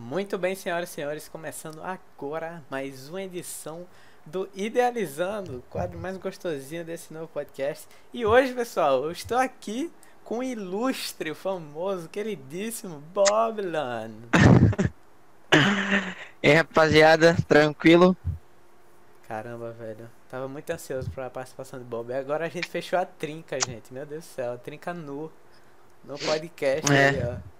[0.00, 3.84] Muito bem, senhoras e senhores, começando agora mais uma edição
[4.24, 7.88] do Idealizando, o quadro mais gostosinho desse novo podcast.
[8.14, 9.90] E hoje, pessoal, eu estou aqui
[10.22, 14.12] com o ilustre, o famoso, queridíssimo Boblan.
[16.40, 18.16] E aí, rapaziada, tranquilo?
[19.26, 20.08] Caramba, velho.
[20.30, 22.10] Tava muito ansioso pra participação do Bob.
[22.12, 23.92] E agora a gente fechou a trinca, gente.
[23.92, 25.32] Meu Deus do céu, a trinca nu.
[26.04, 27.08] No podcast É.
[27.08, 27.57] aí, ó.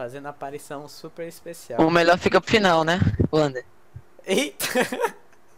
[0.00, 1.78] Fazendo aparição super especial.
[1.86, 2.98] O melhor fica pro final, né,
[3.30, 3.66] Wander?
[4.24, 4.66] Eita!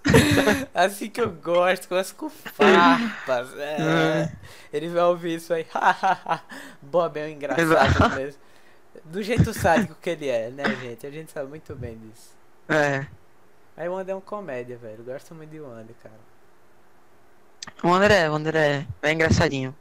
[0.74, 3.56] assim que eu gosto, gosto com farpas.
[3.56, 4.32] É.
[4.72, 5.64] Ele vai ouvir isso aí.
[6.82, 8.40] Bob é um engraçado mesmo.
[9.04, 11.06] Do jeito sádico que ele é, né, gente?
[11.06, 12.34] A gente sabe muito bem disso.
[12.68, 13.06] É.
[13.76, 14.96] Aí o Wander é um comédia, velho.
[14.98, 16.18] Eu gosto muito de Wander, cara.
[17.80, 19.72] O Wander é, o Wander é, é engraçadinho.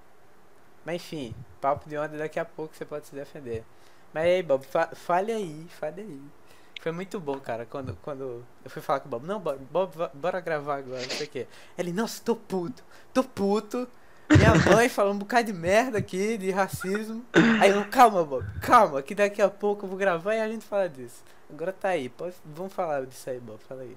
[0.85, 3.65] Mas enfim, papo de Wander daqui a pouco você pode se defender.
[4.13, 6.21] Mas aí, Bob, fa fale aí, fale aí.
[6.81, 9.25] Foi muito bom, cara, quando, quando eu fui falar com o Bob.
[9.25, 11.47] Não, Bob, Bob, bora gravar agora, não sei o quê.
[11.77, 13.87] Ele, nossa, tô puto, tô puto.
[14.29, 17.23] Minha mãe falou um bocado de merda aqui, de racismo.
[17.61, 20.65] Aí eu, calma, Bob, calma, que daqui a pouco eu vou gravar e a gente
[20.65, 21.23] fala disso.
[21.49, 23.95] Agora tá aí, pode, vamos falar disso aí, Bob, fala aí.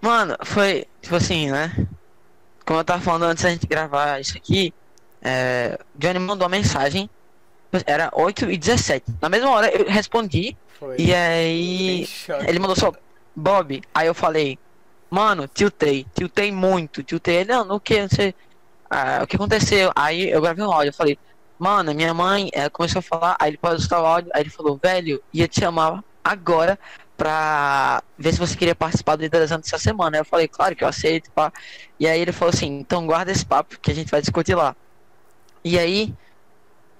[0.00, 1.70] Mano, foi, tipo assim, né?
[2.66, 4.74] Como eu tava falando antes da gente gravar isso aqui,
[5.22, 7.08] é, Johnny mandou uma mensagem,
[7.86, 10.96] era 8 e 17 Na mesma hora eu respondi, Foi.
[10.98, 12.06] e aí
[12.46, 12.92] ele mandou só,
[13.34, 14.58] Bob, aí eu falei,
[15.10, 17.36] mano, tiltei, tiltei muito, tiltei.
[17.36, 18.34] Ele, não, no que, não sei,
[18.90, 19.90] ah, o que aconteceu?
[19.96, 21.18] Aí eu gravei um áudio, eu falei,
[21.58, 24.50] mano, minha mãe eh, começou a falar, aí ele pode escutar o áudio, aí ele
[24.50, 26.78] falou, velho, ia te chamar agora
[27.16, 30.16] pra ver se você queria participar do Idealizando essa semana.
[30.16, 31.52] Eu falei, claro que eu aceito, pá.
[32.00, 34.74] E aí ele falou assim, então guarda esse papo que a gente vai discutir lá.
[35.64, 36.12] E aí,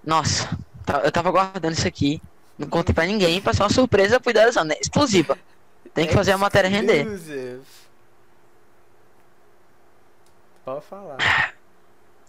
[0.05, 2.20] nossa, tá- eu tava guardando isso aqui,
[2.58, 4.77] não contei pra ninguém, pra ser uma surpresa pro Idealizando, né?
[4.81, 5.39] Exclusiva.
[5.95, 7.05] Tem que fazer a matéria render.
[10.64, 11.19] Pode falar.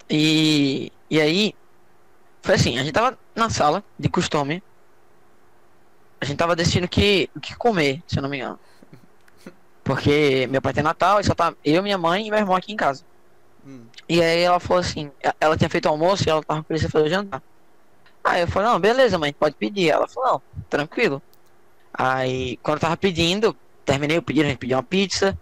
[0.09, 1.53] E, e aí,
[2.41, 4.61] foi assim, a gente tava na sala de costume.
[6.19, 8.59] A gente tava decidindo o que, o que comer, se eu não me engano.
[9.83, 12.71] Porque meu pai tem Natal e só tá eu, minha mãe e meu irmão aqui
[12.71, 13.03] em casa.
[13.65, 13.85] Hum.
[14.07, 17.05] E aí ela falou assim, ela tinha feito o almoço e ela tava precisando fazer
[17.05, 17.41] o jantar.
[18.23, 19.89] Aí eu falei, não, beleza, mãe, pode pedir.
[19.89, 21.21] Ela falou, não, tranquilo.
[21.93, 25.37] Aí, quando eu tava pedindo, terminei o pedido, a gente pediu uma pizza.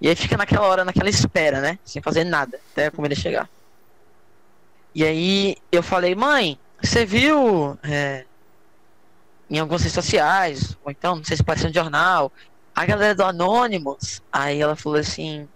[0.00, 1.78] E aí fica naquela hora, naquela espera, né?
[1.84, 3.48] Sem fazer nada, até a comida chegar.
[4.94, 8.24] E aí eu falei, mãe, você viu é,
[9.50, 12.30] em algumas redes sociais, ou então, não sei se apareceu no jornal,
[12.74, 14.22] a galera do Anonymous.
[14.32, 15.48] Aí ela falou assim, o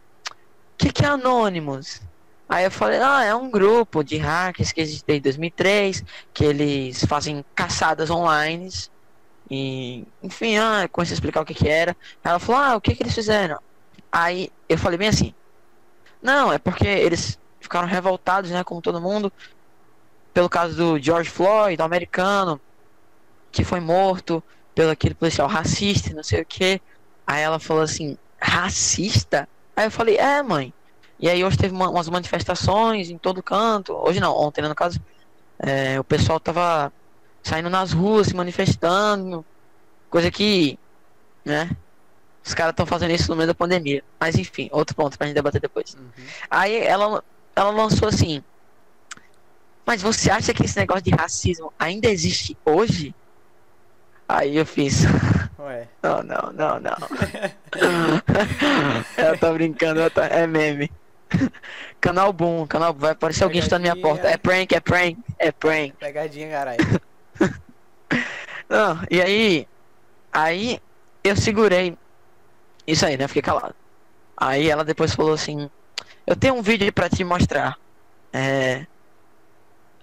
[0.77, 2.01] que, que é Anonymous?
[2.49, 7.05] Aí eu falei, ah, é um grupo de hackers que existe desde 2003, que eles
[7.05, 8.71] fazem caçadas online.
[9.51, 11.97] E, enfim, ah, comecei a explicar o que que era.
[12.25, 13.59] Ela falou, ah, o que que eles fizeram?
[14.11, 15.35] Aí eu falei bem assim,
[16.23, 19.33] não, é porque eles ficaram revoltados, né, como todo mundo,
[20.33, 22.61] pelo caso do George Floyd, do americano,
[23.51, 24.43] que foi morto
[24.75, 26.81] pelo aquele policial racista, não sei o que.
[27.27, 29.49] Aí ela falou assim, racista?
[29.77, 30.73] Aí eu falei, é, mãe.
[31.19, 33.93] E aí hoje teve uma- umas manifestações em todo canto.
[33.95, 35.01] Hoje não, ontem, né, no caso.
[35.61, 36.93] é, o pessoal tava
[37.43, 39.45] saindo nas ruas, se manifestando.
[40.09, 40.79] Coisa que,
[41.45, 41.71] né?
[42.45, 44.05] Os caras estão fazendo isso no meio da pandemia.
[44.21, 45.95] Mas enfim, outro ponto pra gente debater depois.
[45.95, 46.09] Uhum.
[46.49, 47.25] Aí ela,
[47.57, 48.43] ela lançou assim.
[49.85, 53.13] Mas você acha que esse negócio de racismo ainda existe hoje?
[54.29, 55.03] Aí eu fiz.
[55.59, 55.89] Ué.
[56.03, 56.97] Não, não, não, não.
[59.17, 60.27] ela tá brincando, ela tá...
[60.27, 60.91] é meme.
[62.01, 64.29] Canal Boom, canal vai aparecer alguém chutando minha porta.
[64.29, 65.95] É prank, é prank, é prank.
[65.99, 66.79] Pegadinha, caralho.
[68.69, 69.69] Não, e aí,
[70.33, 70.81] aí
[71.25, 71.97] eu segurei
[72.87, 73.27] isso aí, né?
[73.27, 73.75] Fiquei calado.
[74.37, 75.69] Aí ela depois falou assim:
[76.27, 77.77] Eu tenho um vídeo pra te mostrar.
[78.33, 78.87] É.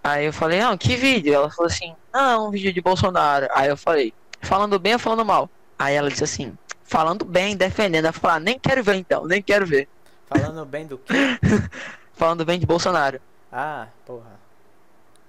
[0.04, 1.34] Aí eu falei: Ah, que vídeo?
[1.34, 3.48] Ela falou assim: Não, um vídeo de Bolsonaro.
[3.54, 5.50] Aí eu falei: Falando bem ou falando mal?
[5.80, 8.06] Aí ela disse assim: Falando bem, defendendo.
[8.06, 9.88] Ela falou: ah, Nem quero ver então, nem quero ver.
[10.28, 11.14] Falando bem do quê?
[12.14, 13.20] Falando bem de Bolsonaro.
[13.52, 14.40] Ah, porra.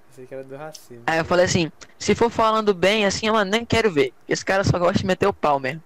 [0.08, 1.02] Pensei que era do racismo.
[1.06, 4.12] Aí eu falei assim: Se for falando bem assim, eu nem quero ver.
[4.28, 5.82] Esse cara só gosta de meter o pau mesmo.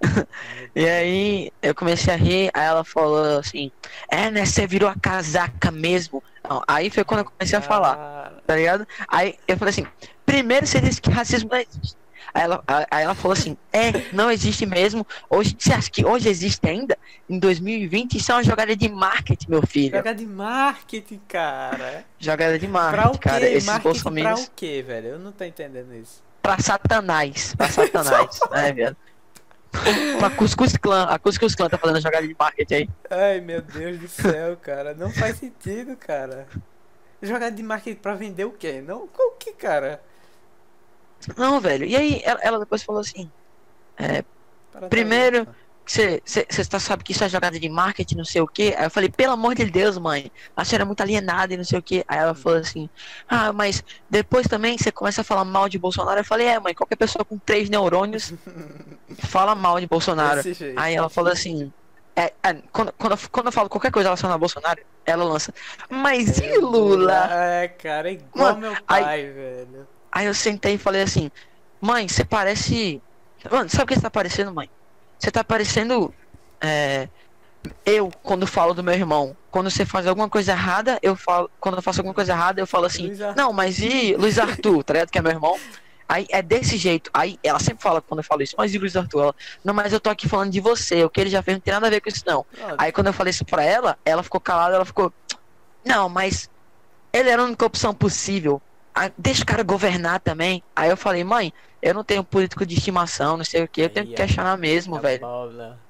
[0.74, 3.72] E aí eu comecei a rir, aí ela falou assim,
[4.08, 6.22] é né, você virou a casaca mesmo.
[6.48, 8.88] Não, aí foi quando eu comecei a falar, Cara, tá ligado?
[9.08, 9.86] Aí eu falei assim,
[10.24, 11.96] primeiro você disse que racismo não existe.
[12.32, 15.06] Aí ela, aí ela falou assim, é, não existe mesmo.
[15.28, 16.96] Hoje, você acha que hoje existe ainda?
[17.28, 19.96] Em 2020, isso é uma jogada de marketing, meu filho.
[19.96, 22.04] Joga de marketing, cara.
[22.18, 23.18] Jogada de Pra o marketing, quê?
[23.28, 23.48] cara.
[23.48, 25.06] Esses marketing pra o quê, velho?
[25.08, 26.22] Eu não tô entendendo isso.
[26.42, 27.54] pra Satanás.
[27.56, 28.96] Pra Satanás, né, velho?
[30.18, 31.04] pra Cuscuz Clan.
[31.04, 32.90] A Cuscuz Clan tá fazendo jogada de marketing aí.
[33.10, 34.94] Ai, meu Deus do céu, cara.
[34.94, 36.46] Não faz sentido, cara.
[37.22, 38.82] Jogada de marketing pra vender o quê?
[38.84, 40.00] Não, o que, cara?
[41.36, 41.84] Não, velho.
[41.84, 43.30] E aí, ela, ela depois falou assim:
[43.98, 44.22] é,
[44.88, 45.46] Primeiro-
[45.86, 46.20] Você
[46.70, 48.72] tá, sabe que isso é jogada de marketing, não sei o que.
[48.76, 51.64] Aí eu falei, pelo amor de Deus, mãe, a senhora é muito alienada e não
[51.64, 52.04] sei o que.
[52.06, 52.88] Aí ela falou assim,
[53.28, 56.20] ah, mas depois também você começa a falar mal de Bolsonaro.
[56.20, 58.32] Eu falei, é, mãe, qualquer pessoa com três neurônios
[59.26, 60.40] fala mal de Bolsonaro.
[60.76, 61.72] Aí ela falou assim,
[62.14, 65.52] é, é, quando, quando, eu- quando eu falo qualquer coisa relacionada a Bolsonaro, ela lança,
[65.90, 67.28] mas e Lula?
[67.32, 69.88] É, cara, é igual Mano, meu aí- pai, velho.
[70.12, 71.30] Aí eu sentei e falei assim,
[71.80, 73.00] mãe, você parece.
[73.50, 74.68] Mano, sabe o que você tá parecendo, mãe?
[75.18, 76.12] Você tá parecendo.
[76.60, 77.08] É,
[77.84, 79.36] eu, quando falo do meu irmão.
[79.50, 81.50] Quando você faz alguma coisa errada, eu falo.
[81.60, 84.94] Quando eu faço alguma coisa errada, eu falo assim, não, mas e Luiz Arthur, tá
[84.94, 85.10] ligado?
[85.10, 85.58] Que é meu irmão.
[86.08, 87.08] Aí é desse jeito.
[87.14, 89.22] Aí ela sempre fala quando eu falo isso, mas e Luiz Arthur?
[89.22, 89.34] Ela,
[89.64, 91.04] não, mas eu tô aqui falando de você.
[91.04, 92.44] O que ele já fez não tem nada a ver com isso, não.
[92.60, 95.12] Ó, Aí quando eu falei isso pra ela, ela ficou calada, ela ficou.
[95.84, 96.50] Não, mas
[97.12, 98.60] ele era a única opção possível.
[98.94, 100.62] Ah, deixa o cara governar também.
[100.74, 103.88] Aí eu falei, mãe, eu não tenho político de estimação, não sei o que, eu
[103.88, 105.26] tenho Aí, que questionar mesmo, a velho.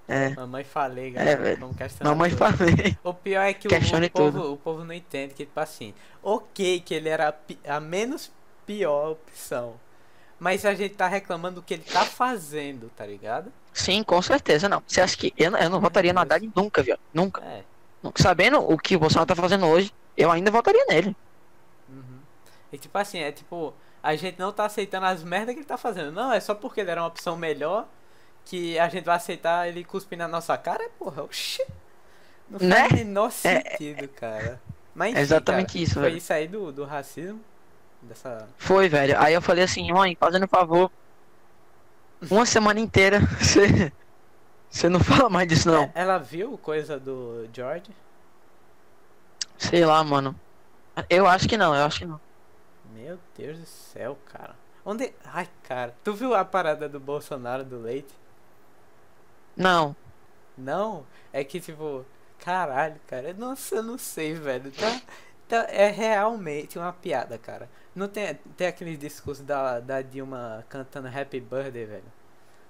[0.07, 1.41] É, Mamãe falei, galera.
[1.41, 1.61] velho.
[1.61, 2.39] Vamos questionar mamãe tudo.
[2.39, 2.97] falei.
[3.03, 6.81] O pior é que o, o povo, o povo não entende que, tipo assim, ok
[6.81, 7.29] que ele era
[7.69, 8.31] a, a menos
[8.67, 9.75] pior opção.
[10.39, 13.53] Mas a gente tá reclamando do que ele tá fazendo, tá ligado?
[13.73, 14.83] Sim, com certeza não.
[14.87, 16.97] Você acha que eu, não- eu não votaria no Haddad nunca, viu?
[17.13, 17.43] Nunca.
[17.45, 17.63] É.
[18.03, 18.23] Nunca.
[18.23, 21.15] Sabendo o que o Bolsonaro tá fazendo hoje, eu ainda votaria nele.
[22.73, 25.77] E tipo assim, é tipo, a gente não tá aceitando as merdas que ele tá
[25.77, 26.13] fazendo.
[26.13, 27.87] Não, é só porque ele era uma opção melhor
[28.45, 31.23] que a gente vai aceitar ele cuspir na nossa cara, porra.
[31.25, 31.65] Oxi.
[32.49, 32.89] Não faz Né?
[32.89, 34.61] o menor É- sentido, cara.
[34.95, 36.17] Mas enfim, É exatamente cara, isso, Foi velho.
[36.17, 37.41] isso aí do, do racismo.
[38.03, 38.49] Dessa.
[38.57, 39.15] Foi, velho.
[39.21, 40.91] Aí eu falei assim, mãe, fazendo favor.
[42.31, 43.93] Uma semana inteira, você.
[44.71, 45.83] Você não fala mais disso, não.
[45.85, 47.91] É, Ela viu coisa do George?
[49.59, 50.35] Sei lá, mano.
[51.09, 52.21] Eu acho que não, eu acho que não.
[53.01, 54.55] Meu Deus do céu, cara.
[54.85, 55.13] Onde.
[55.25, 55.95] Ai, cara.
[56.05, 58.13] Tu viu a parada do Bolsonaro do leite?
[59.57, 59.97] Não.
[60.57, 61.07] Não?
[61.33, 62.05] É que tipo.
[62.39, 63.33] Caralho, cara.
[63.33, 64.71] Nossa, eu não sei, velho.
[64.73, 65.01] Tá,
[65.49, 67.69] tá, é realmente uma piada, cara.
[67.95, 72.13] Não tem, tem aquele discurso da, da Dilma cantando Happy Birthday, velho.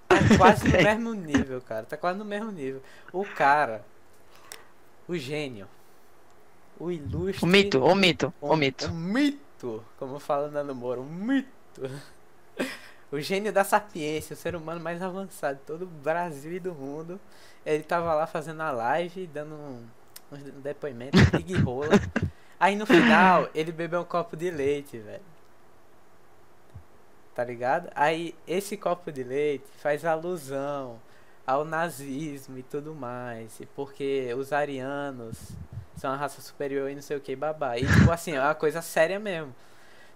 [0.09, 1.87] Tá quase no mesmo nível, cara.
[1.87, 2.83] Tá quase no mesmo nível.
[3.13, 3.85] O cara.
[5.09, 5.69] O gênio.
[6.79, 7.45] O ilustre.
[7.45, 8.87] O mito, o mito, Um, o mito.
[8.89, 9.39] um mito,
[9.99, 11.51] como fala Nando Moro, um mito.
[13.13, 16.73] O gênio da sapiência, o ser humano mais avançado de todo o Brasil e do
[16.73, 17.21] mundo.
[17.67, 19.85] Ele tava lá fazendo a live, dando um,
[20.31, 21.91] uns depoimentos, big rola.
[22.59, 25.23] Aí no final, ele bebeu um copo de leite, velho.
[27.35, 27.91] Tá ligado?
[27.97, 31.01] Aí esse copo de leite faz alusão
[31.47, 33.59] ao nazismo e tudo mais.
[33.59, 35.51] E porque os arianos
[36.01, 37.77] são uma raça superior e não sei o que, babá.
[37.77, 39.55] E tipo assim, é uma coisa séria mesmo.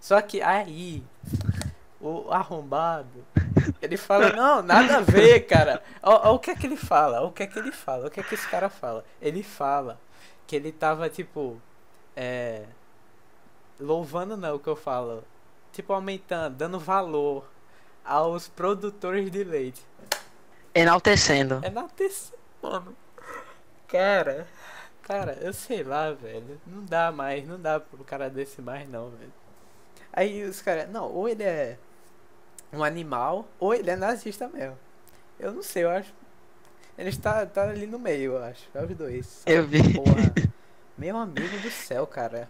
[0.01, 1.05] Só que aí,
[2.01, 3.23] o arrombado,
[3.83, 5.83] ele fala, não, nada a ver, cara.
[6.03, 8.11] Ó, ó o que é que ele fala, o que é que ele fala, o
[8.11, 9.05] que é que esse cara fala.
[9.21, 10.01] Ele fala
[10.47, 11.61] que ele tava, tipo,
[12.17, 12.63] é.
[13.79, 15.23] Louvando não o que eu falo.
[15.71, 17.45] Tipo, aumentando, dando valor
[18.03, 19.83] aos produtores de leite.
[20.75, 21.61] Enaltecendo.
[21.73, 22.97] Na terceira, mano.
[23.87, 24.47] Cara,
[25.07, 26.61] cara, eu sei lá, velho.
[26.67, 29.33] Não dá mais, não dá pro cara desse mais não, velho.
[30.13, 31.77] Aí os caras, não, ou ele é
[32.73, 34.79] um animal, ou ele é nazista mesmo.
[35.39, 36.13] Eu não sei, eu acho.
[36.97, 38.69] Ele está tá ali no meio, eu acho.
[38.75, 39.43] É os dois.
[39.47, 39.95] Eu vi.
[39.95, 40.33] Porra.
[40.97, 42.49] Meu amigo do céu, cara.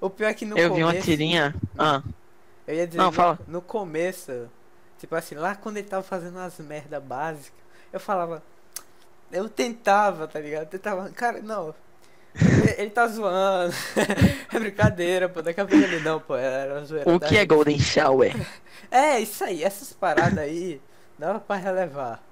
[0.00, 0.96] O pior é que no Eu vi começo.
[0.98, 1.54] uma tirinha.
[1.78, 2.02] Ah,
[2.66, 3.38] Eu ia dizer, Não, no, fala.
[3.48, 4.50] no começo,
[4.98, 7.58] tipo assim, lá quando ele tava fazendo as merda básicas,
[7.92, 8.42] eu falava.
[9.32, 10.64] Eu tentava, tá ligado?
[10.64, 11.74] Eu tentava, cara, não.
[12.34, 13.74] Ele, ele tá zoando.
[14.52, 15.40] é brincadeira, pô.
[15.42, 16.36] Daqui a pouco ele não, pô.
[16.36, 17.10] Era zoeira.
[17.10, 17.44] o que é.
[17.44, 18.32] Golden Shower?
[18.90, 20.78] É, isso aí, essas paradas aí
[21.18, 22.22] dava pra relevar.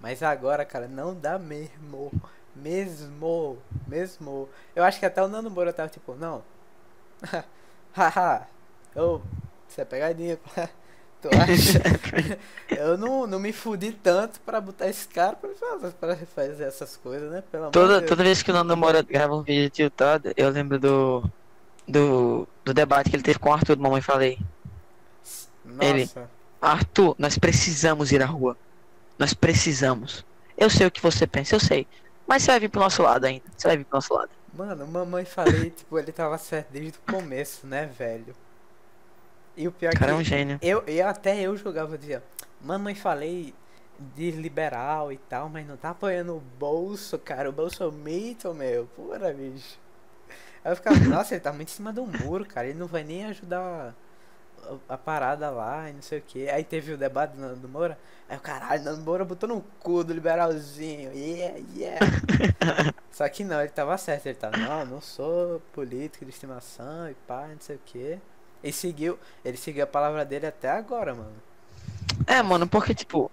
[0.00, 2.10] Mas agora, cara, não dá mesmo.
[2.56, 3.58] Mesmo.
[3.86, 4.48] Mesmo.
[4.74, 6.42] Eu acho que até o Nando Moura tava tipo, não.
[7.92, 8.48] Haha.
[8.96, 9.22] Eu.
[9.68, 10.68] Isso é pegadinha, pá.
[12.70, 16.96] Eu não, não me fudi tanto pra botar esse cara pra, fazer- pra fazer essas
[16.96, 17.42] coisas, né?
[17.50, 20.78] Pelo Toda, de toda vez que o Nando Moura grava um vídeo tiltado, eu lembro
[20.78, 21.24] do,
[21.86, 24.38] do, do debate que ele teve com o Arthur do Mamãe Falei.
[25.80, 26.28] ele- Nossa.
[26.60, 28.56] Arthur, nós precisamos ir à rua.
[29.18, 30.24] Nós precisamos.
[30.56, 31.86] Eu sei o que você pensa, eu sei.
[32.26, 33.42] Mas você vai vir pro nosso lado ainda.
[33.56, 34.30] Você vai vir pro nosso lado.
[34.54, 38.34] Mano, mamãe falei, tipo, ele tava certo desde o começo, né, velho?
[39.56, 40.58] E o pior O cara é um gênio.
[40.62, 42.22] eu, eu até eu jogava, dizia,
[42.60, 43.54] mamãe falei
[44.14, 47.48] de liberal e tal, mas não tá apoiando o bolso, cara.
[47.48, 48.86] O bolso é mito, meu.
[48.96, 49.78] Pura, bicho.
[50.64, 52.66] Aí eu ficava, nossa, ele tá muito em cima do muro, cara.
[52.68, 53.94] Ele não vai nem ajudar
[54.88, 56.48] a, a parada lá e não sei o que.
[56.48, 57.98] Aí teve o debate do Nando Moura.
[58.28, 61.12] Aí o caralho, Nando Moura botou no cu do liberalzinho.
[61.12, 62.06] Yeah, yeah.
[63.12, 64.26] Só que não, ele tava certo.
[64.26, 68.18] Ele tava, não, não sou político de estimação e pá, não sei o que.
[68.62, 71.32] Ele seguiu, ele seguiu a palavra dele até agora, mano.
[72.26, 73.30] É, mano, porque, tipo,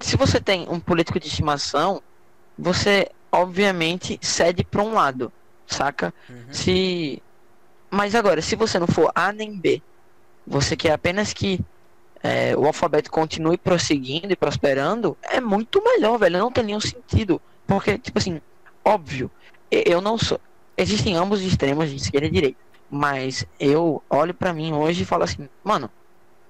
[0.00, 2.02] se você tem um político de estimação,
[2.58, 5.32] você, obviamente, cede pra um lado,
[5.66, 6.12] saca?
[6.28, 6.52] Uhum.
[6.52, 7.22] Se.
[7.90, 9.80] Mas agora, se você não for A nem B,
[10.46, 11.60] você quer apenas que
[12.22, 16.38] é, o alfabeto continue prosseguindo e prosperando, é muito melhor, velho.
[16.38, 17.40] Não tem nenhum sentido.
[17.66, 18.40] Porque, tipo assim,
[18.84, 19.30] óbvio,
[19.70, 20.40] e- eu não sou.
[20.76, 22.63] Existem ambos os extremos de esquerda e direita.
[22.88, 25.90] Mas eu olho pra mim hoje e falo assim, mano,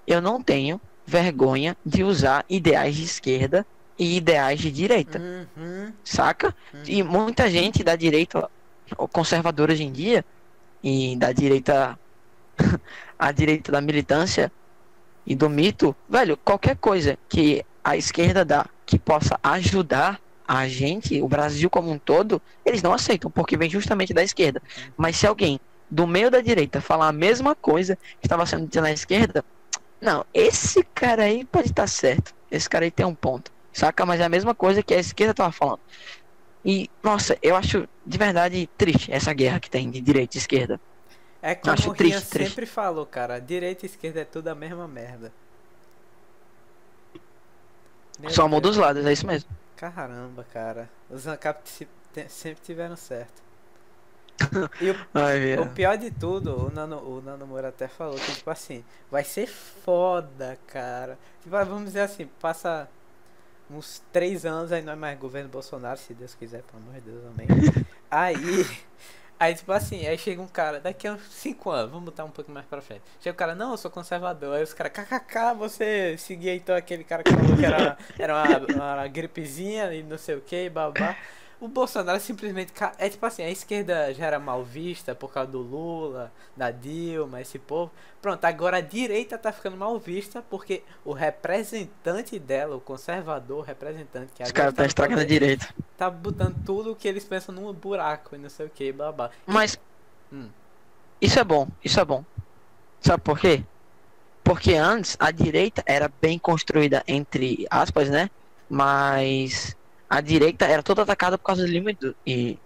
[0.06, 3.66] eu não tenho vergonha de usar ideais de esquerda
[3.98, 5.92] e ideais de direita, Uhum.
[6.04, 6.54] saca?
[6.72, 6.82] Uhum.
[6.86, 8.48] E muita gente da direita,
[9.12, 10.24] conservadora hoje em dia,
[10.82, 11.98] e da direita,
[13.18, 14.52] a direita da militância
[15.26, 21.22] e do mito, velho, qualquer coisa que a esquerda dá que possa ajudar a gente,
[21.22, 24.60] o Brasil como um todo, eles não aceitam, porque vem justamente da esquerda.
[24.96, 25.58] Mas se alguém
[25.90, 29.44] do meio da direita falar a mesma coisa que estava sendo dita na esquerda,
[30.00, 32.34] não, esse cara aí pode estar certo.
[32.50, 33.50] Esse cara aí tem um ponto.
[33.72, 34.04] Saca?
[34.06, 35.80] Mas é a mesma coisa que a esquerda tava falando.
[36.64, 40.80] E, nossa, eu acho de verdade triste essa guerra que tem de direita e esquerda.
[41.42, 42.48] É como Acho o triste, triste.
[42.50, 43.38] sempre falou, cara.
[43.38, 45.32] Direita e esquerda é tudo a mesma merda.
[48.18, 49.50] Meu Só muda os lados, é isso mesmo.
[49.76, 50.90] Caramba, cara.
[51.10, 51.88] Os ANCAP
[52.28, 53.42] sempre tiveram certo.
[54.80, 58.32] E o, Ai, o pior de tudo, o Nano, o Nano Moura até falou que,
[58.32, 61.18] tipo assim, vai ser foda, cara.
[61.42, 62.88] Tipo, ah, vamos dizer assim, passa
[63.70, 67.00] uns três anos, aí não é mais governo Bolsonaro, se Deus quiser, pelo amor de
[67.02, 67.46] Deus, amém.
[68.10, 68.36] Aí,
[69.40, 72.30] aí tipo assim, aí chega um cara, daqui a uns cinco anos, vamos botar um
[72.30, 73.02] pouco mais pra frente.
[73.18, 74.54] Chega o cara, não, eu sou conservador.
[74.54, 78.94] Aí os caras, kkk, você seguia então aquele cara que falou que era, era uma,
[78.98, 81.16] uma gripezinha e não sei o que, babá.
[81.64, 82.72] O Bolsonaro simplesmente.
[82.74, 86.70] ca- É tipo assim, a esquerda já era mal vista por causa do Lula, da
[86.70, 87.90] Dilma, esse povo.
[88.20, 93.62] Pronto, agora a direita tá ficando mal vista porque o representante dela, o conservador, o
[93.62, 95.66] representante que Os caras tá estragando a direita.
[95.96, 99.30] tá botando tudo o que eles pensam num buraco e não sei o que, babá.
[99.46, 99.78] Mas
[100.30, 100.50] Hum.
[101.18, 102.22] isso é bom, isso é bom.
[103.00, 103.64] Sabe por quê?
[104.42, 108.28] Porque antes a direita era bem construída, entre aspas, né?
[108.68, 109.74] Mas
[110.08, 112.58] a direita era toda atacada por causa de e, Du- e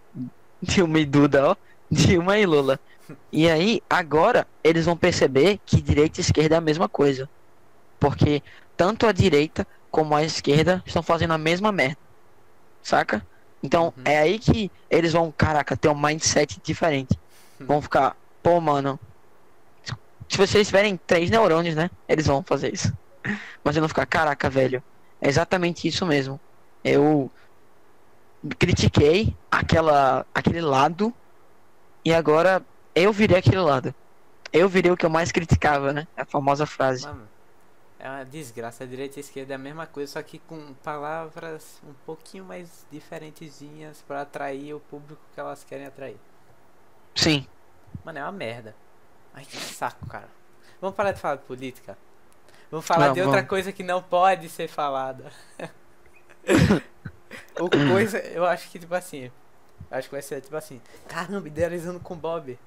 [0.63, 1.57] Dilma e Duda, ó.
[1.91, 2.79] Dilma e Lula.
[3.33, 7.29] E aí, agora, eles vão perceber que direita e esquerda é a mesma coisa.
[7.99, 8.43] Porque
[8.77, 11.99] tanto a direita como a esquerda estão fazendo a mesma merda.
[12.83, 13.27] Saca?
[13.63, 14.03] Então, Uhum.
[14.05, 17.19] é aí que eles vão, caraca, ter um mindset diferente.
[17.59, 19.01] Vão ficar, pô, mano.
[20.31, 21.89] Se vocês tiverem três neurônios, né?
[22.07, 22.93] Eles vão fazer isso.
[23.65, 24.83] Mas eu não ficar, caraca, velho.
[25.21, 26.41] É exatamente isso mesmo.
[26.85, 27.31] Eu
[28.59, 31.13] critiquei aquela, aquele lado
[32.05, 32.63] e agora
[32.95, 33.95] eu virei aquele lado.
[34.53, 36.07] Eu virei o que eu mais criticava, né?
[36.17, 37.07] A famosa frase.
[37.07, 37.29] Mano,
[37.99, 38.85] é uma desgraça.
[38.85, 42.45] A direita e a esquerda é a mesma coisa, só que com palavras um pouquinho
[42.45, 46.17] mais diferentezinhas pra atrair o público que elas querem atrair.
[47.15, 47.47] Sim.
[48.05, 48.75] Mano, é uma merda.
[49.35, 50.29] Ai, que saco, cara.
[50.81, 51.99] Vamos parar de falar de política.
[52.71, 53.49] Vamos falar Não, de outra vamos.
[53.49, 55.31] coisa que não pode ser falada.
[57.61, 59.31] o coisa, eu acho que tipo assim.
[59.91, 60.81] Acho que vai ser tipo assim.
[61.09, 62.59] Caramba, idealizando com Bob.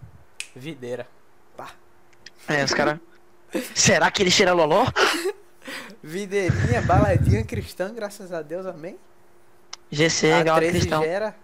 [0.55, 1.07] Videira.
[2.47, 2.99] É, os caras.
[3.75, 4.85] Será que ele cheira loló?
[6.01, 8.97] Videirinha, baladinha cristã, graças a Deus, amém?
[9.91, 11.03] GC, a Galo 13 Cristão.
[11.03, 11.35] gera.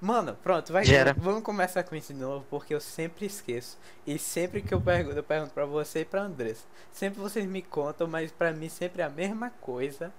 [0.00, 0.84] Mano, pronto, vai.
[0.84, 1.14] Gera.
[1.18, 3.78] Vamos começar com isso de novo, porque eu sempre esqueço.
[4.06, 6.64] E sempre que eu pergunto, eu pergunto pra você e pra Andressa.
[6.92, 10.12] Sempre vocês me contam, mas pra mim sempre é a mesma coisa.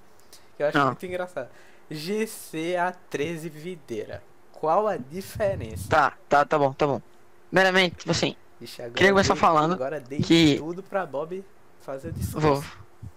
[0.58, 0.86] Que eu acho Ah.
[0.88, 1.48] muito engraçado.
[1.92, 4.22] GCA13 Videira.
[4.52, 5.88] Qual a diferença?
[5.88, 7.02] Tá, tá, tá bom, tá bom.
[7.50, 11.46] Primeiramente, tipo assim, Ixi, agora Queria começar dei- falando Agora dei que- tudo pra Bob
[11.82, 12.40] fazer o discurso.
[12.48, 12.64] vou,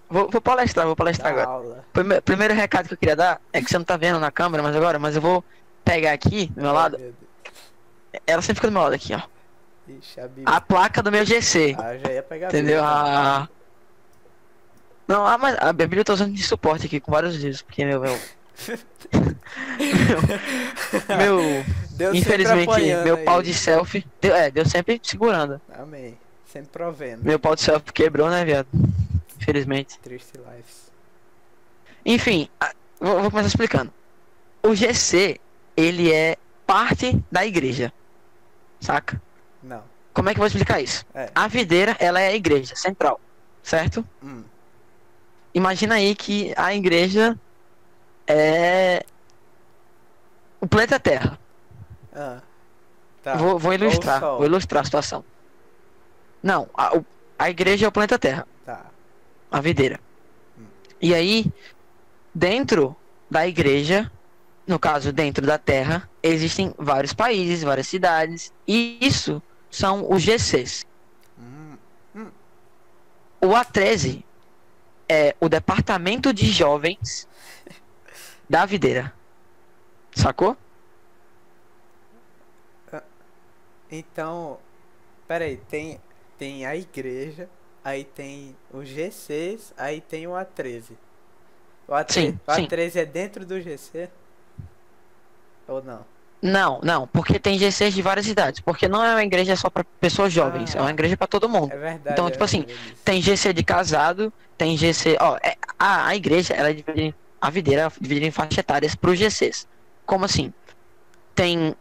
[0.09, 1.47] vou, vou palestrar, vou palestrar agora.
[1.49, 1.85] aula.
[1.95, 4.63] Prime- Primeiro recado que eu queria dar é que você não tá vendo na câmera,
[4.63, 5.43] mas agora, mas eu vou
[5.83, 6.99] pegar aqui do meu lado.
[6.99, 7.15] Meu.
[8.27, 9.21] Ela sempre fica do meu lado aqui, ó.
[9.89, 10.57] Ixi, a.
[10.57, 11.75] A placa do meu GC.
[11.79, 12.83] Ah, já ia pegar a Entendeu?
[12.83, 13.43] Tá?
[13.45, 13.49] A...
[15.11, 17.85] Não, ah, mas a Bíblia eu tô usando de suporte aqui com vários livros, porque
[17.85, 18.01] meu.
[18.01, 18.17] Meu.
[21.19, 23.25] meu Deus infelizmente, meu aí.
[23.25, 24.07] pau de selfie.
[24.21, 25.61] Deu, é, deu sempre segurando.
[25.77, 26.17] Amém.
[26.47, 27.25] Sempre provendo.
[27.25, 28.69] Meu pau do céu quebrou, né, viado?
[29.41, 29.99] Infelizmente.
[29.99, 30.93] Triste lives.
[32.07, 33.93] Enfim, a- vou, vou começar explicando.
[34.63, 35.41] O GC,
[35.77, 37.93] ele é parte da igreja.
[38.79, 39.21] Saca?
[39.61, 39.83] Não.
[40.15, 41.05] Como é que eu vou explicar isso?
[41.13, 41.29] É.
[41.35, 43.21] A videira, ela é a igreja central,
[43.61, 44.07] certo?
[44.23, 44.45] Hum.
[45.53, 47.39] Imagina aí que a igreja
[48.27, 49.05] é
[50.61, 51.39] o planeta Terra.
[52.15, 52.41] Ah.
[53.23, 53.35] Tá.
[53.35, 55.25] Vou, vou ilustrar, vou ilustrar a situação.
[56.43, 56.99] Não, a,
[57.39, 58.87] a igreja é o planeta Terra, Tá.
[59.51, 60.01] a videira.
[61.01, 61.53] E aí,
[62.35, 62.97] dentro
[63.31, 64.11] da igreja,
[64.67, 70.87] no caso dentro da Terra, existem vários países, várias cidades, e isso são os GCs.
[71.39, 71.77] Hum.
[73.43, 74.25] O A13
[75.11, 77.27] é o departamento de jovens
[78.49, 79.13] da videira.
[80.15, 80.57] Sacou?
[83.91, 84.61] Então,
[85.27, 86.01] peraí, tem,
[86.39, 87.49] tem a igreja,
[87.83, 90.97] aí tem os GCs, aí tem o A13.
[91.89, 92.69] O A13, Sim, o sim.
[92.69, 94.09] A13 é dentro do GC?
[95.67, 96.07] Ou não?
[96.43, 98.61] Não, não, porque tem GCs de várias idades.
[98.61, 100.79] Porque não é uma igreja só para pessoas jovens, Ah.
[100.79, 101.73] é uma igreja para todo mundo.
[101.73, 102.13] É verdade.
[102.13, 102.95] Então, eu tipo assim, lembrei disso.
[103.05, 105.17] Tem GC de casado, tem GC.
[105.21, 107.01] Ó, é- a, a igreja, ela é dividida.
[107.09, 109.67] em- A videira é dividida em faixas etárias pros GCs.
[110.07, 110.53] Como assim?
[111.35, 111.75] Tem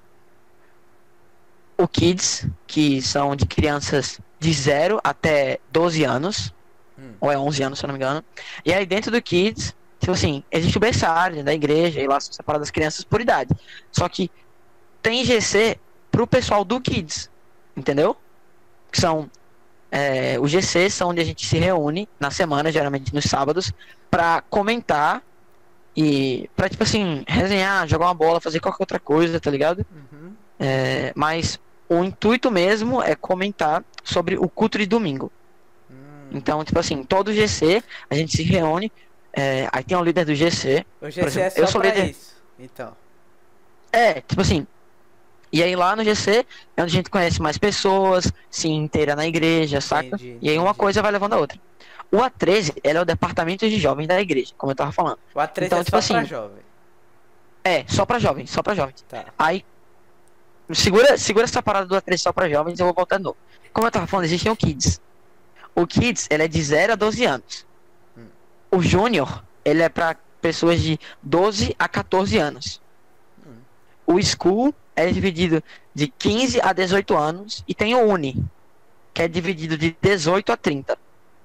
[1.78, 6.54] o Kids, que são de crianças de 0 até 12 anos.
[6.98, 7.14] Hum.
[7.22, 8.24] Ou é 11 anos, se eu não me engano.
[8.66, 12.34] E aí dentro do Kids, tipo assim, existe o berçário da igreja, e lá são
[12.34, 13.54] separadas as crianças por idade.
[13.92, 14.30] Só que
[15.02, 15.78] tem GC
[16.12, 17.30] pro pessoal do Kids,
[17.76, 18.16] entendeu?
[18.92, 19.30] Que são
[19.92, 23.72] é, os GCs são onde a gente se reúne na semana, geralmente nos sábados,
[24.10, 25.24] pra comentar
[25.96, 29.86] e pra, tipo assim, resenhar, jogar uma bola, fazer qualquer outra coisa, tá ligado?
[29.92, 30.34] Uhum.
[30.60, 35.32] É, mas o intuito mesmo é comentar sobre o culto de domingo.
[35.90, 35.96] Hum.
[36.32, 38.92] Então, tipo assim, todo GC, a gente se reúne,
[39.34, 42.10] é, aí tem o líder do GC, O GC exemplo, é só eu sou líder-
[42.12, 42.36] isso.
[42.60, 42.96] Então.
[43.92, 44.68] É, tipo assim.
[45.52, 46.46] E aí lá no GC
[46.78, 50.08] é onde a gente conhece mais pessoas, se inteira na igreja, saca?
[50.08, 50.80] Entendi, E aí uma entendi.
[50.80, 51.60] coisa vai levando a outra.
[52.12, 55.18] O A13, ele é o departamento de jovens da igreja, como eu tava falando.
[55.34, 56.58] O A13 Então, é tipo só pra assim, jovem.
[57.64, 59.04] É, só pra jovens, só pra jovens.
[59.08, 59.26] Tá.
[59.38, 59.64] Aí,
[60.72, 63.38] segura, segura essa parada do A13 só pra jovens, eu vou voltar de novo.
[63.74, 65.00] Como eu tava falando, existem o Kids.
[65.76, 67.66] O Kids, ele é de 0 a 12 anos.
[68.18, 68.26] Hum.
[68.72, 72.82] O Júnior, ele é pra pessoas de 12 a 14 anos.
[73.46, 73.52] Hum.
[74.08, 77.64] O School é dividido de 15 a 18 anos.
[77.68, 78.44] E tem o Uni,
[79.14, 80.98] que é dividido de 18 a 30.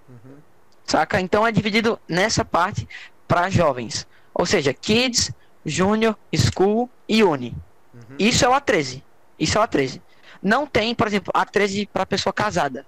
[0.09, 0.37] Uhum.
[0.85, 1.21] Saca?
[1.21, 2.88] Então é dividido nessa parte
[3.29, 4.07] para jovens.
[4.35, 5.33] Ou seja, Kids,
[5.64, 7.57] Júnior, School e Uni.
[7.95, 8.17] Uhum.
[8.19, 9.03] Isso é o A13.
[9.38, 10.01] Isso é o A13.
[10.43, 12.85] Não tem, por exemplo, A13 para pessoa casada.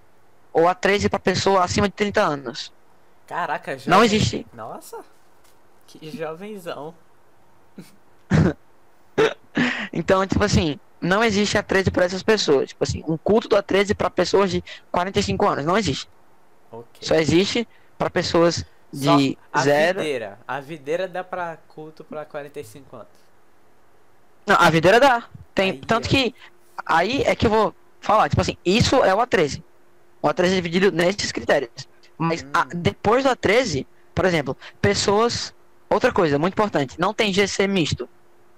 [0.53, 2.73] Ou A13 para pessoa acima de 30 anos.
[3.27, 3.91] Caraca, jovem.
[3.91, 4.47] Não existe.
[4.53, 5.05] Nossa.
[5.87, 6.95] Que jovenzão.
[9.93, 12.69] Então, tipo assim, não existe A13 para essas pessoas.
[12.69, 15.65] Tipo assim, um culto do A13 para pessoas de 45 anos.
[15.65, 16.09] Não existe.
[16.71, 16.87] Ok.
[17.01, 17.67] Só existe
[17.99, 20.01] para pessoas Só de a zero.
[20.01, 20.39] videira.
[20.47, 23.09] A videira dá pra culto pra 45 anos.
[24.47, 25.25] Não, a videira dá.
[25.55, 26.35] Tem, Aí, tanto que
[26.85, 29.63] aí é que eu vou falar, tipo assim, isso é o A13.
[30.23, 31.71] O A13 é dividido nesses critérios.
[32.19, 32.51] Mas Hum.
[32.55, 35.55] a- depois do A13, por exemplo, pessoas.
[35.89, 38.09] Outra coisa muito importante, não tem GC misto.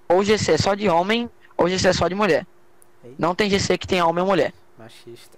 [0.09, 2.45] Ou GC só de homem, ou GC só de mulher.
[3.03, 3.13] Ei.
[3.17, 4.53] Não tem GC que tenha homem ou mulher.
[4.77, 5.37] Machista.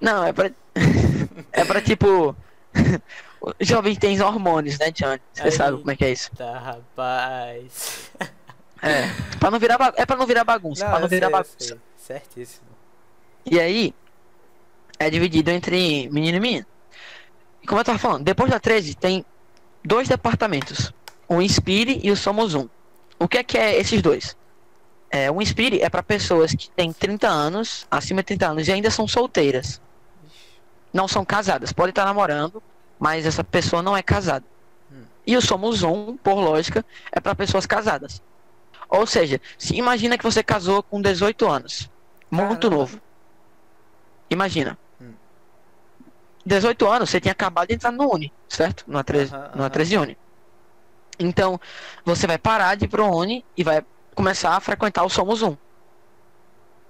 [0.00, 0.50] Não, é pra.
[1.52, 2.34] é pra tipo.
[3.60, 5.20] Jovens têm hormônios, né, Johnny?
[5.32, 6.30] Você sabe como é que é isso.
[6.36, 8.10] Tá, rapaz.
[8.82, 9.08] É.
[9.38, 10.84] Pra não virar ba- É pra não virar bagunça.
[10.88, 11.78] pra não virar sei, bagunça.
[11.96, 12.66] Certíssimo.
[13.44, 13.94] E aí,
[14.98, 16.66] é dividido entre menino e menino.
[17.62, 19.24] E como eu tava falando, depois da 13 tem
[19.84, 20.92] dois departamentos.
[21.28, 22.68] O Inspire e o Somos Um.
[23.18, 24.36] O que é que é esses dois?
[25.10, 28.72] É, o Inspire é para pessoas que têm 30 anos, acima de 30 anos, e
[28.72, 29.80] ainda são solteiras.
[30.92, 31.72] Não são casadas.
[31.72, 32.62] Pode estar namorando,
[32.98, 34.44] mas essa pessoa não é casada.
[34.92, 35.04] Hum.
[35.26, 38.20] E o Somos Um, por lógica, é para pessoas casadas.
[38.88, 41.90] Ou seja, se imagina que você casou com 18 anos.
[42.30, 42.76] Muito Caramba.
[42.76, 43.00] novo.
[44.30, 44.78] Imagina.
[45.00, 45.12] Hum.
[46.44, 48.84] 18 anos, você tinha acabado de entrar no Uni, certo?
[48.86, 49.70] No A13, Aham, no aham.
[49.70, 50.18] A13 Uni.
[51.18, 51.58] Então,
[52.04, 55.56] você vai parar de ir pro Uni e vai começar a frequentar o Somos Um.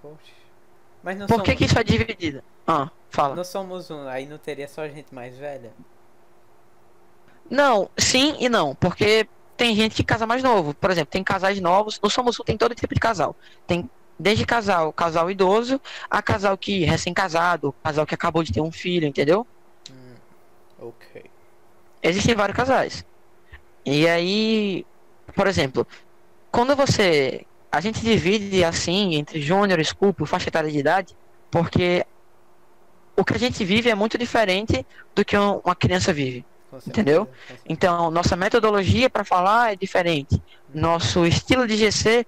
[0.03, 0.33] Poxa.
[1.03, 2.43] Mas Por somos, que que isso é dividido?
[2.67, 3.37] Ah, fala.
[3.37, 5.73] não somos um, aí não teria só gente mais velha?
[7.51, 10.75] Não, sim e não, porque tem gente que casa mais novo.
[10.75, 12.01] Por exemplo, tem casais novos.
[12.03, 13.37] No Somos Um tem todo tipo de casal.
[13.67, 18.73] Tem desde casal, casal idoso, a casal que recém-casado, casal que acabou de ter um
[18.73, 19.47] filho, entendeu?
[19.91, 20.17] Hum,
[20.79, 21.31] ok.
[22.03, 23.05] Existem vários casais.
[23.87, 24.85] E aí,
[25.35, 25.87] por exemplo,
[26.51, 27.47] quando você.
[27.73, 31.17] A gente divide assim entre júnior, esculpo, faixa etária de idade,
[31.51, 32.05] porque
[33.17, 36.45] o que a gente vive é muito diferente do que um- uma criança vive.
[36.87, 37.29] Entendeu?
[37.69, 40.43] Então, nossa metodologia para falar é diferente.
[40.75, 42.27] Nosso estilo de GC,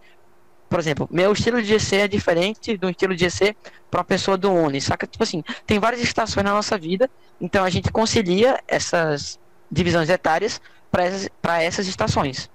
[0.68, 3.54] por exemplo, meu estilo de GC é diferente do estilo de GC
[3.90, 5.06] para uma pessoa do Uni, saca?
[5.06, 9.38] Tipo assim, tem várias estações na nossa vida, então a gente concilia essas
[9.70, 12.50] divisões etárias para essas, estações.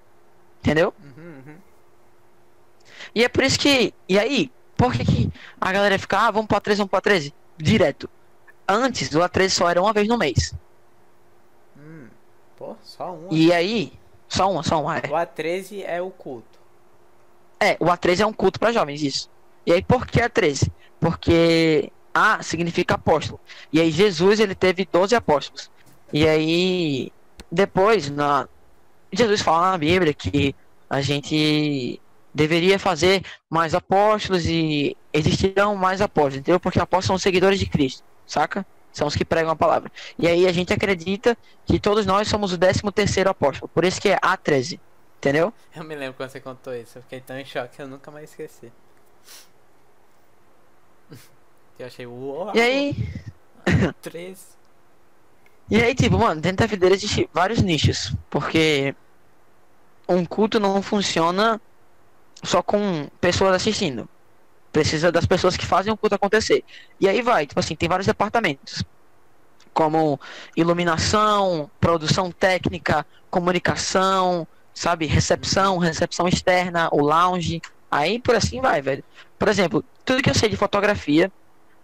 [0.62, 0.94] Entendeu?
[1.04, 1.56] Uhum, uhum.
[3.14, 3.94] E é por isso que.
[4.08, 7.34] E aí, por que, que a galera fica, ah, vamos pra 13, vamos pra 13?
[7.58, 8.10] Direto.
[8.68, 10.54] Antes, o A13 só era uma vez no mês.
[11.78, 12.08] Hum,
[12.58, 13.28] pô, só um.
[13.30, 13.94] E aí,
[14.28, 14.98] só uma, só uma.
[14.98, 15.08] É.
[15.08, 16.60] O A13 é o culto.
[17.60, 19.30] É, o A13 é um culto para jovens, isso.
[19.66, 20.70] E aí, por que A13?
[21.00, 23.40] Porque A significa apóstolo.
[23.72, 25.70] E aí, Jesus, ele teve 12 apóstolos.
[26.12, 27.12] E aí,
[27.54, 28.50] depois, na...
[29.12, 30.56] Jesus fala na Bíblia que
[30.90, 32.02] a gente
[32.34, 36.60] deveria fazer mais apóstolos e existirão mais apóstolos, entendeu?
[36.60, 38.66] Porque apóstolos são seguidores de Cristo, saca?
[38.92, 39.92] São os que pregam a palavra.
[40.18, 43.70] E aí, a gente acredita que todos nós somos o 13 terceiro apóstolo.
[43.70, 44.80] Por isso que é A13,
[45.18, 45.54] entendeu?
[45.76, 46.98] Eu me lembro quando você contou isso.
[46.98, 48.72] Eu fiquei tão em choque que eu nunca mais esqueci.
[51.78, 52.96] Eu achei, uau, E aí,
[54.02, 54.63] 13.
[55.70, 58.14] E aí, tipo, mano, dentro da videira existe vários nichos.
[58.30, 58.96] Porque
[60.08, 61.60] um culto não funciona
[62.44, 64.08] só com pessoas assistindo.
[64.72, 66.64] Precisa das pessoas que fazem o culto acontecer.
[67.00, 68.84] E aí vai, tipo assim, tem vários departamentos.
[69.74, 70.20] Como
[70.56, 77.62] iluminação, produção técnica, comunicação, sabe, recepção, recepção externa, o lounge.
[77.90, 79.04] Aí por assim vai, velho.
[79.38, 81.32] Por exemplo, tudo que eu sei de fotografia,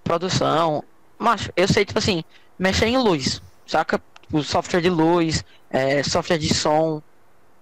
[0.04, 0.84] produção,
[1.18, 2.24] macho, eu sei, tipo assim,
[2.58, 4.02] mexer em luz, saca?
[4.32, 7.02] O software de luz, é, software de som,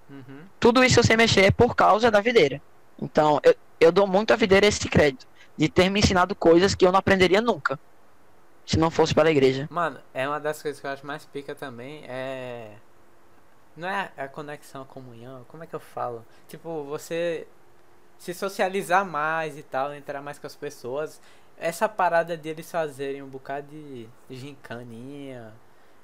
[0.09, 0.43] Uhum.
[0.59, 2.61] tudo isso eu sei mexer por causa da videira.
[3.01, 6.85] Então, eu, eu dou muito à videira esse crédito, de ter me ensinado coisas que
[6.85, 7.79] eu não aprenderia nunca,
[8.65, 9.67] se não fosse pela igreja.
[9.69, 12.03] Mano, é uma das coisas que eu acho mais pica também.
[12.07, 12.71] É.
[13.75, 15.45] Não é a conexão, a comunhão.
[15.47, 16.25] Como é que eu falo?
[16.47, 17.47] Tipo, você
[18.17, 21.21] se socializar mais e tal, entrar mais com as pessoas.
[21.57, 25.53] Essa parada deles fazerem um bocado de gincaninha.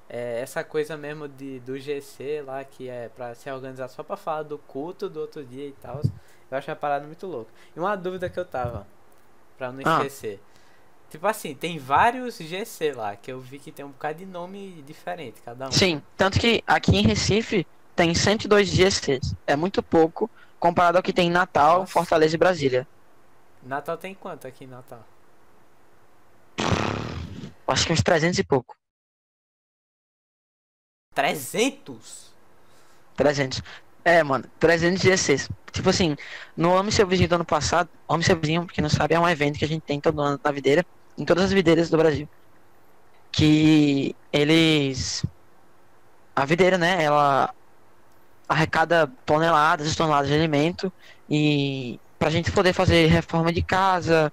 [0.08, 4.16] É, essa coisa mesmo de, do GC lá, que é pra se organizar só pra
[4.16, 6.00] falar do culto do outro dia e tal.
[6.50, 7.50] Eu acho uma parada muito louca.
[7.74, 8.86] E uma dúvida que eu tava,
[9.56, 9.96] pra não Ah.
[9.98, 10.40] esquecer.
[11.10, 14.82] Tipo assim, tem vários GC lá, que eu vi que tem um bocado de nome
[14.86, 15.72] diferente, cada um.
[15.72, 19.34] Sim, tanto que aqui em Recife tem 102 GCs.
[19.46, 21.92] É muito pouco comparado ao que tem em Natal, Nossa.
[21.92, 22.86] Fortaleza e Brasília.
[23.62, 25.04] Natal tem quanto aqui em Natal?
[27.66, 28.76] Acho que uns 300 e pouco.
[31.14, 32.32] 300?
[33.16, 33.62] 300.
[34.04, 35.48] É, mano, 300 GCs.
[35.72, 36.16] Tipo assim,
[36.56, 39.20] no Ame Seu Vizinho do ano passado, Ame Seu Vizinho, pra quem não sabe, é
[39.20, 40.84] um evento que a gente tem todo ano na videira,
[41.16, 42.28] em todas as videiras do Brasil.
[43.32, 45.24] Que eles.
[46.36, 47.54] A videira, né, ela
[48.48, 50.92] arrecada toneladas e toneladas de alimento
[51.28, 54.32] e pra gente poder fazer reforma de casa,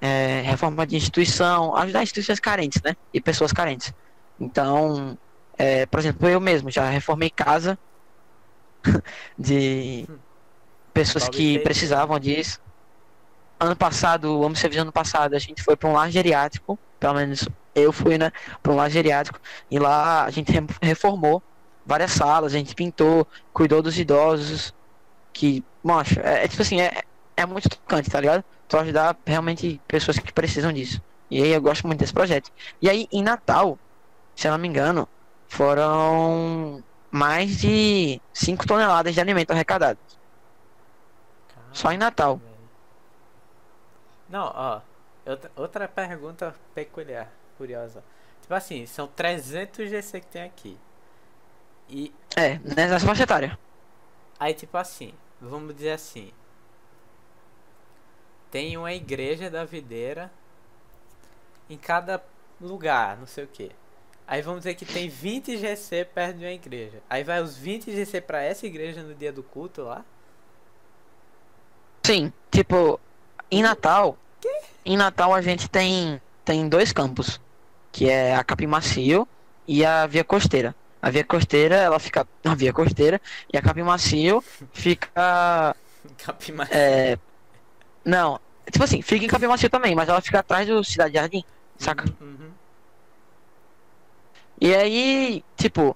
[0.00, 3.94] é, reforma de instituição, ajudar instituições carentes, né, e pessoas carentes.
[4.40, 5.16] Então,
[5.62, 7.78] é, por exemplo, eu mesmo já reformei casa
[9.38, 10.06] de
[10.94, 12.58] pessoas que precisavam disso.
[13.60, 17.48] Ano passado, ano serviço ano passado, a gente foi para um lar geriátrico, pelo menos
[17.74, 18.30] eu fui, né,
[18.62, 19.38] para um lar geriátrico,
[19.70, 21.42] e lá a gente re- reformou
[21.84, 24.72] várias salas, a gente pintou, cuidou dos idosos,
[25.34, 27.02] que, macho, é, é tipo assim, é,
[27.36, 28.44] é muito tocante, tá ligado?
[28.68, 31.00] Tu ajudar realmente pessoas que precisam disso.
[31.30, 32.50] E aí eu gosto muito desse projeto.
[32.82, 33.80] E aí, em Natal,
[34.36, 35.08] se eu não me engano,
[35.52, 39.98] foram mais de 5 toneladas de alimento arrecadado.
[41.72, 42.38] Só em Natal.
[42.38, 42.52] velho.
[44.28, 44.82] Não, ó.
[45.26, 48.04] Outra, outra pergunta peculiar, curiosa.
[48.40, 50.80] Tipo assim, são 300 GC que tem aqui.
[51.88, 53.58] E É, nessa faixa etária.
[54.38, 56.32] aí, tipo assim, vamos dizer assim.
[58.52, 60.30] Tem uma igreja da videira
[61.68, 62.22] em cada
[62.60, 63.72] lugar, não sei o que.
[64.26, 67.02] Aí vamos dizer que tem 20 GC perto de uma igreja.
[67.08, 70.04] Aí vai os 20 GC pra essa igreja no dia do culto lá.
[72.04, 72.98] Sim, tipo,
[73.50, 74.16] em Natal,
[74.84, 77.40] em Natal a gente tem tem dois campos,
[77.92, 79.28] que é a Capim Macio
[79.66, 80.74] e a Via Costeira.
[81.00, 83.20] A Via Costeira, ela fica na Via Costeira
[83.52, 85.76] e a Capim Macio fica
[86.18, 86.70] Capim mais.
[86.72, 87.16] é,
[88.04, 91.44] não, Tipo assim, fica em Capim Macio também, mas ela fica atrás do Cidade Jardim,
[91.78, 92.04] saca?
[92.20, 92.51] Uhum.
[94.64, 95.92] E aí, tipo,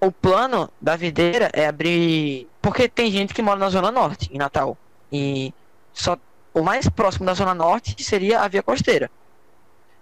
[0.00, 2.48] o plano da videira é abrir.
[2.60, 4.76] Porque tem gente que mora na Zona Norte, em Natal.
[5.12, 5.54] E
[5.92, 6.18] só
[6.52, 9.08] o mais próximo da Zona Norte seria a Via Costeira.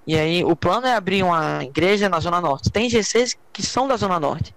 [0.07, 2.71] E aí, o plano é abrir uma igreja na Zona Norte.
[2.71, 4.55] Tem GCs que são da Zona Norte.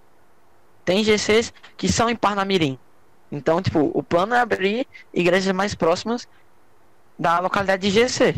[0.85, 2.79] Tem GCs que são em Parnamirim.
[3.29, 6.25] Então, tipo, o plano é abrir igrejas mais próximas
[7.19, 8.35] da localidade de GC.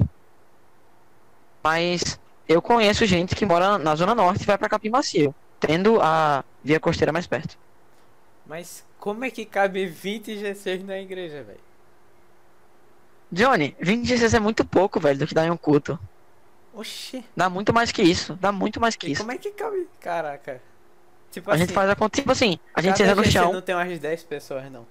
[1.64, 2.20] Mas
[2.50, 6.44] eu conheço gente que mora na Zona Norte e vai pra Capim Macio, tendo a
[6.64, 7.58] via costeira mais perto.
[8.46, 11.60] Mas como é que cabe 20 GCs na igreja, velho?
[13.32, 16.00] Johnny, 20 GCs é muito pouco, velho, do que dá em um culto.
[16.74, 17.24] Oxi.
[17.36, 18.34] Dá muito mais que isso.
[18.36, 19.22] Dá muito mais que E isso.
[19.22, 19.88] como é que cabe?
[20.00, 20.60] Caraca.
[21.30, 23.54] Tipo A assim, gente faz a conta, tipo assim, a gente entra no chão.
[23.54, 24.88] não tem umas 10 pessoas, não.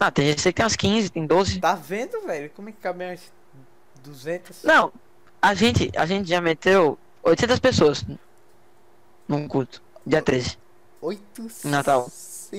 [0.00, 1.60] Ah, tem GC que tem umas 15, tem 12.
[1.60, 2.50] Tá vendo, velho?
[2.50, 3.32] Como é que cabe umas
[4.02, 4.62] 200?
[4.62, 4.92] Não,
[5.40, 8.04] a gente, a gente já meteu 800 pessoas
[9.28, 10.58] num culto, dia 13.
[11.00, 12.04] 800 Natal.
[12.04, 12.50] pessoas,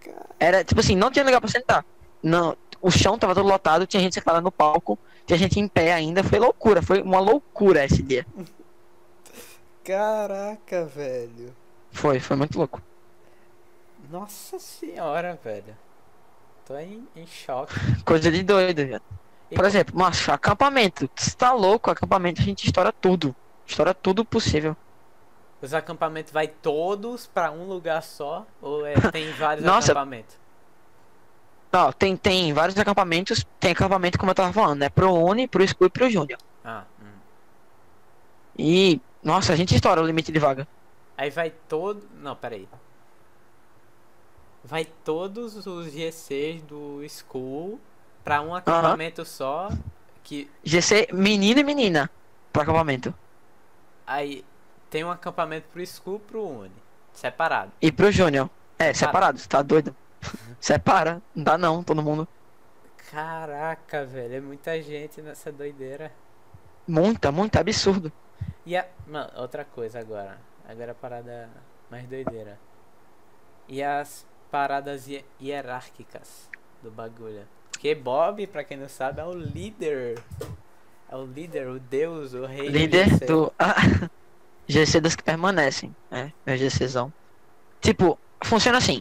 [0.00, 0.26] cara.
[0.38, 1.84] Era, tipo assim, não tinha lugar pra sentar.
[2.22, 5.92] Não, o chão tava todo lotado, tinha gente sentada no palco, tinha gente em pé
[5.92, 8.26] ainda, foi loucura, foi uma loucura esse dia.
[9.84, 11.54] Caraca, velho.
[11.90, 12.80] Foi, foi muito louco.
[14.10, 15.76] Nossa senhora, velho.
[16.66, 17.74] Tô em, em choque.
[18.04, 19.02] Coisa de doido, velho.
[19.54, 21.10] Por exemplo, macho, acampamento.
[21.14, 21.90] Você tá louco?
[21.90, 23.34] Acampamento a gente estoura tudo.
[23.66, 24.76] Estoura tudo possível.
[25.60, 28.46] Os acampamentos vai todos pra um lugar só?
[28.62, 29.92] Ou é, tem vários Nossa.
[29.92, 30.38] acampamentos?
[31.72, 33.44] Não, tem, tem vários acampamentos.
[33.58, 34.88] Tem acampamento, como eu tava falando, né?
[34.88, 36.38] Pro Uni, pro School e pro Júnior.
[36.64, 37.12] Ah, hum.
[38.58, 40.66] E, nossa, a gente estoura o limite de vaga.
[41.16, 42.02] Aí vai todo.
[42.14, 42.68] Não, peraí.
[44.64, 47.80] Vai todos os GCs do school
[48.24, 49.70] pra um acampamento só.
[50.22, 52.10] Que GC, menino e menina
[52.52, 53.14] pro acampamento.
[54.06, 54.44] aí
[54.90, 56.72] tem um acampamento pro school e pro uni.
[57.12, 57.72] Separado.
[57.80, 58.48] E pro Júnior.
[58.78, 59.38] É, Separado.
[59.38, 59.94] você tá doido?
[60.60, 62.26] Separa, não dá não, todo mundo.
[63.10, 66.12] Caraca, velho, é muita gente nessa doideira.
[66.86, 68.12] Muita, muito absurdo.
[68.64, 68.86] E a.
[69.06, 70.38] Mano, outra coisa agora.
[70.68, 71.50] Agora a parada
[71.90, 72.58] mais doideira.
[73.68, 76.48] E as paradas hi- hierárquicas
[76.82, 77.46] do bagulho.
[77.80, 80.22] Porque Bob, pra quem não sabe, é o líder.
[81.10, 83.50] É o líder, o deus, o rei Líder do.
[83.58, 83.74] Ah,
[84.68, 85.96] GC dos que permanecem.
[86.10, 87.10] É, é GCzão.
[87.80, 89.00] Tipo, funciona assim.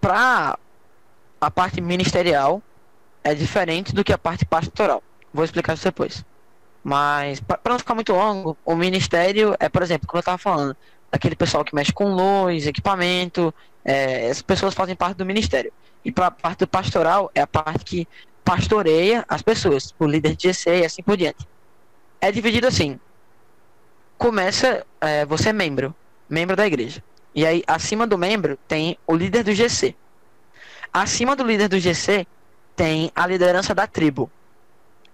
[0.00, 0.56] Pra
[1.40, 2.62] a parte ministerial
[3.24, 5.02] é diferente do que a parte pastoral.
[5.34, 6.24] Vou explicar isso depois.
[6.84, 10.76] Mas, pra não ficar muito longo, o ministério é, por exemplo, como eu tava falando,
[11.10, 13.52] aquele pessoal que mexe com luz, equipamento,
[13.86, 15.72] é, as pessoas fazem parte do ministério.
[16.04, 18.08] E pra parte do pastoral é a parte que
[18.44, 21.46] pastoreia as pessoas, o líder de GC e assim por diante.
[22.20, 22.98] É dividido assim.
[24.18, 25.94] Começa, é, você é membro,
[26.28, 27.02] membro da igreja.
[27.32, 29.94] E aí, acima do membro, tem o líder do GC.
[30.92, 32.26] Acima do líder do GC,
[32.74, 34.30] tem a liderança da tribo.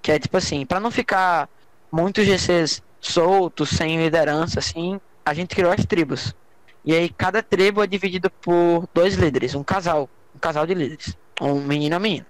[0.01, 1.49] Que é tipo assim, para não ficar
[1.91, 6.35] muitos GCs soltos, sem liderança, assim, a gente criou as tribos.
[6.85, 11.17] E aí, cada tribo é dividido por dois líderes, um casal, um casal de líderes,
[11.41, 12.27] um menino e uma menina.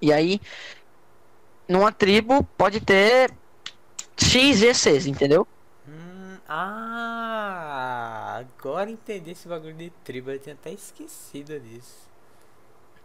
[0.00, 0.40] E aí,
[1.68, 3.32] numa tribo pode ter
[4.16, 5.46] X GCs, entendeu?
[5.88, 10.30] Hum, ah, agora entendi esse bagulho de tribo.
[10.30, 12.06] Eu tinha até esquecido disso.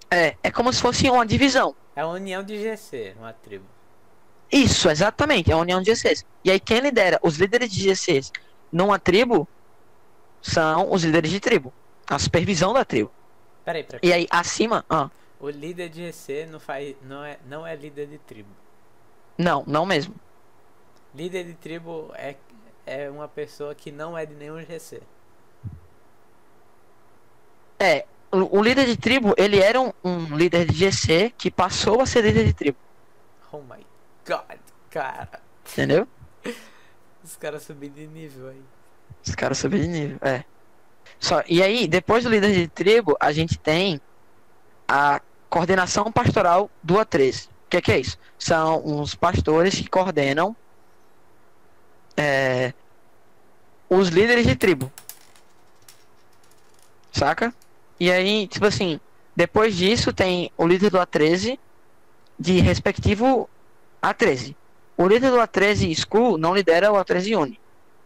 [0.10, 1.74] É, é como se fosse uma divisão.
[1.96, 3.66] É a união de GC, uma tribo.
[4.52, 6.26] Isso, exatamente, é a união de GCs.
[6.44, 8.32] E aí quem lidera os líderes de GCs
[8.72, 9.48] numa tribo
[10.42, 11.74] são os líderes de tribo.
[12.10, 13.12] A supervisão da tribo.
[13.64, 14.04] Peraí, peraí.
[14.04, 18.08] E aí acima, ah, O líder de GC não, faz, não, é, não é líder
[18.08, 18.56] de tribo.
[19.38, 20.16] não, não mesmo.
[21.14, 22.36] Líder de tribo é,
[22.86, 25.02] é uma pessoa que não é de nenhum GC.
[27.80, 32.02] É, o, o líder de tribo, ele era um, um líder de GC que passou
[32.02, 32.78] a ser líder de tribo,
[33.52, 33.86] Oh my
[34.26, 35.42] god, cara.
[35.72, 36.08] entendeu?
[37.24, 38.64] Os caras subiram de nível aí.
[39.26, 40.44] Os caras subiram de nível, é.
[41.20, 44.02] Só, e aí, depois do líder de tribo, a gente tem
[44.88, 47.46] a coordenação pastoral do A13.
[47.46, 48.18] O que, é que é isso?
[48.40, 50.56] São uns pastores que coordenam
[52.18, 52.74] é,
[53.88, 54.92] os líderes de tribo.
[57.12, 57.54] Saca?
[58.00, 59.00] E aí, tipo assim,
[59.36, 61.60] depois disso tem o líder do A13
[62.40, 63.48] de respectivo
[64.02, 64.56] A13.
[64.98, 67.61] O líder do A13 School não lidera o A13 Uni.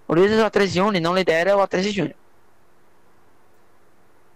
[0.08, 2.16] O líder do A13 Uni não lidera o A13 Júnior.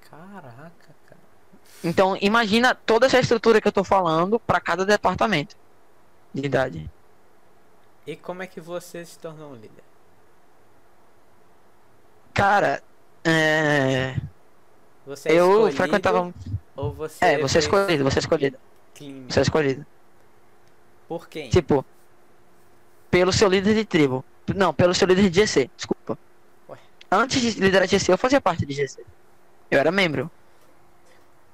[0.02, 1.22] Caraca, cara.
[1.84, 5.56] Então, imagina toda essa estrutura que eu tô falando para cada departamento
[6.34, 6.90] de idade.
[8.06, 9.84] E como é que você se tornou um líder?
[12.34, 12.82] Cara,
[13.24, 14.16] é...
[15.06, 16.34] Você é eu frequentava.
[16.76, 18.58] Ou você É, você é escolhido, você é escolhido.
[18.94, 19.34] clínico?
[19.34, 19.86] Você é escolhido.
[21.08, 21.50] Por quem?
[21.50, 21.86] Tipo,
[23.10, 24.24] pelo seu líder de tribo.
[24.56, 26.18] Não, pelo seu líder de GC, desculpa.
[26.70, 26.78] Ué.
[27.12, 29.04] Antes de liderar GC, eu fazia parte de GC.
[29.72, 30.30] Eu era membro.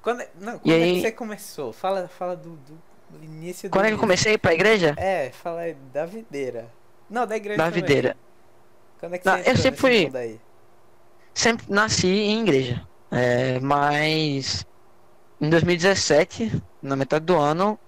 [0.02, 1.72] Quando, é- não, quando E é aí- que você começou?
[1.72, 4.94] Fala, fala do, do- do início do Quando é que eu comecei pra igreja?
[4.96, 6.70] É, fala da videira.
[7.10, 7.82] Não, da igreja Da também.
[7.82, 8.16] videira.
[9.00, 10.40] Quando é que Não, você eu sempre fui- mundo aí?
[11.34, 12.82] Sempre nasci em igreja.
[13.10, 14.66] É, mas
[15.40, 17.78] em 2017, na metade do ano,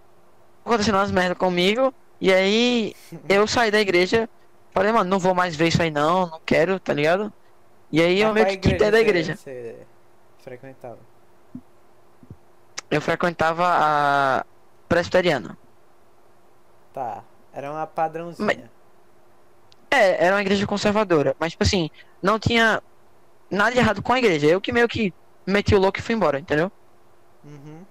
[0.65, 1.93] aconteceu umas merda comigo.
[2.21, 2.95] E aí
[3.29, 4.29] eu saí da igreja.
[4.79, 7.33] Falei, mano, não vou mais ver isso aí não, não quero, tá ligado?
[7.91, 9.35] E aí eu meio que quitei da você- igreja.
[9.35, 9.77] Você
[10.39, 10.99] frequentava?
[12.89, 14.47] Eu frequentava a
[14.89, 15.59] presbiteriana.
[16.95, 17.25] Tá.
[17.53, 18.47] Era uma padrãozinha.
[18.47, 18.59] Mas-
[19.91, 21.35] É, era uma igreja conservadora.
[21.41, 21.91] Mas, tipo assim,
[22.23, 22.81] não tinha
[23.51, 24.47] nada de errado com a igreja.
[24.47, 25.13] Eu que meio que
[25.45, 26.71] meti o louco e fui embora, entendeu?
[27.45, 27.85] Uhum.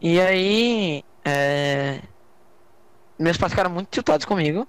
[0.00, 2.00] E aí, é...
[3.18, 4.66] meus pais ficaram muito tiltados comigo.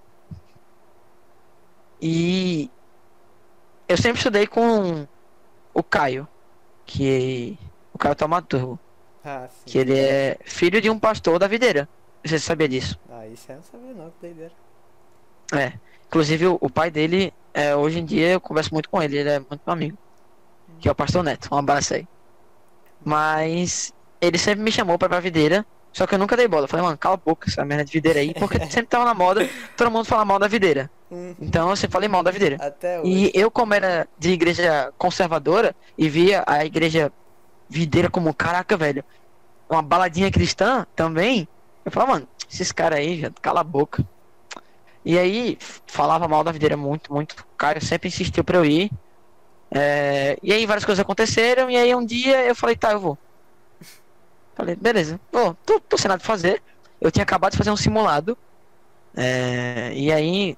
[2.02, 2.70] E
[3.88, 5.08] eu sempre estudei com
[5.74, 6.28] o Caio,
[6.86, 7.58] que
[7.94, 8.80] o Caio Taumaturgo,
[9.24, 9.64] Ah, sim.
[9.66, 11.88] que ele é filho de um pastor da videira.
[12.24, 13.00] Você sabia disso?
[13.10, 14.52] Ah, isso eu não sabia não, que doideira.
[15.54, 15.74] É.
[16.08, 19.30] Inclusive o, o pai dele, é, hoje em dia eu converso muito com ele, ele
[19.30, 19.98] é muito meu amigo.
[20.80, 21.50] Que é o pastor Neto.
[21.54, 22.08] Um abraço aí.
[23.04, 25.66] Mas ele sempre me chamou pra ir pra videira.
[25.92, 26.64] Só que eu nunca dei bola.
[26.66, 29.14] Eu falei, mano, cala a boca essa merda de videira aí, porque sempre tava na
[29.14, 30.90] moda, todo mundo fala mal da videira.
[31.12, 32.58] Hum, Então eu sempre falei mal da videira.
[33.06, 37.12] E eu, como era de igreja conservadora e via a igreja
[37.68, 39.04] videira como, caraca, velho,
[39.70, 41.48] uma baladinha cristã também,
[41.86, 44.04] eu falava, mano, esses caras aí, já, cala a boca.
[45.06, 47.34] E aí, falava mal da videira muito, muito.
[47.54, 48.92] O Caio sempre insistiu pra eu ir.
[49.72, 53.18] É, e aí várias coisas aconteceram, e aí um dia eu falei, tá, eu vou.
[54.60, 56.62] Falei, beleza, tô, tô sem nada fazer.
[57.00, 58.38] Eu tinha acabado de fazer um simulado.
[59.16, 60.58] É, e aí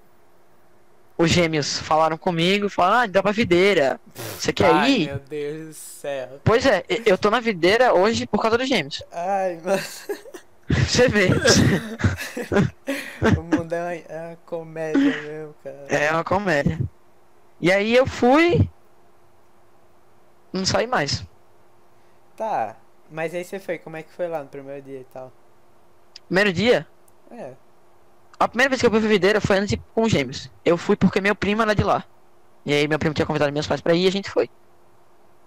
[1.16, 4.02] os gêmeos falaram comigo, falaram, ah, dá pra videira.
[4.16, 5.06] Você quer Ai, ir?
[5.06, 6.42] meu Deus do céu.
[6.44, 9.04] Pois é, eu tô na videira hoje por causa dos gêmeos.
[9.12, 9.84] Ai, mano.
[10.68, 11.28] Você vê.
[13.38, 15.86] O mundo é uma, é uma comédia mesmo, cara.
[15.90, 16.80] É uma comédia.
[17.60, 18.68] E aí eu fui.
[20.52, 21.24] Não saí mais.
[22.36, 22.81] Tá.
[23.12, 25.32] Mas aí você foi, como é que foi lá no primeiro dia e tal?
[26.28, 26.88] Primeiro dia,
[27.30, 27.56] É.
[28.40, 30.50] a primeira vez que eu fui pra videira foi antes de ir com os gêmeos.
[30.66, 32.04] Eu fui porque meu primo era de lá.
[32.66, 34.50] E aí meu primo tinha convidado meus pais pra ir e a gente foi.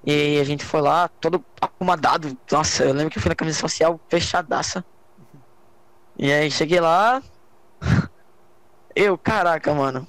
[0.04, 2.36] E aí a gente foi lá, todo acomodado.
[2.52, 4.84] Nossa, eu lembro que eu fui na camisa social fechadaça.
[6.18, 7.22] E aí cheguei lá.
[8.94, 10.06] Eu, caraca, mano.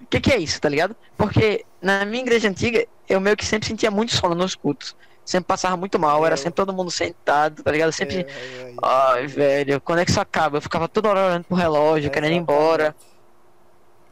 [0.00, 0.96] O que, que é isso, tá ligado?
[1.16, 4.96] Porque na minha igreja antiga, eu meio que sempre sentia muito sono nos cultos.
[5.30, 6.36] Sempre passava muito mal, era Eu.
[6.36, 7.92] sempre todo mundo sentado, tá ligado?
[7.92, 8.22] Sempre.
[8.22, 8.74] Eu, eu, eu.
[8.82, 10.56] Ai, velho, quando é que isso acaba?
[10.56, 12.96] Eu ficava toda hora olhando pro relógio, querendo ir embora.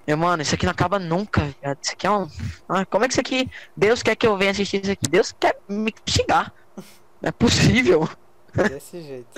[0.06, 1.78] Meu, mano, isso aqui não acaba nunca, viado.
[1.82, 2.28] Isso aqui é um.
[2.68, 3.50] Ah, como é que isso aqui.
[3.76, 5.08] Deus quer que eu venha assistir isso aqui?
[5.08, 6.54] Deus quer me xingar.
[7.20, 8.08] Não é possível.
[8.54, 9.28] Desse jeito.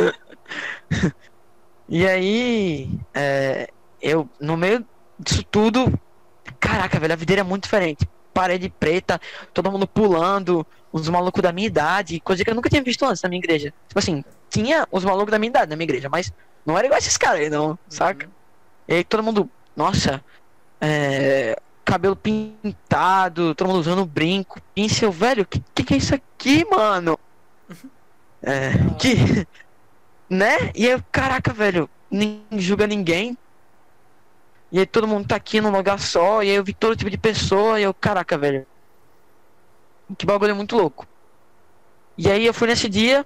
[1.93, 3.69] E aí, é,
[4.01, 4.87] eu, no meio
[5.19, 5.93] disso tudo,
[6.61, 8.09] caraca, velho, a videira é muito diferente.
[8.33, 9.21] Parede preta,
[9.53, 13.23] todo mundo pulando, uns malucos da minha idade, coisa que eu nunca tinha visto antes
[13.23, 13.73] na minha igreja.
[13.89, 16.33] Tipo assim, tinha os malucos da minha idade na minha igreja, mas
[16.67, 18.29] não era igual esses caras aí, não, saca?
[18.89, 20.23] E aí todo mundo, nossa,
[20.81, 26.65] é, cabelo pintado, todo mundo usando brinco, pincel, velho, que, que que é isso aqui,
[26.69, 27.19] mano?
[28.43, 29.47] É, que,
[30.29, 30.71] né?
[30.75, 33.37] E eu, caraca, velho, nem julga ninguém.
[34.73, 37.11] E aí todo mundo tá aqui num lugar só, e aí eu vi todo tipo
[37.11, 38.67] de pessoa, e eu, caraca, velho.
[40.17, 41.07] Que bagulho muito louco.
[42.17, 43.25] E aí eu fui nesse dia,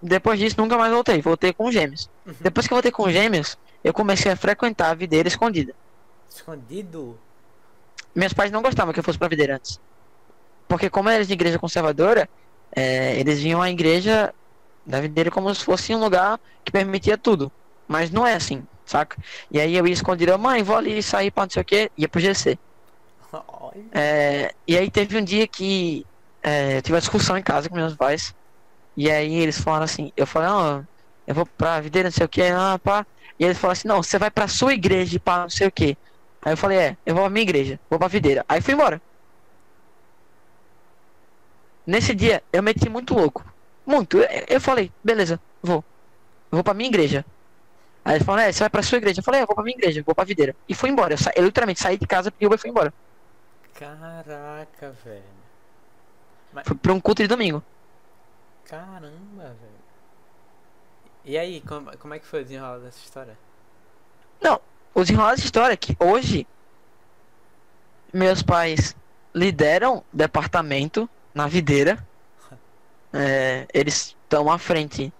[0.00, 2.08] depois disso nunca mais voltei, voltei com os gêmeos.
[2.26, 2.34] Uhum.
[2.40, 5.74] Depois que eu voltei com os gêmeos, eu comecei a frequentar a videira escondida.
[6.28, 7.18] Escondido?
[8.14, 9.80] Meus pais não gostavam que eu fosse pra videira antes.
[10.68, 12.28] Porque como eles de igreja conservadora,
[12.74, 14.34] é, eles viam a igreja
[14.84, 17.50] da videira como se fosse um lugar que permitia tudo.
[17.86, 19.16] Mas não é assim, saca?
[19.50, 22.08] E aí eu ia escondido, mãe, vou ali sair pra não sei o que, ia
[22.08, 22.58] pro GC.
[23.92, 26.04] É, e aí teve um dia que
[26.42, 28.34] é, eu tive uma discussão em casa com meus pais.
[28.96, 30.86] E aí eles falaram assim, eu falei, não,
[31.26, 33.06] eu vou pra videira, não sei o que, ah, pá.
[33.38, 35.96] E eles falaram assim, não, você vai pra sua igreja, pá, não sei o que.
[36.42, 38.44] Aí eu falei, é, eu vou pra minha igreja, vou pra videira.
[38.48, 39.00] Aí fui embora.
[41.86, 43.44] Nesse dia, eu meti muito louco.
[43.86, 44.18] Muito.
[44.18, 45.84] Eu, eu falei, beleza, vou.
[46.50, 47.24] Vou pra minha igreja.
[48.04, 49.20] Aí ele falou, é, você vai pra sua igreja.
[49.20, 50.56] Eu falei, é, eu vou pra minha igreja, vou pra videira.
[50.68, 51.14] E fui embora.
[51.14, 51.32] Eu, sa...
[51.36, 52.92] eu literalmente saí de casa, pedi Uber e fui embora.
[53.74, 55.42] Caraca, velho.
[56.64, 57.62] Fui pra um culto de domingo.
[58.64, 59.82] Caramba, velho.
[61.24, 63.38] E aí, como, como é que foi o desenrolar dessa história?
[64.40, 64.60] Não,
[64.94, 66.46] o desenrolar dessa história é que hoje
[68.12, 68.94] meus pais
[69.34, 72.06] lideram departamento na videira.
[73.14, 75.12] É, eles estão à frente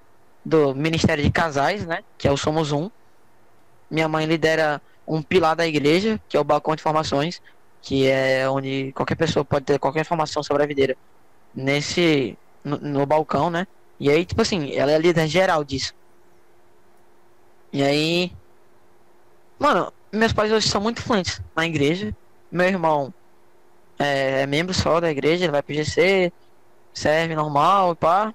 [0.42, 2.02] do Ministério de Casais, né?
[2.16, 2.90] Que é o Somos Um.
[3.90, 7.42] Minha mãe lidera um pilar da igreja, que é o Balcão de Informações,
[7.82, 10.96] que é onde qualquer pessoa pode ter qualquer informação sobre a videira
[11.54, 13.66] nesse no, no balcão, né?
[14.00, 15.94] E aí, tipo assim, ela é líder geral disso.
[17.72, 18.32] E aí,
[19.58, 22.14] mano, meus pais hoje são muito influentes na igreja.
[22.50, 23.12] Meu irmão
[23.98, 26.32] é, é membro só da igreja, ele vai pro GC,
[26.92, 28.34] serve normal pá.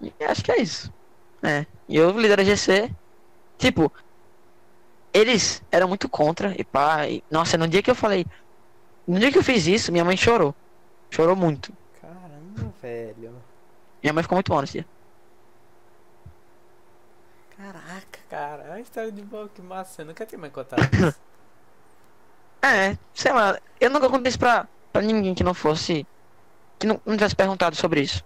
[0.00, 0.92] E acho que é isso.
[1.42, 1.66] É.
[1.88, 2.90] E eu lidero a GC.
[3.58, 3.92] Tipo,
[5.12, 7.08] eles eram muito contra e pá.
[7.08, 8.26] E, nossa, no dia que eu falei.
[9.06, 10.54] No dia que eu fiz isso, minha mãe chorou.
[11.10, 11.72] Chorou muito.
[12.00, 13.34] Caramba, velho.
[14.02, 14.86] Minha mãe ficou muito mal nesse dia.
[17.56, 18.74] Caraca, cara.
[18.74, 20.02] A história de boa, que massa.
[20.02, 21.20] Eu nunca tinha me contado isso.
[22.64, 26.06] É, sei lá, eu nunca contei isso pra, pra ninguém que não fosse.
[26.78, 28.24] Que não, não tivesse perguntado sobre isso.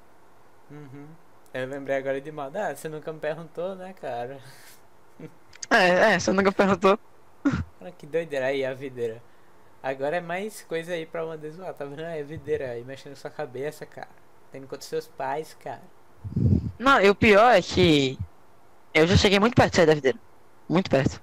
[0.70, 1.06] Uhum.
[1.54, 2.52] Eu lembrei agora de mal.
[2.54, 4.38] Ah, você nunca me perguntou, né, cara?
[5.70, 6.98] É, é, você nunca perguntou.
[7.80, 9.22] Olha que doideira aí a videira.
[9.86, 12.00] Agora é mais coisa aí pra uma zoar, tá vendo?
[12.02, 14.08] É videira aí mexendo sua cabeça, cara.
[14.50, 15.82] Tendo contra seus pais, cara.
[16.76, 18.18] Não, e o pior é que
[18.92, 20.18] eu já cheguei muito perto de sair da videira.
[20.68, 21.22] Muito perto.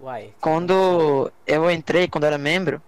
[0.00, 0.32] Uai.
[0.40, 2.80] Quando eu entrei, quando eu era membro,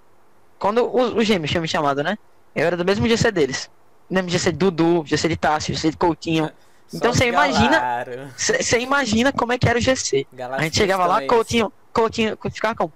[0.61, 2.17] quando os, os gêmeos tinham me chamado, né?
[2.55, 3.69] Eu era do mesmo GC deles.
[4.09, 6.53] Mesmo GC de Dudu, GC de Tássio, GC de Coutinho.
[6.87, 10.25] Só Então você imagina, você imagina como é que era o GC.
[10.53, 11.29] A gente chegava lá, também.
[11.29, 12.89] Coutinho, Coutinho, ficava com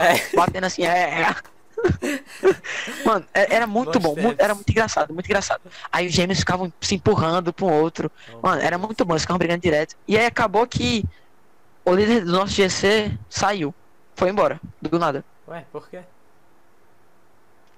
[0.00, 0.36] É.
[0.36, 1.22] batendo assim, é.
[1.22, 1.36] é.
[3.04, 5.62] Mano, é- era muito bom, mu- era muito engraçado, muito engraçado.
[5.90, 8.10] Aí os gêmeos ficavam se empurrando um pro outro.
[8.42, 9.96] Mano, era muito bom, eles ficavam brigando direto.
[10.06, 11.04] E aí acabou que
[11.84, 13.74] o líder do nosso GC saiu.
[14.14, 15.24] Foi embora, do nada.
[15.48, 16.00] Ué, por quê?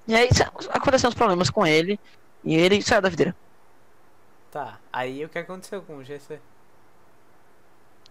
[0.08, 0.28] E aí
[0.70, 1.98] aconteceram uns problemas com ele.
[2.44, 3.36] E ele saiu da videira.
[4.50, 4.78] Tá.
[4.92, 6.40] Aí o que aconteceu com o GC?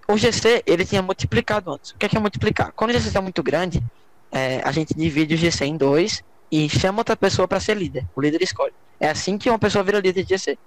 [0.07, 1.91] O GC, ele tinha multiplicado antes.
[1.91, 2.71] O que é, que é multiplicar?
[2.71, 3.83] Quando o GC tá muito grande,
[4.31, 8.05] é, a gente divide o GC em dois e chama outra pessoa pra ser líder.
[8.15, 8.73] O líder escolhe.
[8.99, 10.57] É assim que uma pessoa vira líder de GC.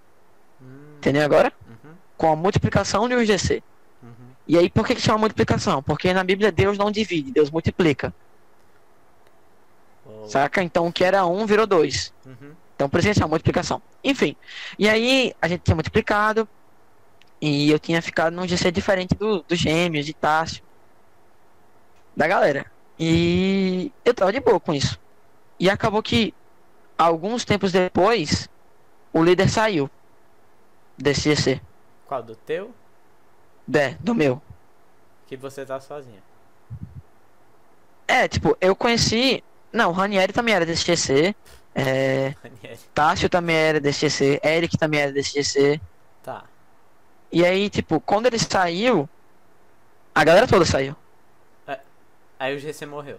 [0.61, 1.53] Hum, Entendeu agora?
[1.69, 3.62] Uhum, Com a multiplicação de um GC.
[4.03, 4.09] uhum.
[4.47, 5.83] E aí, por que, que chama multiplicação?
[5.83, 8.12] Porque na Bíblia Deus não divide, Deus multiplica.
[10.07, 10.62] Oh, Saca?
[10.62, 12.12] Então o que era um virou dois.
[12.27, 12.53] uhum.
[12.77, 13.81] Então por isso chama multiplicação.
[14.03, 14.37] Enfim.
[14.79, 16.49] E aí a gente tinha multiplicado.
[17.41, 20.62] E eu tinha ficado num GC diferente do, dos gêmeos, de Tássio.
[22.17, 22.67] Da galera.
[22.99, 24.99] E eu tava de boa com isso.
[25.59, 26.34] E acabou que
[26.97, 28.49] alguns tempos depois
[29.12, 29.90] o líder saiu
[30.97, 31.61] desse GC.
[32.07, 32.72] Qual do teu?
[33.72, 34.40] É, do meu.
[35.26, 36.22] Que você tá sozinha.
[38.07, 39.42] É, tipo, eu conheci.
[39.72, 41.34] Não, o Ranieri também era desse GC.
[41.74, 42.34] É.
[42.95, 44.40] Tássio também era desse GC.
[44.45, 45.80] Eric também era desse GC.
[46.22, 46.45] Tá.
[47.32, 49.09] E aí, tipo, quando ele saiu,
[50.14, 50.95] a galera toda saiu.
[52.45, 53.18] Aí o GC morreu.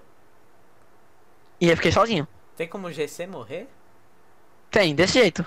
[1.59, 2.27] E eu fiquei sozinho.
[2.55, 3.67] Tem como o GC morrer?
[4.69, 5.43] Tem, desse jeito.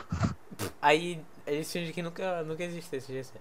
[0.82, 3.34] Aí eles fingem que nunca, nunca existiu esse GC.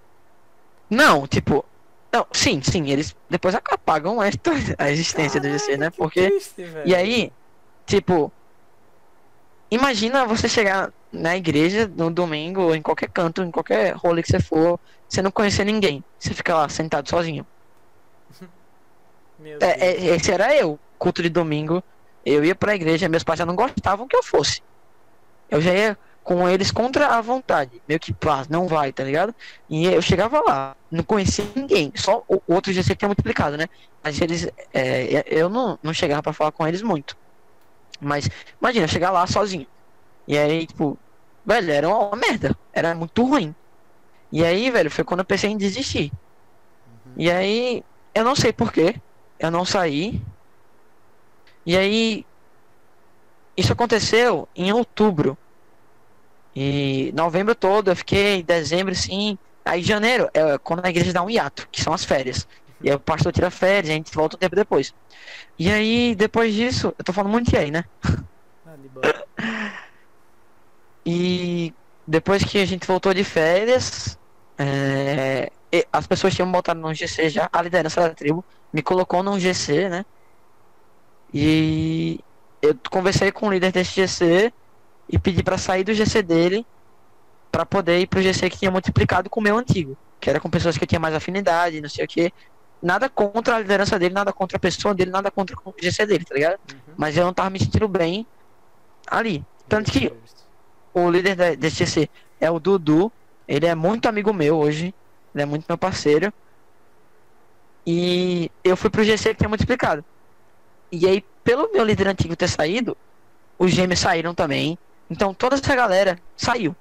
[0.88, 1.65] Não, tipo.
[2.13, 5.89] Não, sim, sim, eles depois apagam a, história- a existência do GC, né?
[5.89, 6.29] que Porque.
[6.29, 6.63] triste.
[6.85, 7.31] E aí,
[7.88, 8.31] tipo.
[9.71, 14.29] Imagina você chegar na igreja no domingo, ou em qualquer canto, em qualquer rolê que
[14.29, 14.79] você for,
[15.09, 16.03] você não conhecer ninguém.
[16.19, 17.43] Você fica lá sentado sozinho.
[19.61, 21.83] É, é, esse era eu, culto de domingo.
[22.25, 24.61] Eu ia pra igreja, meus pais já não gostavam que eu fosse.
[25.49, 27.81] Eu já ia com eles contra a vontade.
[27.88, 29.33] Meio que, pá, não vai, tá ligado?
[29.69, 31.93] E eu chegava lá, não conhecia ninguém.
[31.95, 33.67] Só o outro GC tinha multiplicado, né?
[34.03, 34.49] Mas eles.
[34.73, 37.15] é, eu não, não chegava pra falar com eles muito.
[38.01, 38.29] Mas,
[38.59, 39.65] imagina, chegar lá sozinho.
[40.27, 40.99] E aí, tipo,
[41.45, 42.53] velho, era uma, uma merda.
[42.73, 43.55] Era muito ruim.
[44.31, 46.11] E aí, velho, foi quando eu pensei em desistir.
[47.15, 47.83] E aí,
[48.13, 48.95] eu não sei porquê.
[49.39, 50.21] Eu não saí.
[51.65, 52.25] E aí,
[53.55, 55.38] isso aconteceu em outubro.
[56.55, 59.38] E novembro todo eu fiquei, dezembro sim.
[59.63, 62.47] Aí janeiro é quando a igreja dá um hiato, que são as férias.
[62.81, 64.93] E aí o pastor tira férias, a gente volta um tempo depois.
[65.57, 67.83] E aí, depois disso, eu tô falando muito de aí, né?
[68.65, 68.77] Ah.
[71.05, 71.73] E
[72.05, 74.17] depois que a gente voltou de férias,
[74.57, 75.51] é,
[75.91, 79.89] as pessoas tinham botado no GC já, a liderança da tribo me colocou num GC,
[79.89, 80.05] né?
[81.34, 82.20] E
[82.61, 84.53] eu conversei com o líder desse GC
[85.09, 86.65] e pedi pra sair do GC dele
[87.51, 90.49] pra poder ir pro GC que tinha multiplicado com o meu antigo, que era com
[90.49, 92.32] pessoas que eu tinha mais afinidade, não sei o que.
[92.82, 96.26] Nada contra a liderança dele, nada contra a pessoa dele, nada contra o GC dele,
[96.26, 96.59] tá ligado?
[96.72, 96.93] Uhum.
[96.95, 98.26] Mas eu não tava me sentindo bem
[99.07, 99.43] ali.
[99.68, 100.13] Tanto que
[100.93, 102.09] o líder desse GC
[102.39, 103.11] é o Dudu.
[103.47, 104.93] Ele é muito amigo meu hoje.
[105.38, 106.33] Ele é muito meu parceiro.
[107.85, 110.03] E eu fui pro GC que tinha multiplicado.
[110.91, 112.97] E aí, pelo meu líder antigo ter saído,
[113.57, 114.77] os gêmeos saíram também.
[115.09, 116.75] Então toda essa galera saiu.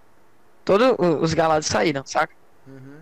[0.64, 2.34] Todos os galados saíram, saca?
[2.66, 2.98] Uhum.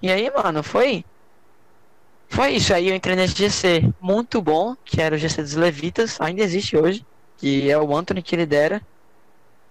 [0.00, 1.04] E aí, mano, foi.
[2.28, 2.72] Foi isso.
[2.72, 6.76] Aí eu entrei nesse GC muito bom, que era o GC dos Levitas, ainda existe
[6.76, 7.04] hoje,
[7.36, 8.80] que é o Anthony que lidera.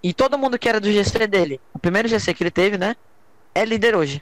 [0.04, 2.96] E todo mundo que era do GC dele, o primeiro GC que ele teve, né?
[3.56, 4.22] É líder hoje.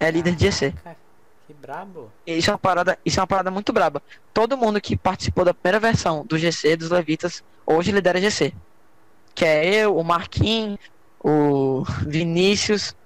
[0.00, 0.72] É líder de GC.
[0.72, 1.00] Caraca,
[1.46, 2.10] Que brabo.
[2.26, 4.02] Isso é uma parada, isso é uma parada muito braba.
[4.34, 8.52] Todo mundo que participou da primeira versão do GC dos Levitas hoje lidera GC.
[9.32, 10.80] Que é eu, o Marquinhos,
[11.22, 12.96] o Vinícius,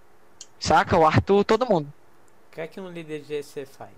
[0.58, 0.96] saca?
[0.96, 1.92] O Arthur, todo mundo.
[2.50, 3.92] O que é que um líder de GC faz?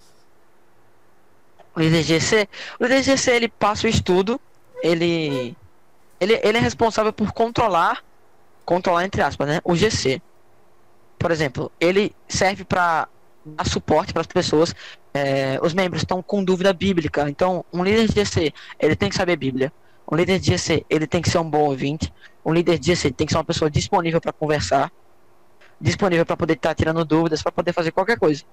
[1.76, 2.49] O líder GC,
[2.80, 4.41] o líder GC ele passa o estudo,
[4.82, 5.57] ele,
[6.18, 8.05] ele, ele é responsável por controlar,
[8.64, 10.20] controlar entre aspas, né, o GC.
[11.18, 13.08] Por exemplo, ele serve para
[13.44, 14.74] dar suporte para as pessoas.
[15.14, 19.16] é, os membros estão com dúvida bíblica, então um líder de GC ele tem que
[19.16, 19.72] saber Bíblia.
[20.10, 22.12] Um líder de GC ele tem que ser um bom ouvinte.
[22.44, 24.90] Um líder de GC tem que ser uma pessoa disponível para conversar,
[25.80, 28.44] disponível para poder estar tirando dúvidas, para poder fazer qualquer coisa.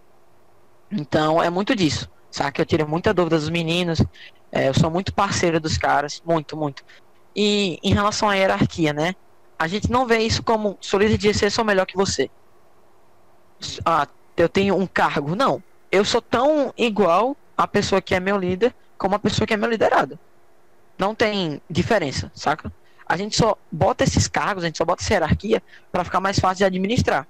[0.92, 2.10] Então é muito disso.
[2.32, 2.62] Saca?
[2.62, 4.02] Eu tiro muita dúvida dos meninos.
[4.52, 6.22] é, eu sou muito parceiro dos caras.
[6.26, 6.84] Muito, muito.
[7.36, 9.16] E em relação à hierarquia, né?
[9.58, 12.30] A gente não vê isso como sou líder de GC, sou melhor que você.
[13.86, 15.36] Ah, eu tenho um cargo.
[15.36, 15.64] Não.
[15.92, 19.58] Eu sou tão igual a pessoa que é meu líder como a pessoa que é
[19.58, 20.18] meu liderado.
[20.98, 22.72] Não tem diferença, saca?
[23.06, 26.40] A gente só bota esses cargos, a gente só bota essa hierarquia para ficar mais
[26.40, 27.28] fácil de administrar.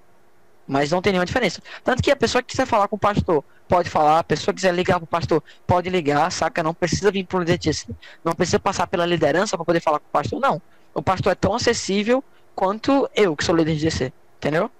[0.68, 1.62] Mas não tem nenhuma diferença.
[1.84, 4.20] Tanto que a pessoa que quiser falar com o pastor, pode falar.
[4.20, 6.64] A pessoa que quiser ligar pro pastor, pode ligar, saca?
[6.64, 7.88] Não precisa vir pro disso.
[8.24, 10.62] Não precisa passar pela liderança para poder falar com o pastor, não.
[10.94, 12.24] O pastor é tão acessível
[12.56, 14.14] quanto eu, que sou líder de GC.
[14.38, 14.72] Entendeu?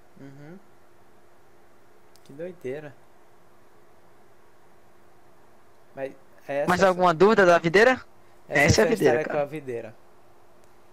[2.36, 2.94] Doideira.
[5.94, 6.12] Mas
[6.46, 8.00] essa Mais é- alguma dúvida da videira?
[8.48, 9.38] essa, essa é a videira, cara.
[9.38, 9.94] com a videira.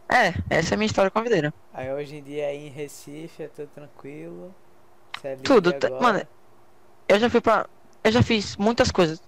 [0.10, 1.54] É, essa é a minha história com a videira.
[1.74, 4.54] Aí hoje em dia aí em Recife é tudo tranquilo.
[5.24, 6.02] É Tudo, agora.
[6.02, 6.28] mano,
[7.08, 7.68] Eu já fui pra.
[8.04, 9.22] Eu já fiz muitas coisas.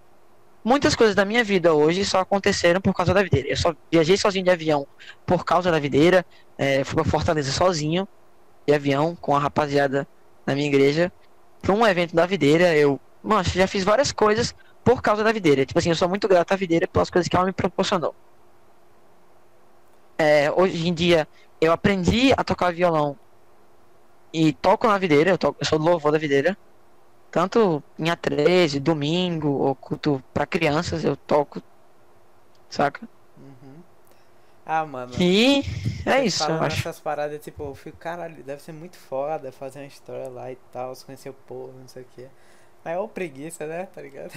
[0.63, 3.47] Muitas coisas da minha vida hoje só aconteceram por causa da videira.
[3.49, 4.88] Eu só viajei sozinho de avião
[5.26, 6.26] por causa da videira.
[6.57, 8.07] É, fui pra Fortaleza sozinho
[8.68, 10.07] de avião com a rapaziada
[10.45, 11.11] da minha igreja.
[11.66, 12.99] Pra um evento da videira, eu.
[13.24, 14.53] Mano, já fiz várias coisas
[14.84, 15.66] por causa da videira.
[15.66, 18.13] Tipo assim, eu sou muito grato à videira pelas coisas que ela me proporcionou.
[20.16, 21.28] É, hoje em dia,
[21.59, 23.18] eu aprendi a tocar violão
[24.32, 25.32] e toco na videira.
[25.32, 26.55] Eu, toco, eu sou louvor da videira.
[27.32, 31.63] Tanto em A13, domingo, ou culto pra crianças, eu toco.
[32.70, 33.09] Saca?
[34.66, 35.13] Ah, mano.
[35.20, 35.63] E
[36.05, 36.80] é isso, eu acho.
[36.80, 40.57] essas paradas, tipo, eu fico, caralho, deve ser muito foda fazer uma história lá e
[40.72, 42.28] tal, conhecer o povo, não sei o que.
[42.84, 43.88] Mas é uma preguiça, né?
[43.93, 44.32] Tá ligado?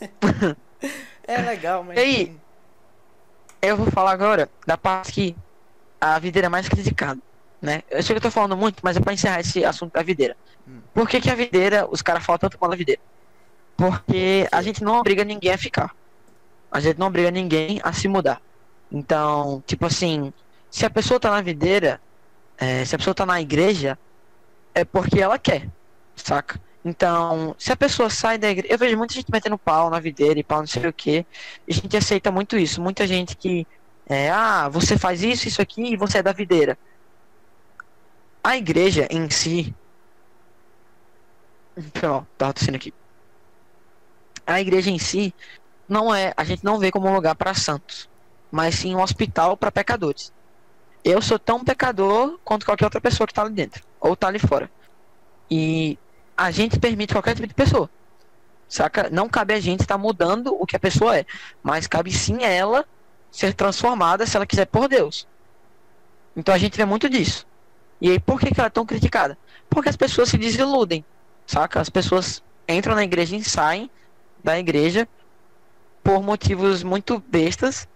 [1.26, 1.96] é legal, mas.
[1.96, 2.36] E aí?
[3.60, 5.36] Eu vou falar agora da parte que
[6.00, 7.20] a videira é mais criticada,
[7.60, 7.82] né?
[7.88, 10.36] Eu sei que eu tô falando muito, mas é pra encerrar esse assunto da videira.
[10.66, 10.80] Hum.
[10.92, 13.00] Por que, que a videira, os caras falam tanto mal da videira?
[13.76, 15.94] Porque a gente não obriga ninguém a ficar.
[16.70, 18.40] A gente não obriga ninguém a se mudar.
[18.92, 20.32] Então, tipo assim,
[20.70, 22.00] se a pessoa tá na videira,
[22.58, 23.98] é, se a pessoa tá na igreja,
[24.74, 25.68] é porque ela quer,
[26.14, 26.60] saca?
[26.84, 28.74] Então, se a pessoa sai da igreja.
[28.74, 31.24] Eu vejo muita gente metendo pau na videira e pau não sei o que.
[31.66, 32.82] E a gente aceita muito isso.
[32.82, 33.66] Muita gente que.
[34.06, 36.76] É, ah, você faz isso, isso aqui e você é da videira.
[38.42, 39.74] A igreja em si.
[42.02, 42.92] Ó, tava tossindo aqui.
[44.46, 45.32] A igreja em si
[45.88, 46.32] não é.
[46.36, 48.08] A gente não vê como um lugar para santos,
[48.52, 50.30] mas sim um hospital para pecadores.
[51.02, 54.38] Eu sou tão pecador quanto qualquer outra pessoa que tá ali dentro, ou tá ali
[54.38, 54.70] fora.
[55.50, 55.98] E
[56.36, 57.90] a gente permite qualquer tipo de pessoa.
[58.68, 59.08] Saca?
[59.10, 61.26] Não cabe a gente estar mudando o que a pessoa é,
[61.62, 62.86] mas cabe sim ela
[63.30, 65.26] ser transformada se ela quiser por Deus.
[66.36, 67.46] Então a gente vê muito disso.
[68.00, 69.36] E aí por que, que ela é tão criticada?
[69.68, 71.04] Porque as pessoas se desiludem,
[71.46, 71.80] saca?
[71.80, 73.90] As pessoas entram na igreja e saem
[74.44, 75.08] da igreja
[76.02, 77.88] por motivos muito bestas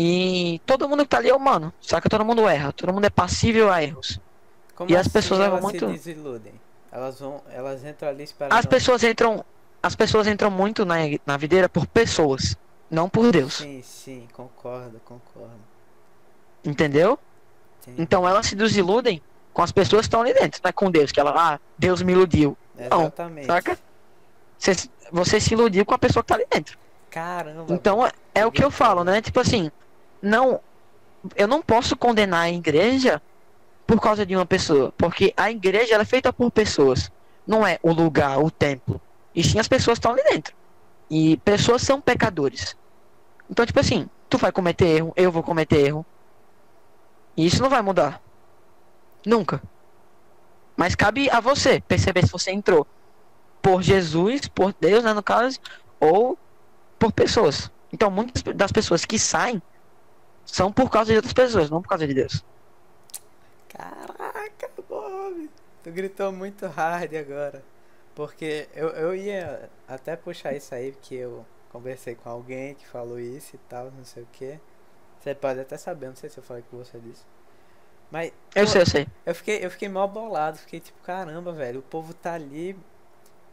[0.00, 2.08] E todo mundo que tá ali é humano, saca?
[2.08, 4.20] Todo mundo erra, todo mundo é passível a erros.
[4.76, 6.52] Como E as assim pessoas levam elas muito- se desiludem?
[6.92, 8.52] Elas vão, elas entram ali esperando.
[8.56, 9.44] As pessoas entram,
[9.82, 10.94] as pessoas entram muito na,
[11.26, 12.56] na videira por pessoas,
[12.88, 15.58] não por Deus, Sim, sim, concordo, concordo.
[16.64, 17.18] entendeu?
[17.82, 18.00] Entendi.
[18.02, 19.20] Então elas se desiludem
[19.52, 22.02] com as pessoas que estão ali dentro, não é com Deus, que ela, ah, Deus
[22.02, 22.56] me iludiu,
[22.88, 23.46] não, Exatamente.
[23.46, 23.76] saca?
[24.56, 24.72] Você,
[25.10, 26.78] você se iludiu com a pessoa que tá ali dentro.
[27.10, 27.66] Caramba.
[27.74, 29.20] Então é, é o que eu falo, né?
[29.20, 29.70] Tipo assim,
[30.20, 30.60] não.
[31.36, 33.20] Eu não posso condenar a igreja
[33.86, 34.92] por causa de uma pessoa.
[34.96, 37.10] Porque a igreja ela é feita por pessoas.
[37.46, 39.00] Não é o lugar, o templo.
[39.34, 40.54] E sim as pessoas estão ali dentro.
[41.10, 42.76] E pessoas são pecadores.
[43.50, 46.06] Então, tipo assim, tu vai cometer erro, eu vou cometer erro.
[47.36, 48.20] E isso não vai mudar.
[49.24, 49.62] Nunca.
[50.76, 52.86] Mas cabe a você perceber se você entrou
[53.62, 55.58] por Jesus, por Deus, né, no caso,
[55.98, 56.38] ou
[56.98, 57.70] por pessoas.
[57.92, 59.62] Então, muitas das pessoas que saem
[60.52, 62.44] são por causa de outras pessoas, não por causa de Deus.
[63.68, 65.48] Caraca, Bob.
[65.82, 67.62] Tu gritou muito hard agora.
[68.14, 73.20] Porque eu, eu ia até puxar isso aí, porque eu conversei com alguém que falou
[73.20, 74.58] isso e tal, não sei o que.
[75.20, 77.26] Você pode até saber, não sei se eu falei com você disso.
[78.10, 79.06] Mas Eu sei, eu sei.
[79.26, 82.76] eu fiquei, eu fiquei mal bolado, fiquei tipo, caramba, velho, o povo tá ali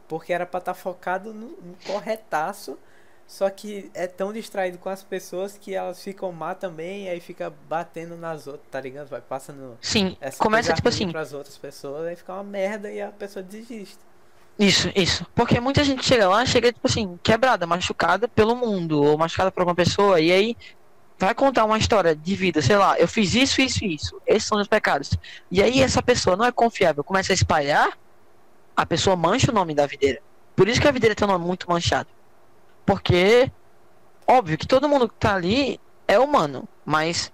[0.08, 2.78] porque era pra estar focado no, no corretaço,
[3.26, 7.20] só que é tão distraído com as pessoas que elas ficam má também, e aí
[7.20, 9.08] fica batendo nas outras, tá ligado?
[9.08, 11.10] Vai passando Sim, começa tipo assim.
[11.10, 13.98] pras outras pessoas, aí fica uma merda e a pessoa desiste.
[14.58, 15.26] Isso, isso.
[15.34, 19.60] Porque muita gente chega lá, chega tipo assim, quebrada, machucada pelo mundo, ou machucada por
[19.60, 20.56] alguma pessoa, e aí
[21.18, 24.22] vai contar uma história de vida, sei lá, eu fiz isso, isso, isso.
[24.26, 25.10] Esses são os pecados.
[25.50, 27.98] E aí essa pessoa não é confiável, começa a espalhar,
[28.76, 30.20] a pessoa mancha o nome da videira.
[30.54, 32.08] Por isso que a videira tem um nome muito manchado.
[32.86, 33.50] Porque,
[34.26, 37.32] óbvio que todo mundo que tá ali é humano, mas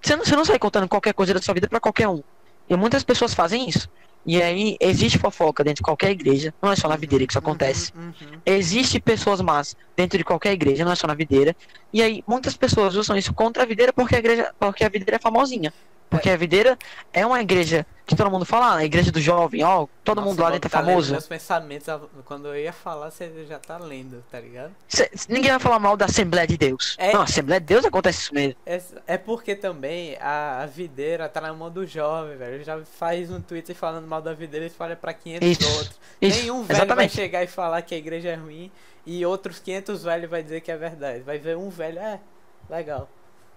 [0.00, 2.22] você não, você não sai contando qualquer coisa da sua vida pra qualquer um.
[2.68, 3.88] E muitas pessoas fazem isso.
[4.24, 7.38] E aí existe fofoca dentro de qualquer igreja, não é só na videira que isso
[7.38, 7.92] acontece.
[7.94, 8.40] Uhum, uhum.
[8.44, 11.56] Existe pessoas más dentro de qualquer igreja, não é só na videira.
[11.92, 15.16] E aí muitas pessoas usam isso contra a videira porque a igreja, porque a videira
[15.16, 15.72] é famosinha.
[16.10, 16.76] Porque a videira
[17.12, 20.28] é uma igreja que todo mundo fala, ah, a igreja do jovem, ó, todo Nossa,
[20.28, 21.12] mundo lá dentro é tá famoso.
[21.12, 21.86] Meus pensamentos,
[22.24, 24.74] quando eu ia falar, você já tá lendo, tá ligado?
[24.88, 26.96] Cê- ninguém vai falar mal da Assembleia de Deus.
[26.98, 28.56] É- Não, a Assembleia de Deus acontece isso mesmo.
[28.66, 32.64] É, é porque também a, a videira tá na mão do jovem, velho.
[32.64, 36.00] Já faz um Twitter falando mal da videira e espalha pra 500 Isso, outros.
[36.20, 37.14] Isso, Nenhum velho vai exatamente.
[37.14, 38.72] chegar e falar que a igreja é ruim
[39.06, 41.20] e outros 500 velhos vai dizer que é verdade.
[41.20, 42.18] Vai ver um velho, é,
[42.68, 43.08] legal.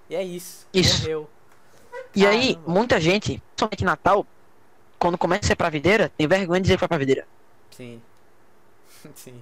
[0.08, 0.68] E é isso.
[0.72, 1.02] Isso.
[1.02, 1.30] Morreu.
[2.16, 2.72] E aí, Caramba.
[2.72, 3.42] muita gente,
[3.80, 4.26] em Natal,
[5.00, 7.28] quando começa a ir pra videira, tem vergonha de dizer que vai pra videira.
[7.72, 8.02] Sim.
[9.16, 9.42] Sim.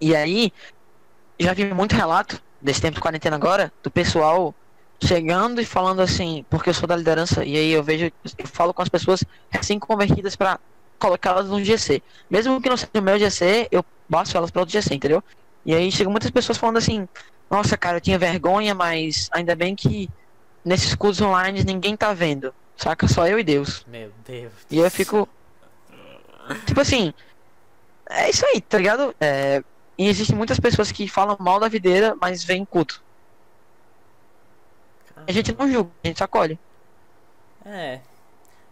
[0.00, 0.52] E aí,
[1.38, 4.54] já vi muito relato desse tempo de quarentena agora, do pessoal
[5.02, 8.74] chegando e falando assim, porque eu sou da liderança, e aí eu vejo, eu falo
[8.74, 10.60] com as pessoas recém-convertidas pra
[10.98, 12.02] colocá-las no GC.
[12.28, 15.24] Mesmo que não seja o meu GC, eu passo elas pra outro GC, entendeu?
[15.64, 17.08] E aí chegam muitas pessoas falando assim,
[17.50, 20.08] nossa cara, eu tinha vergonha, mas ainda bem que
[20.64, 22.54] nesses cursos online ninguém tá vendo.
[22.76, 23.06] Saca?
[23.08, 23.84] Só eu e Deus.
[23.86, 24.52] Meu Deus.
[24.70, 25.28] E eu fico.
[26.66, 27.12] Tipo assim.
[28.08, 29.14] É isso aí, tá ligado?
[29.20, 29.62] É,
[29.96, 33.02] e existem muitas pessoas que falam mal da videira, mas vêm culto.
[35.26, 36.58] A gente não julga, a gente acolhe.
[37.64, 38.00] É.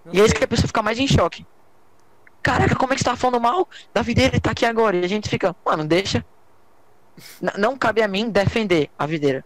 [0.04, 0.38] Não E é isso sei.
[0.38, 1.46] que a pessoa fica mais em choque.
[2.42, 4.96] Caraca, como é que você tá falando mal da videira e tá aqui agora?
[4.96, 6.24] E a gente fica, mano, deixa.
[7.42, 9.44] N- não cabe a mim defender a videira.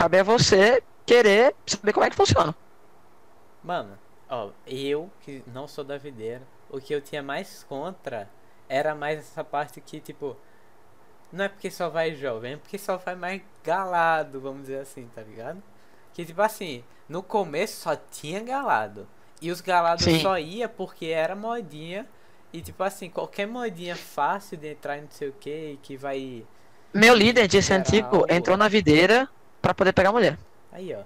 [0.00, 2.56] Cabe a você querer saber como é que funciona.
[3.62, 3.98] Mano,
[4.30, 6.40] ó, eu que não sou da videira,
[6.70, 8.26] o que eu tinha mais contra
[8.66, 10.38] era mais essa parte que, tipo,
[11.30, 15.06] não é porque só vai jovem, é porque só vai mais galado, vamos dizer assim,
[15.14, 15.62] tá ligado?
[16.14, 19.06] Que tipo assim, no começo só tinha galado.
[19.38, 20.20] E os galados Sim.
[20.20, 22.08] só ia porque era modinha.
[22.54, 26.46] E tipo assim, qualquer modinha fácil de entrar em não sei o que, que vai.
[26.94, 27.80] Meu líder Geral.
[27.80, 29.28] antigo entrou na videira
[29.60, 30.38] pra poder pegar mulher.
[30.72, 31.02] Aí, ó.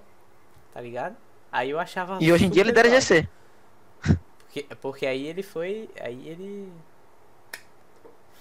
[0.73, 1.15] Tá ligado?
[1.51, 2.17] Aí eu achava.
[2.21, 2.99] E hoje em dia ele lidera hora.
[3.01, 3.27] GC.
[4.39, 5.89] Porque, porque aí ele foi.
[5.99, 6.71] Aí ele.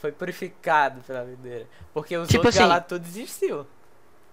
[0.01, 1.67] Foi purificado pela videira.
[1.93, 3.67] Porque os Tipo outros assim- galados tudo desistiu.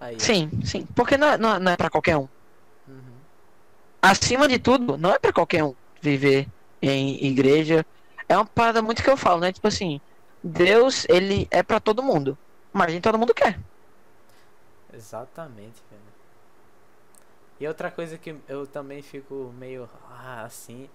[0.00, 0.16] Aí.
[0.16, 0.18] ó.
[0.18, 0.86] Sim, sim.
[0.94, 2.28] Porque não é, não é- não é pra qualquer um.
[2.86, 3.00] Uhum.
[4.00, 6.46] Acima de tudo, não é pra qualquer um viver
[6.80, 7.86] em igreja.
[8.28, 9.52] É uma parada muito que eu falo, né?
[9.52, 10.00] Tipo assim,
[10.42, 12.36] Deus, ele é pra todo mundo.
[12.72, 13.58] Mas nem todo mundo quer.
[15.02, 16.02] Exatamente, velho.
[17.60, 20.88] E outra coisa que eu também fico meio ah, assim.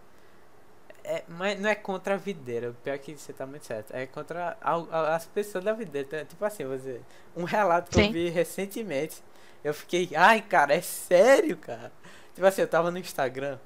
[1.04, 3.92] é, mas não é contra a videira, pior que você tá muito certo.
[3.96, 6.06] É contra a- a- as pessoas da videira.
[6.08, 7.02] Então, Tipo assim, você.
[7.36, 8.12] Um relato que eu Sim.
[8.12, 9.24] vi recentemente.
[9.64, 11.92] Eu fiquei, ai cara, é sério, cara.
[12.34, 13.58] Tipo assim, eu tava no Instagram.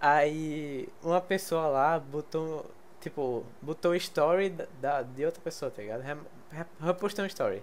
[0.00, 2.66] Aí uma pessoa lá botou.
[3.00, 6.00] Tipo, botou story da, da- de outra pessoa, tá ligado?
[6.02, 6.16] Re-
[6.50, 7.62] re- Repostou um story.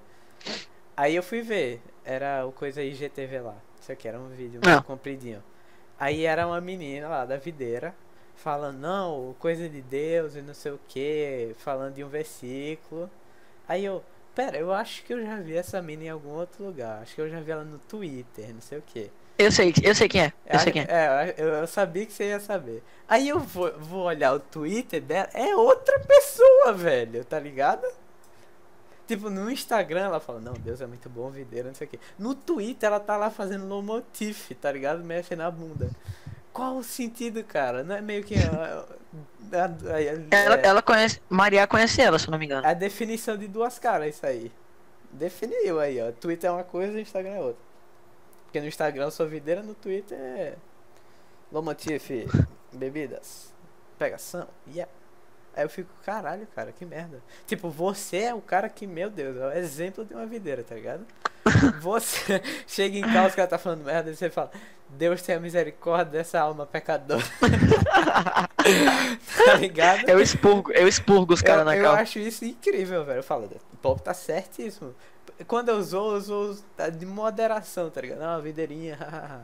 [0.96, 1.82] Aí eu fui ver.
[2.06, 3.56] Era o coisa IGTV lá.
[3.80, 4.82] Isso aqui era um vídeo Ah.
[4.82, 5.44] compridinho.
[6.00, 7.94] Aí era uma menina lá da videira
[8.36, 13.10] falando, não, coisa de Deus e não sei o que, falando de um versículo.
[13.68, 14.04] Aí eu,
[14.36, 17.02] pera, eu acho que eu já vi essa mina em algum outro lugar.
[17.02, 19.10] Acho que eu já vi ela no Twitter, não sei o que.
[19.38, 20.34] Eu sei, eu sei quem é.
[20.46, 20.86] Eu sei quem é.
[20.90, 22.84] É, eu, eu sabia que você ia saber.
[23.08, 27.86] Aí eu vou, vou olhar o Twitter dela, é outra pessoa, velho, tá ligado?
[29.14, 32.00] Tipo, no Instagram ela fala, não, Deus é muito bom, videira, não sei o que.
[32.18, 35.04] No Twitter ela tá lá fazendo low motif, tá ligado?
[35.04, 35.92] Mexendo na bunda.
[36.52, 37.84] Qual o sentido, cara?
[37.84, 38.34] Não é meio que.
[38.34, 38.88] Ela,
[40.56, 41.22] é, ela conhece.
[41.30, 42.66] Maria conhece ela, se não me engano.
[42.66, 44.52] a definição de duas caras, isso aí.
[45.12, 46.12] Definiu aí, ó.
[46.12, 47.62] Twitter é uma coisa e Instagram é outra.
[48.46, 50.56] Porque no Instagram eu sou videira, no Twitter é.
[51.52, 52.10] Lomotif,
[52.74, 53.54] bebidas,
[54.00, 54.92] pegação, yeah.
[55.56, 57.22] Aí eu fico, caralho, cara, que merda.
[57.46, 60.74] Tipo, você é o cara que, meu Deus, é o exemplo de uma videira, tá
[60.76, 61.06] ligado?
[61.82, 64.50] Você chega em casa, os caras tá falando merda, e você fala,
[64.90, 67.22] Deus tenha misericórdia dessa alma pecadora.
[69.46, 70.08] tá ligado?
[70.08, 72.02] Eu expurgo, eu expurgo os caras eu, na eu calça.
[72.02, 73.20] acho isso incrível, velho.
[73.20, 74.96] Eu falo, o povo tá certíssimo.
[75.48, 78.20] Quando eu usou, eu usou tá de moderação, tá ligado?
[78.20, 79.42] Não, videirinha, hahaha.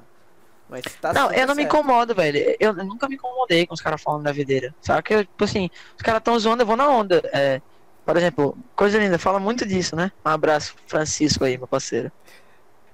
[0.70, 1.76] Mas tá Não, eu não me certo.
[1.76, 2.55] incomodo, velho.
[2.59, 4.74] Eu nunca me incomodei com os caras falando da videira.
[4.82, 7.22] Sabe que, tipo assim, os caras tão zoando, eu vou na onda.
[7.34, 7.59] É,
[8.05, 10.11] por exemplo, coisa linda, fala muito disso, né?
[10.26, 12.11] Um abraço, Francisco aí, meu parceiro.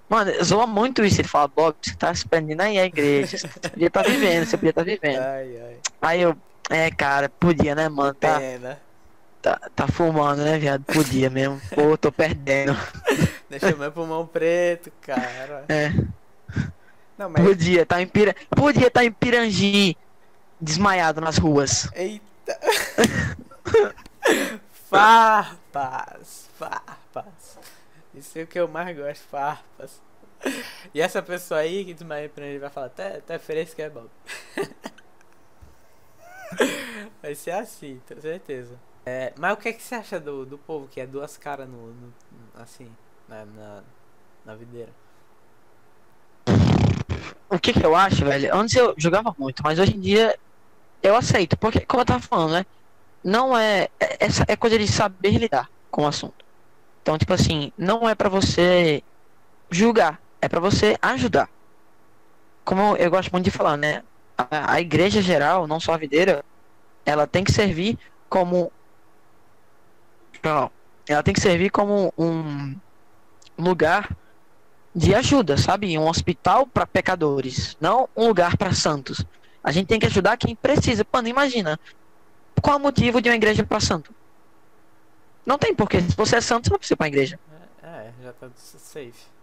[0.07, 1.19] Mano, zoa muito isso.
[1.21, 3.37] Ele fala, Bob, você tá se prendendo aí a igreja.
[3.37, 5.19] Você podia estar vivendo, você podia estar vivendo.
[5.19, 5.77] Ai, ai.
[6.01, 6.35] Aí eu,
[6.69, 8.13] é, cara, podia, né, mano?
[8.13, 8.79] Tá, Pena.
[9.41, 10.83] tá, tá fumando, né, viado?
[10.83, 11.59] Podia mesmo.
[11.73, 12.77] Pô, tô perdendo.
[13.49, 15.65] Deixa meu pulmão preto, cara.
[15.69, 15.91] É,
[17.17, 17.43] Não, mas.
[17.43, 18.35] podia, tá em Pira...
[18.55, 19.97] Podia estar em Pirangi,
[20.59, 21.89] desmaiado nas ruas.
[21.93, 22.25] Eita.
[24.89, 26.49] farpas.
[26.57, 27.57] Farpas.
[28.13, 30.01] Isso é o que eu mais gosto, farpas.
[30.93, 34.07] E essa pessoa aí que desmaia pra ele vai falar, até, até fresco é bom.
[37.21, 38.79] Vai ser assim, tenho certeza.
[39.05, 41.67] É, mas o que, é que você acha do, do povo que é duas caras
[41.67, 42.13] no, no-
[42.55, 42.91] assim,
[43.27, 43.83] na, na,
[44.45, 44.91] na videira?
[47.49, 48.53] O que que eu acho, velho?
[48.55, 50.37] Antes eu jogava muito, mas hoje em dia
[51.03, 52.65] eu aceito, porque, como eu tava falando, né?
[53.23, 53.85] Não é.
[54.01, 54.17] é-
[54.49, 56.45] é coisa de saber lidar com o assunto.
[57.01, 59.03] Então, tipo assim, não é pra você
[59.71, 61.49] julgar, é pra você ajudar.
[62.63, 64.01] Como eu gosto muito de falar, né?
[64.37, 66.43] A, a igreja geral, não só a videira,
[67.05, 67.97] ela tem que servir
[68.29, 68.73] como.
[71.07, 72.75] Ela tem que servir como um
[73.59, 74.09] lugar
[74.95, 75.97] de ajuda, sabe?
[75.97, 79.25] Um hospital para pecadores, não um lugar para santos.
[79.61, 81.05] A gente tem que ajudar quem precisa.
[81.11, 81.77] Mano, imagina.
[82.61, 84.13] Qual o motivo de uma igreja para santo?
[85.45, 86.01] Não tem porquê.
[86.01, 87.39] Se você é santo, você não precisa ir pra igreja.
[87.83, 89.35] É, é, já tá safe.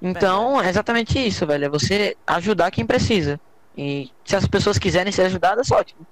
[0.00, 1.64] Então, é exatamente isso, velho.
[1.64, 3.40] É você ajudar quem precisa.
[3.76, 6.06] E se as pessoas quiserem ser ajudadas, ótimo.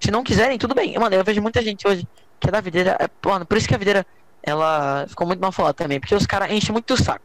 [0.00, 0.98] Se não quiserem, tudo bem.
[0.98, 2.06] Mano, eu vejo muita gente hoje
[2.38, 2.96] que é da videira.
[3.00, 4.06] É, mano, por isso que a videira
[4.44, 5.98] ela ficou muito mal falada também.
[5.98, 7.24] Porque os caras enchem muito o saco.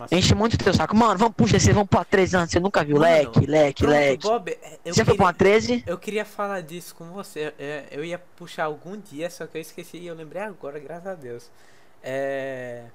[0.00, 0.16] Assim?
[0.16, 0.96] Enche muito o teu saco.
[0.96, 2.50] Mano, vamos pro GC, vamos pra 13 anos.
[2.50, 2.98] Você nunca viu?
[2.98, 4.22] Mano, leque, leque, Pronto, leque.
[4.26, 5.84] Bob, eu Você foi pra queria, uma 13?
[5.86, 7.54] eu queria falar disso com você.
[7.58, 11.06] É, eu ia puxar algum dia, só que eu esqueci e eu lembrei agora, graças
[11.06, 11.50] a Deus.
[12.02, 12.86] É.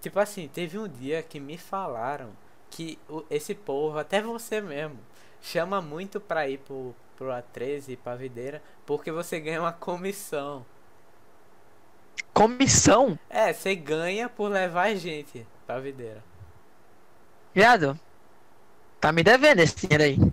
[0.00, 2.30] Tipo assim, teve um dia que me falaram
[2.70, 2.98] que
[3.30, 4.98] esse povo, até você mesmo,
[5.40, 10.66] chama muito pra ir pro, pro A13 e pra videira, porque você ganha uma comissão.
[12.32, 13.18] Comissão?
[13.30, 16.22] É, você ganha por levar gente pra videira.
[17.54, 17.98] Viado.
[19.00, 20.32] Tá me devendo esse dinheiro aí.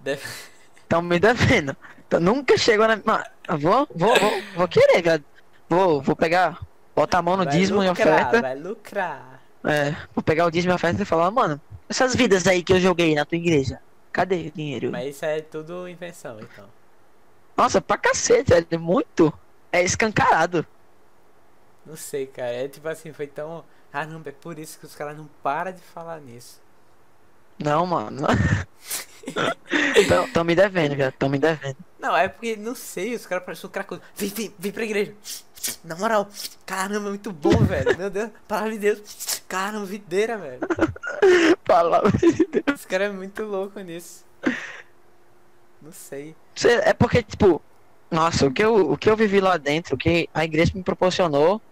[0.00, 0.22] Deve-
[0.88, 1.76] Tão me devendo.
[2.06, 3.00] Então, nunca chegou na.
[3.04, 3.24] Mano,
[3.58, 5.24] vou, vou, vou, vou querer, viado.
[5.68, 6.60] Vou, vou pegar.
[6.94, 8.40] Botar a mão no vai dízimo e lucrar, oferta.
[8.42, 9.40] Vai lucrar.
[9.64, 12.78] É, vou pegar o dízimo e oferta e falar, mano, essas vidas aí que eu
[12.78, 13.80] joguei na tua igreja.
[14.12, 14.92] Cadê o dinheiro?
[14.92, 16.66] Mas isso é tudo invenção, então.
[17.56, 18.78] Nossa, pra cacete, velho.
[18.78, 19.32] Muito.
[19.72, 20.64] É escancarado.
[21.84, 22.52] Não sei, cara.
[22.52, 23.64] É tipo assim, foi tão.
[23.92, 26.60] Caramba, é por isso que os caras não param de falar nisso.
[27.58, 28.26] Não, mano.
[30.32, 31.12] tão, me devendo, viado.
[31.12, 31.76] Tão me devendo.
[32.00, 34.02] Não, é porque, não sei, os caras parecem um cracudo.
[34.14, 35.14] Vem, vem, vem pra igreja.
[35.84, 36.28] Na moral,
[36.66, 37.96] caramba, é muito bom, velho.
[37.96, 39.42] Meu Deus, palavra de Deus.
[39.48, 40.60] Caramba, videira, velho.
[41.64, 42.64] Palavra de Deus.
[42.74, 44.24] Esse cara é muito louco nisso.
[45.80, 46.34] Não sei.
[46.82, 47.62] É porque, tipo,
[48.10, 50.82] nossa, o que, eu, o que eu vivi lá dentro, o que a igreja me
[50.82, 51.62] proporcionou,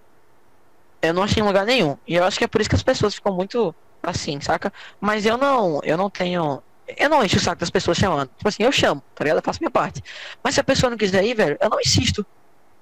[1.02, 1.98] eu não achei em lugar nenhum.
[2.06, 4.72] E eu acho que é por isso que as pessoas ficam muito assim, saca?
[5.00, 6.62] Mas eu não, eu não tenho.
[6.96, 8.28] Eu não encho o saco das pessoas chamando.
[8.36, 9.38] Tipo assim, eu chamo, tá ligado?
[9.38, 10.02] Eu faço minha parte.
[10.42, 12.24] Mas se a pessoa não quiser ir, velho, eu não insisto.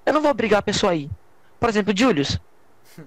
[0.05, 1.11] Eu não vou obrigar a pessoa a ir.
[1.59, 2.39] Por exemplo, Julius.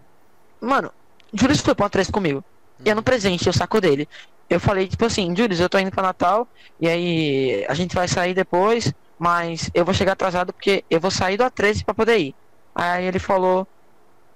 [0.60, 0.92] Mano,
[1.34, 2.44] Julius foi pra uma três comigo.
[2.84, 4.08] E eu no presente, eu saco dele.
[4.50, 6.48] Eu falei, tipo assim, Julius, eu tô indo pra Natal.
[6.80, 8.94] E aí a gente vai sair depois.
[9.20, 12.36] Mas eu vou chegar atrasado porque eu vou sair do A13 pra poder ir.
[12.76, 13.68] Aí ele falou,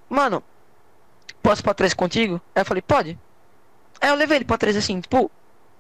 [0.10, 0.44] mano,
[1.48, 2.42] posso ir pra 13 contigo?
[2.54, 3.18] Aí eu falei, pode.
[4.02, 5.32] Aí eu levei ele pra 13 assim, tipo,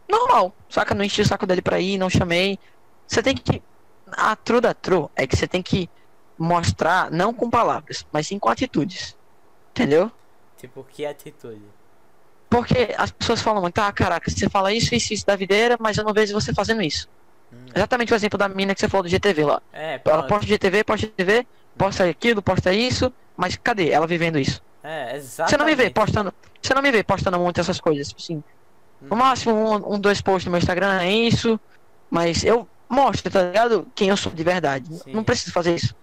[0.09, 0.55] normal.
[0.69, 0.95] Saca?
[0.95, 2.57] Não enchi o saco dele pra ir, não chamei.
[3.05, 3.61] Você tem que.
[4.11, 5.89] A true da true é que você tem que
[6.37, 9.17] mostrar, não com palavras, mas sim com atitudes.
[9.71, 10.09] Entendeu?
[10.57, 11.61] Tipo, que atitude?
[12.49, 15.97] Porque as pessoas falam muito, ah, caraca, você fala isso, isso, isso da videira, mas
[15.97, 17.09] eu não vejo você fazendo isso.
[17.51, 17.65] Hum.
[17.75, 19.61] Exatamente o exemplo da mina que você falou do GTV lá.
[19.73, 20.27] É, Ela pronto.
[20.27, 21.47] posta GTV, posta GTV,
[21.77, 24.61] posta aquilo, posta isso, mas cadê ela vivendo isso?
[24.87, 25.51] É, exatamente.
[25.51, 28.41] Você não me vê postando, você não me vê postando muito essas coisas, tipo assim.
[29.01, 29.17] No Uhum.
[29.17, 31.59] máximo um, um, dois posts no meu Instagram é isso,
[32.09, 33.85] mas eu mostro, tá ligado?
[33.93, 34.95] Quem eu sou de verdade.
[34.99, 35.11] Sim.
[35.13, 35.93] Não preciso fazer isso.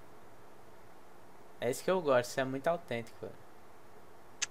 [1.62, 3.26] É isso que eu gosto, você é muito autêntico.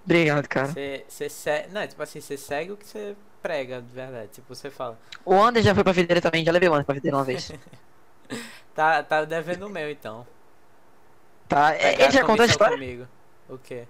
[0.04, 0.66] Obrigado, cara.
[0.66, 1.72] Você, você segue.
[1.72, 4.28] Não, tipo assim, você segue o que você prega de verdade.
[4.32, 6.94] Tipo, você fala, O Ander já foi pra videira também, já levei o Ander pra
[6.96, 7.52] videira uma vez.
[8.74, 10.26] tá, tá devendo o meu então.
[11.48, 11.72] Tá?
[11.76, 12.76] É, Ele já contou a história?
[12.76, 13.06] Comigo.
[13.48, 13.86] O quê?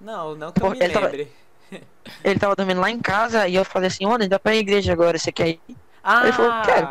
[0.00, 1.32] Não, não que eu Pô, me ele tava- lembre.
[2.24, 4.60] Ele tava dormindo lá em casa e eu falei assim, Ander, dá pra ir à
[4.60, 5.60] igreja agora, você quer ir?
[6.02, 6.88] Ah, Ele falou, "Quero."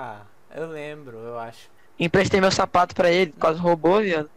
[0.53, 1.69] eu lembro, eu acho.
[1.99, 4.29] Emprestei meu sapato pra ele, quase roubou, viado.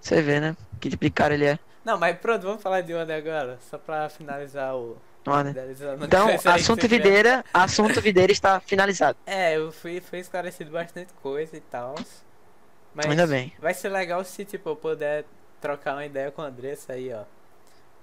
[0.00, 0.56] Você vê, né?
[0.80, 1.58] Que tipo de cara ele é.
[1.84, 3.58] Não, mas pronto, vamos falar de onde agora?
[3.70, 4.96] Só pra finalizar o.
[5.26, 9.16] A Então, assunto videira, assunto videira está finalizado.
[9.26, 11.94] É, eu fui, fui esclarecido bastante coisa e tal.
[12.94, 13.52] Mas Ainda bem.
[13.60, 15.24] vai ser legal se, tipo, eu puder
[15.60, 17.22] trocar uma ideia com a Andressa aí, ó.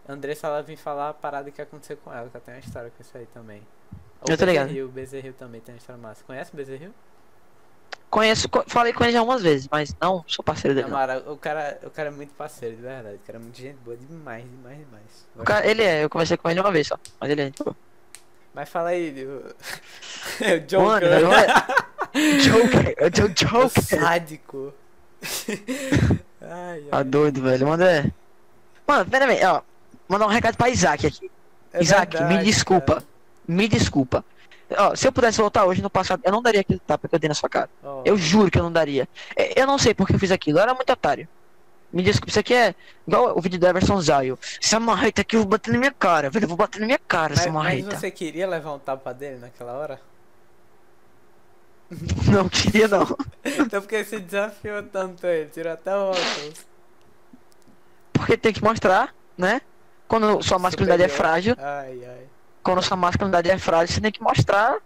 [0.08, 2.60] A Andressa, ela vem falar a parada que aconteceu com ela, que ela tem uma
[2.62, 3.62] história com isso aí também.
[4.28, 4.68] Eu tô ligado.
[4.68, 6.24] Bezerril, o Bezerril também tem uma história massa.
[6.26, 6.94] Conhece o Bezerril?
[8.10, 10.88] Conheço, co- falei com ele já umas vezes, mas não sou parceiro dele.
[10.88, 13.16] Amara, o cara, o cara é muito parceiro, de verdade.
[13.16, 15.28] O cara é muito gente boa demais, demais, demais.
[15.36, 17.52] O cara, ele é, eu conversei com ele uma vez só, mas ele é.
[18.54, 21.20] Mas fala aí, o, o Mano, Joker.
[21.22, 23.84] eu é- Joker, eu O Joker.
[23.84, 24.74] sádico.
[26.42, 27.04] ai, Tá ai.
[27.04, 27.68] doido, velho.
[27.68, 28.14] Manda.
[28.88, 29.62] Mano, pera aí, ó.
[30.08, 31.30] Mandar um recado pra Isaac aqui.
[31.74, 32.94] É Isaac, me verdade, desculpa.
[32.96, 33.06] cara.
[33.48, 34.24] Me desculpa.
[34.78, 37.20] Ó, se eu pudesse voltar hoje no passado, eu não daria aquele tapa que eu
[37.20, 37.70] dei na sua cara.
[37.84, 39.08] Ó, Eu juro que eu não daria.
[39.36, 41.28] É, Eu não sei porque eu fiz aquilo, eu era muito otário.
[41.92, 42.76] Me desculpa, isso aqui é
[43.08, 44.38] igual o vídeo do Everson Zayo.
[44.62, 46.44] Essa marreta aqui eu vou bater na minha cara, velho.
[46.44, 47.98] Eu vou bater na minha cara mas, essa mas marreta.
[47.98, 50.00] você queria levar um tapa dele naquela hora?
[52.32, 53.04] Não queria, não.
[53.46, 55.50] Então por que você desafiou tanto ele?
[55.50, 56.68] Tirou até o óculos.
[58.14, 59.62] Porque tem que mostrar, né?
[60.08, 62.26] Quando sua masculinidade é frágil, Ai, ai.
[62.64, 64.78] quando sua masculinidade é frágil, você tem que mostrar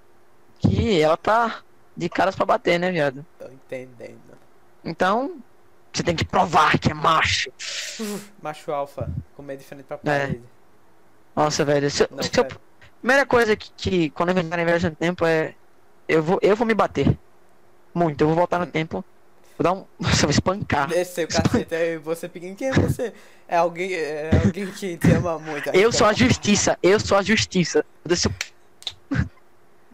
[0.60, 1.62] que ela tá
[1.96, 3.26] de caras pra bater, né, viado?
[3.40, 4.20] Tô entendendo.
[4.84, 5.42] Então,
[5.94, 7.52] você tem que provar que é macho.
[8.42, 10.20] Macho alfa, comer diferente pra É.
[10.20, 10.44] parede.
[11.36, 11.90] Nossa, velho.
[11.90, 12.48] Se, eu- Não, se eu-
[13.00, 14.36] primeira coisa que, que quando eu
[14.66, 15.56] viagem no tempo é.
[16.12, 17.18] Eu vou, eu vou me bater.
[17.94, 18.22] Muito.
[18.22, 19.04] Eu vou voltar no tempo.
[19.58, 19.86] Vou dar um.
[20.00, 20.88] Nossa, vou espancar.
[20.88, 22.56] Desceu o cacete aí, você pequeno.
[22.56, 23.14] Quem é você?
[23.48, 25.70] É alguém, é alguém que te ama muito.
[25.70, 26.78] Aí Eu fica- sou a justiça.
[26.82, 27.80] Eu sou a justiça.
[28.04, 28.30] Eu desço-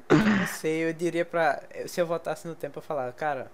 [0.10, 1.62] Não sei, eu diria pra.
[1.88, 3.52] Se eu voltasse no tempo, eu falar, cara.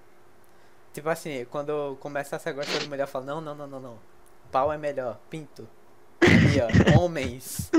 [0.94, 3.80] Tipo assim, quando eu começasse a gostar de mulher, eu falo, não, não, não, não,
[3.80, 4.00] não.
[4.52, 5.68] Pau é melhor, pinto.
[6.22, 6.68] Ali, ó,
[7.02, 7.72] homens.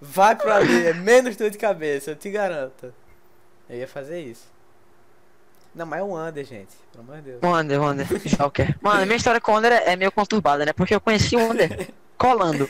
[0.00, 2.92] Vai pra ali, é menos dor de cabeça, eu te garanto.
[3.70, 4.46] Eu ia fazer isso.
[5.74, 6.74] Não, mas é o Under, gente.
[6.92, 7.38] Pelo amor de Deus.
[7.42, 8.06] Wander, Wander.
[8.26, 8.76] Joker.
[8.80, 10.72] Mano, minha história com o Wander é meio conturbada, né?
[10.72, 12.68] Porque eu conheci o Wander colando.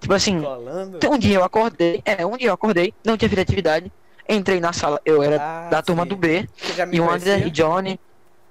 [0.00, 0.98] Tipo assim, Colando?
[1.08, 2.02] um dia eu acordei.
[2.04, 3.92] É, um dia eu acordei, não tinha feito atividade.
[4.28, 6.08] Entrei na sala, eu era Ah, da turma sim.
[6.08, 6.48] do B.
[6.56, 7.38] Você já me E o conhecia?
[7.38, 8.00] e Johnny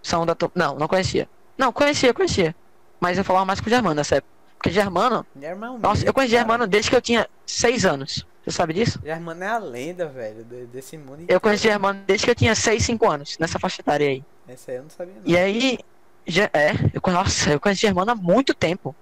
[0.01, 0.53] são da turma.
[0.55, 1.27] Não, não conhecia.
[1.57, 2.55] Não, conhecia, conhecia.
[3.01, 4.31] Mas eu falava mais com o Germano nessa época.
[4.57, 5.25] Porque Germano.
[5.35, 6.43] Um Nossa, eu conheci cara.
[6.43, 8.25] Germano desde que eu tinha 6 anos.
[8.43, 8.99] Você sabe disso?
[9.03, 11.41] Germano é a lenda, velho, de- desse mundo Eu inteiro.
[11.41, 13.37] conheci Germano desde que eu tinha 6, 5 anos.
[13.39, 14.23] Nessa faixa etária aí.
[14.49, 15.21] Esse aí eu não sabia, não.
[15.25, 15.77] E aí.
[16.25, 18.95] Já, é, eu, nossa, eu conheci Germano há muito tempo.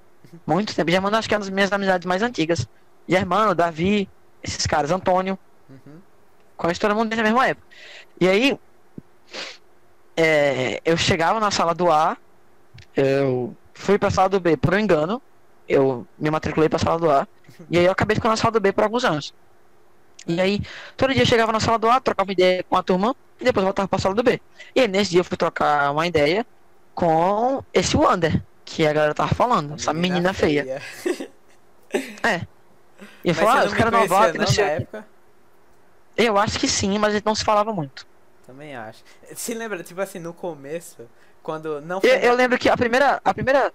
[0.47, 0.89] Muito tempo.
[0.91, 2.65] Germano acho que é uma das minhas amizades mais antigas.
[3.07, 4.09] Germano, Davi,
[4.43, 5.37] esses caras, Antônio.
[5.69, 5.99] Uhum.
[6.55, 7.67] Conheço todo mundo desde a mesma época.
[8.21, 8.57] E aí,
[10.15, 12.17] é, eu chegava na sala do A,
[12.95, 15.21] eu fui pra sala do B por um engano,
[15.70, 17.28] eu me matriculei pra sala do A,
[17.70, 19.34] e aí eu acabei ficando na sala do B por alguns anos.
[20.28, 20.61] E aí,
[20.97, 23.45] todo dia eu chegava na sala do A, trocava uma ideia com a turma e
[23.45, 24.41] depois voltava pra sala do B.
[24.76, 26.45] E aí, nesse dia eu fui trocar uma ideia
[26.93, 30.82] com esse Wander, que a galera tava falando, essa menina feia.
[32.22, 32.45] É.
[33.26, 34.63] E eu falava, ah, os caras novatos, não, não sei.
[34.63, 35.07] época?
[36.15, 38.05] Eu acho que sim, mas a gente não se falava muito.
[38.45, 39.03] Também acho.
[39.36, 41.09] Se lembra, tipo assim, no começo,
[41.41, 42.28] quando não Eu, foi...
[42.28, 43.74] eu lembro que a primeira, a primeira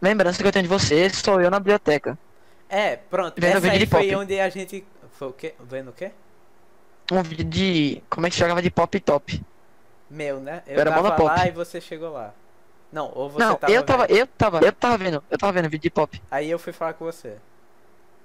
[0.00, 2.18] lembrança que eu tenho de você sou eu na biblioteca.
[2.68, 3.40] É, pronto.
[3.40, 4.16] Vendo essa vídeo aí de foi pop.
[4.16, 4.86] onde a gente...
[5.12, 5.54] Foi o quê?
[5.60, 6.12] Vendo o quê?
[7.10, 8.02] Um vídeo de.
[8.10, 9.40] Como é que jogava de pop top?
[10.10, 10.62] Meu, né?
[10.66, 12.34] Eu Era tava lá e você chegou lá.
[12.92, 14.16] Não, ou você não, tava eu tava, vendo.
[14.18, 16.22] eu tava, eu tava vendo, eu tava vendo vídeo de pop.
[16.30, 17.38] Aí eu fui falar com você.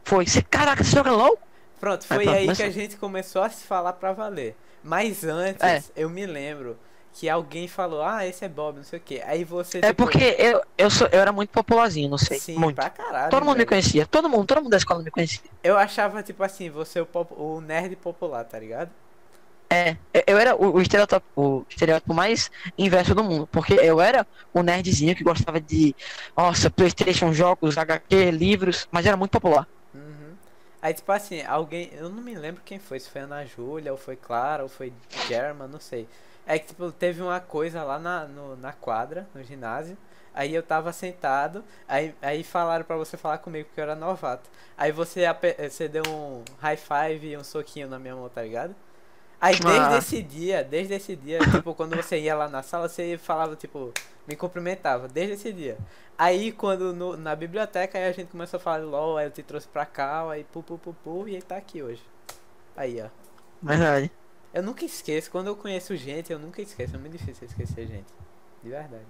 [0.04, 1.38] Foi, você, caraca, você joga LOL?
[1.80, 2.66] Pronto, Aí foi pronto, aí que começou.
[2.66, 4.56] a gente começou a se falar pra valer.
[4.84, 5.84] Mas antes, É.
[5.96, 6.78] eu me lembro
[7.14, 9.22] que alguém falou, ah, esse é Bob, não sei o que.
[9.22, 9.82] Aí você.
[9.82, 12.40] É tipo, porque eu, eu, sou, eu era muito popularzinho, não sei.
[12.40, 12.76] Sim, muito.
[12.76, 13.30] pra caralho.
[13.30, 13.66] Todo mundo me velho.
[13.66, 15.50] conhecia, todo mundo, todo mundo da escola me conhecia.
[15.64, 18.92] Eu achava, tipo assim, você o, pop- o nerd popular, tá ligado?
[19.74, 19.98] É,
[20.28, 24.62] eu- era o, o, estereótipo, o estereótipo mais inverso do mundo, porque eu era o
[24.62, 25.96] nerdzinho que gostava de,
[26.36, 29.66] nossa, Playstation, jogos, HQ, livros, mas era muito popular.
[29.94, 30.38] Uhum.
[30.82, 31.90] Aí, tipo assim, alguém.
[31.94, 34.94] Eu não me lembro quem foi, se foi Ana Júlia, ou foi Clara, ou foi
[35.20, 36.10] German, não sei.
[36.46, 39.98] É que, tipo, teve uma coisa lá na, no- na quadra, no ginásio.
[40.34, 44.50] Aí eu tava sentado, aí, aí falaram pra você falar comigo que eu era novato.
[44.78, 48.42] Aí você, eh, você deu um high five e um soquinho na minha mão, tá
[48.42, 48.74] ligado?
[49.42, 49.98] Aí desde Ah.
[49.98, 53.92] esse dia, desde esse dia, tipo, quando você ia lá na sala, você falava, tipo,
[54.28, 55.78] me cumprimentava, desde esse dia.
[56.18, 59.44] Aí quando no- na biblioteca aí a gente começou a falar LOL, aí eu te
[59.44, 62.04] trouxe pra cá, aí pu pu pu pu, e ele tá aqui hoje.
[62.78, 63.10] Aí, ó.
[63.62, 64.12] Verdade.
[64.54, 68.08] Eu nunca esqueço, quando eu conheço gente, eu nunca esqueço, é muito difícil esquecer gente.
[68.64, 69.06] De verdade.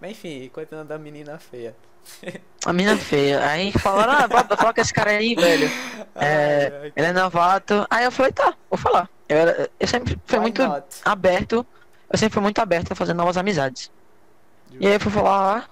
[0.00, 1.74] Mas enfim, continuando da menina feia.
[2.64, 3.44] A menina feia.
[3.46, 5.68] Aí falaram, ah, bota, fala com esse cara aí, velho.
[6.20, 7.86] É, Ai, ai, ele é novato.
[7.88, 9.08] Aí eu falei, tá, vou falar.
[9.28, 10.84] Eu, era, eu sempre fui why muito not?
[11.04, 11.64] aberto.
[12.10, 13.88] Eu sempre fui muito aberto a fazer novas amizades.
[14.80, 15.70] E aí eu fui falar.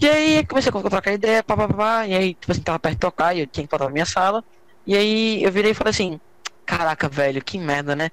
[0.00, 2.78] E aí comecei a trocar ideia, pá, pá, pá, pá, E aí, tipo assim, tava
[2.80, 4.42] perto de tocar e eu tinha que voltar pra minha sala.
[4.84, 6.20] E aí eu virei e falei assim,
[6.64, 8.10] caraca, velho, que merda, né?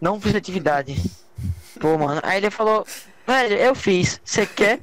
[0.00, 0.96] Não fiz atividade.
[1.80, 2.20] Pô, mano.
[2.24, 2.84] Aí ele falou,
[3.26, 4.20] velho, eu fiz.
[4.24, 4.80] Você quer?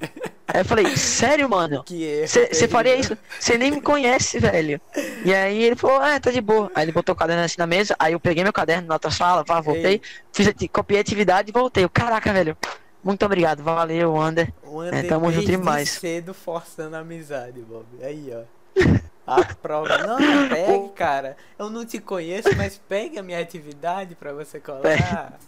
[0.48, 1.84] Aí eu falei, sério, mano?
[2.26, 3.18] Você faria isso?
[3.40, 4.82] Você nem me conhece, velho.
[5.24, 6.72] E aí ele falou, ah, tá de boa.
[6.74, 9.12] Aí ele botou o caderno assim na mesa, aí eu peguei meu caderno na outra
[9.12, 10.02] sala, pá, voltei, Ei.
[10.34, 11.84] fiz, ati- copiei a atividade e voltei.
[11.84, 12.58] Eu, Caraca, velho.
[13.04, 14.52] Muito obrigado, valeu, Ander.
[14.64, 15.90] O É, tamo junto demais.
[15.92, 17.86] cedo forçando a amizade, Bob.
[18.02, 18.42] Aí, ó.
[19.30, 19.98] A prova.
[20.00, 20.18] Não,
[20.50, 21.38] pegue, cara.
[21.58, 25.40] Eu não te conheço, mas pegue a minha atividade pra você colar.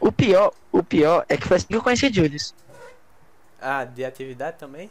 [0.00, 2.54] O pior, o pior é que foi assim que eu conheci Julius.
[3.60, 4.90] Ah, de atividade também?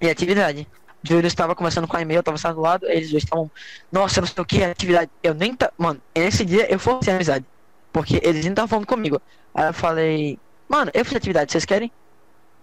[0.00, 0.66] E atividade.
[1.02, 3.50] Julius tava conversando com a e-mail, eu tava sentado do lado, eles dois estavam,
[3.92, 5.10] nossa, não sei o que, atividade.
[5.22, 5.70] Eu nem tá.
[5.78, 7.44] Mano, nesse dia eu forcei a amizade.
[7.92, 9.20] Porque eles nem estavam falando comigo.
[9.54, 11.92] Aí eu falei, mano, eu fiz atividade, vocês querem?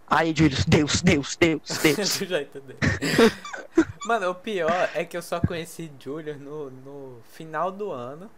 [0.08, 2.20] Aí Julius, Deus, Deus, Deus, Deus.
[4.06, 8.30] Mano, o pior é que eu só conheci Julius no, no final do ano.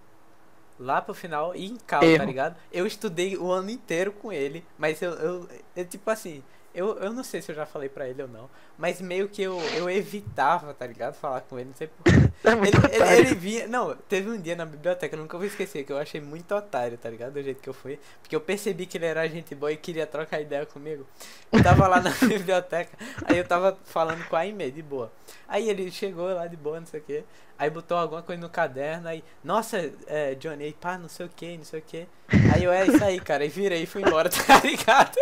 [0.80, 2.56] Lá pro final e em cal, tá ligado?
[2.72, 6.44] Eu estudei o ano inteiro com ele, mas eu, eu, eu, tipo assim,
[6.78, 8.48] eu, eu não sei se eu já falei pra ele ou não,
[8.78, 11.16] mas meio que eu, eu evitava, tá ligado?
[11.16, 12.12] Falar com ele, não sei porquê.
[12.44, 13.68] É Ele, ele, ele vinha.
[13.68, 16.96] Não, teve um dia na biblioteca, eu nunca vou esquecer, que eu achei muito otário,
[16.96, 17.34] tá ligado?
[17.34, 18.00] Do jeito que eu fui.
[18.22, 21.06] Porque eu percebi que ele era gente boa e queria trocar ideia comigo.
[21.52, 25.12] Eu tava lá na biblioteca, aí eu tava falando com a Aimee, de boa.
[25.48, 27.24] Aí ele chegou lá de boa, não sei o que.
[27.60, 31.30] Aí botou alguma coisa no caderno, aí, nossa, é, Johnny, aí, pá, não sei o
[31.36, 32.08] que, não sei o que.
[32.54, 35.16] Aí eu, é isso aí, cara, e virei e fui embora, tá ligado?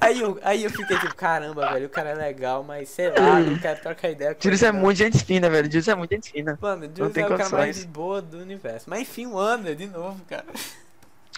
[0.00, 3.40] Aí eu, aí eu fiquei tipo, caramba, velho, o cara é legal, mas sei lá,
[3.40, 5.66] não quero trocar ideia Julius é muito gente fina, velho.
[5.66, 6.58] Julius é muito gente fina.
[6.60, 8.88] Mano, Julius é o cara mais de boa do universo.
[8.88, 10.46] Mas enfim, o Ander, de novo, cara.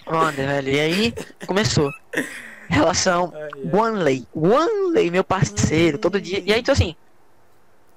[0.07, 0.69] Ander, velho.
[0.69, 1.13] E aí
[1.45, 1.91] começou.
[2.69, 3.49] Relação Ai, ai.
[3.73, 4.27] Wanley.
[4.35, 6.41] Wanley, meu parceiro, todo dia.
[6.45, 6.95] E aí, então assim,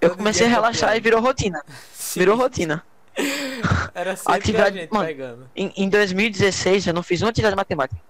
[0.01, 1.63] eu comecei a relaxar e virou rotina.
[1.93, 2.85] Sim, Virou rotina.
[3.95, 5.51] Era sempre Atividade- a gente mano, pegando.
[5.55, 8.01] Em, em 2016 eu não fiz uma atividade de matemática.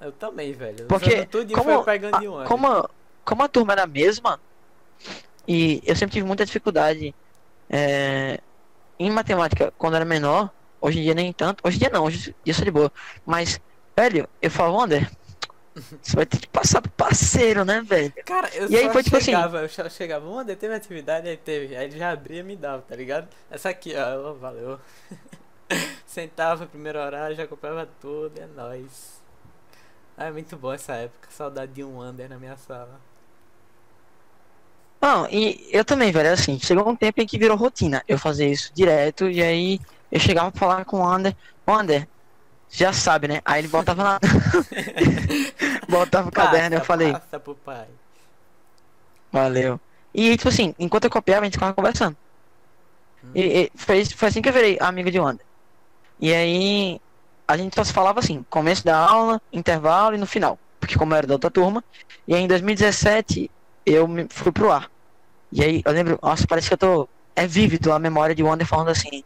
[0.00, 0.86] Eu também, velho.
[0.86, 2.88] Porque como, foi pegando a, um como, a-
[3.24, 4.40] como a turma era a mesma,
[5.46, 7.14] e eu sempre tive muita dificuldade
[7.68, 8.40] é,
[8.98, 12.16] em matemática quando era menor, hoje em dia nem tanto, hoje em dia não, hoje
[12.18, 12.92] em dia eu sou de boa.
[13.26, 13.60] Mas,
[13.96, 15.10] velho, eu falo, Wander,
[16.02, 18.12] você vai ter que passar pro parceiro, né, velho?
[18.24, 21.28] Cara, eu E aí foi tipo assim- chegava, eu só chegava, o Ander teve atividade,
[21.28, 21.76] aí teve.
[21.76, 23.28] Aí ele já abria e me dava, tá ligado?
[23.50, 24.78] Essa aqui, ó, ó, valeu.
[26.06, 29.20] Sentava, primeiro horário, já comprava tudo, é nóis.
[30.16, 33.00] Ah, é muito bom essa época, saudade de um Ander na minha sala.
[35.00, 38.48] Não, e eu também, velho, assim, chegou um tempo em que virou rotina eu fazer
[38.50, 39.78] isso direto, e aí
[40.10, 42.08] eu chegava pra falar com o Ander, "Ô, Ander,
[42.74, 43.40] já sabe, né?
[43.44, 44.20] Aí ele botava na.
[45.88, 47.86] botava o caderno, eu Passa, falei, Passa pro pai.
[49.32, 49.80] valeu.
[50.14, 52.16] E tipo assim, enquanto eu copiava, a gente ficava conversando.
[53.34, 55.44] E, e foi, foi assim que eu virei amigo de Wander.
[56.20, 57.00] E aí
[57.46, 60.58] a gente só se falava assim, começo da aula, intervalo e no final.
[60.80, 61.84] Porque como eu era da outra turma,
[62.26, 63.50] e aí em 2017
[63.86, 64.90] eu fui pro ar.
[65.52, 67.08] E aí eu lembro, nossa, parece que eu tô.
[67.36, 69.24] É vívido a memória de Wander falando assim.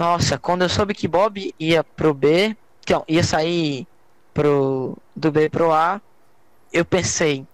[0.00, 2.56] Nossa, quando eu soube que Bob ia pro B,
[2.90, 3.86] ó, ia sair
[4.32, 6.00] pro do B pro A,
[6.72, 7.46] eu pensei,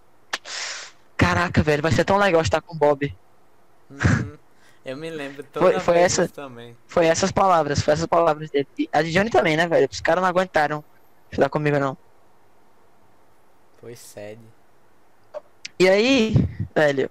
[1.16, 3.12] caraca, velho, vai ser tão legal estar com Bob.
[3.90, 4.38] Uhum.
[4.84, 6.76] Eu me lembro Foi- foi essa- também.
[6.86, 8.68] Foi essas palavras, foi essas palavras dele.
[8.78, 9.88] E a de Johnny também, né, velho?
[9.90, 10.84] Os caras não aguentaram
[11.28, 11.98] ficar comigo, não.
[13.80, 14.40] Foi sede.
[15.80, 16.36] E aí,
[16.72, 17.10] velho,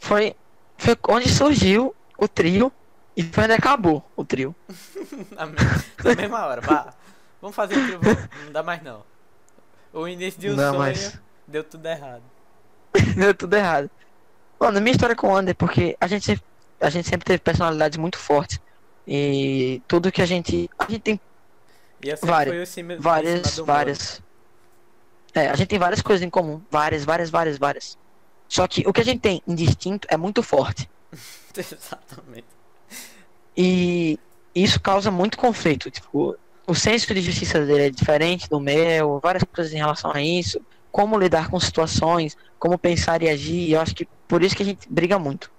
[0.00, 0.34] foi,
[0.78, 2.72] foi onde surgiu o trio
[3.16, 4.54] e foi onde acabou o trio.
[5.34, 5.56] Na, me-
[6.04, 6.60] na mesma hora.
[6.60, 6.94] Vá.
[7.40, 8.16] Vamos fazer o vou.
[8.44, 9.02] Não dá mais não.
[9.92, 12.22] O início de um Não, sonho mas- deu tudo errado.
[13.16, 13.90] Deu tudo errado.
[14.58, 16.44] Mano, minha história com o Ander, porque a gente, sempre-
[16.80, 18.58] a gente sempre teve personalidades muito fortes.
[19.06, 20.68] E tudo que a gente.
[20.78, 21.20] A gente tem
[22.02, 24.22] E Várias- cima, várias, várias.
[25.34, 26.60] É, a gente tem várias coisas em comum.
[26.70, 27.98] Várias, várias, várias, várias.
[28.48, 30.88] Só que o que a gente tem em distinto é muito forte.
[31.56, 32.46] Exatamente.
[33.56, 34.18] E
[34.54, 35.90] isso causa muito conflito.
[35.90, 36.36] Tipo,
[36.66, 40.60] o senso de justiça dele é diferente do meu, várias coisas em relação a isso.
[40.90, 43.72] Como lidar com situações, como pensar e agir.
[43.72, 45.50] Eu acho que por isso que a gente briga muito.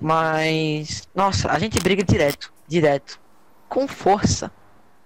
[0.00, 3.20] Mas, nossa, a gente briga direto, direto.
[3.68, 4.50] Com força.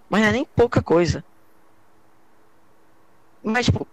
[0.08, 1.24] Mas não é nem pouca coisa.
[3.42, 3.86] Mas, tipo,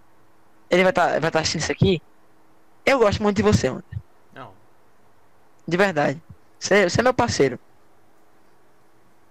[0.69, 2.01] ele vai estar vai tá assistindo isso aqui.
[2.85, 3.83] Eu gosto muito de você, mano.
[4.33, 4.51] Não.
[5.67, 6.21] De verdade.
[6.59, 7.59] Você, você é meu parceiro.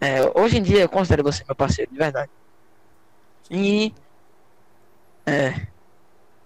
[0.01, 2.31] É, hoje em dia eu considero você meu parceiro, de verdade.
[3.51, 3.95] E.
[5.27, 5.69] É.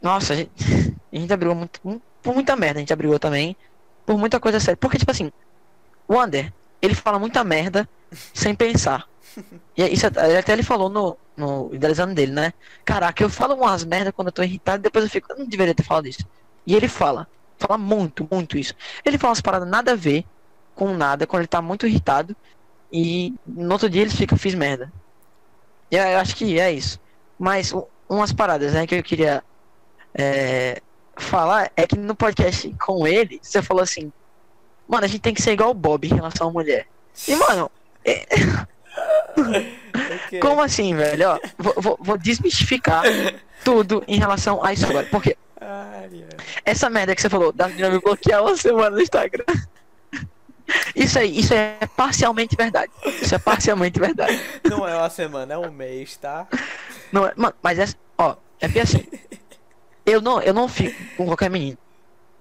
[0.03, 0.53] Nossa, a gente,
[1.13, 3.57] a gente já brigou muito, mu- por muita merda, a gente já brigou também.
[4.07, 4.77] Por muita coisa séria.
[4.79, 5.31] Porque, tipo assim,
[6.09, 7.89] o Wander, ele fala muita merda
[8.35, 9.07] sem pensar.
[9.77, 12.53] E isso até até ele falou no, no idealizando dele, né?
[12.85, 15.75] Caraca, eu falo umas merda quando eu tô irritado, depois eu fico, eu não deveria
[15.75, 16.25] ter falado isso.
[16.67, 17.29] E ele fala,
[17.61, 18.75] fala muito, muito isso.
[19.05, 20.27] Ele fala umas paradas nada a ver
[20.75, 22.37] com nada quando ele tá muito irritado.
[22.93, 24.93] E no outro dia ele fica, fiz merda.
[25.91, 27.01] E eu acho que é isso.
[27.39, 27.73] Mas
[28.09, 29.43] umas paradas né, que eu queria
[30.15, 30.81] é,
[31.17, 34.13] falar é que no podcast com ele, você falou assim,
[34.89, 36.87] mano, a gente tem que ser igual o Bob em relação à mulher.
[37.27, 37.71] E, mano,
[40.27, 40.41] Ok.
[40.41, 41.29] como assim, velho?
[41.29, 43.05] Ó, vou, vou, vou desmistificar
[43.65, 45.07] tudo em relação a isso agora.
[45.11, 46.25] Porque ai.
[46.65, 49.45] essa merda que você falou, da menina me bloquear uma semana no Instagram.
[50.95, 52.93] Isso aí, isso é parcialmente verdade.
[53.23, 54.41] Isso é parcialmente verdade.
[54.69, 56.47] Não é uma semana, é um mês, tá?
[57.13, 59.07] Não é, mas é, ó, é porque assim,
[60.05, 61.79] eu não, eu não fico com qualquer menino.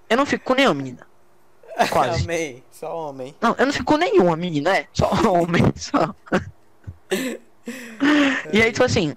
[0.08, 1.06] Eu não fico com nenhuma menina.
[1.90, 2.24] Quase.
[2.24, 2.62] Amém.
[2.72, 3.34] Só homem.
[3.40, 4.86] Não, eu não fico com nenhuma menina, é.
[4.92, 6.14] Só homem, só.
[8.52, 9.16] E aí, tipo assim,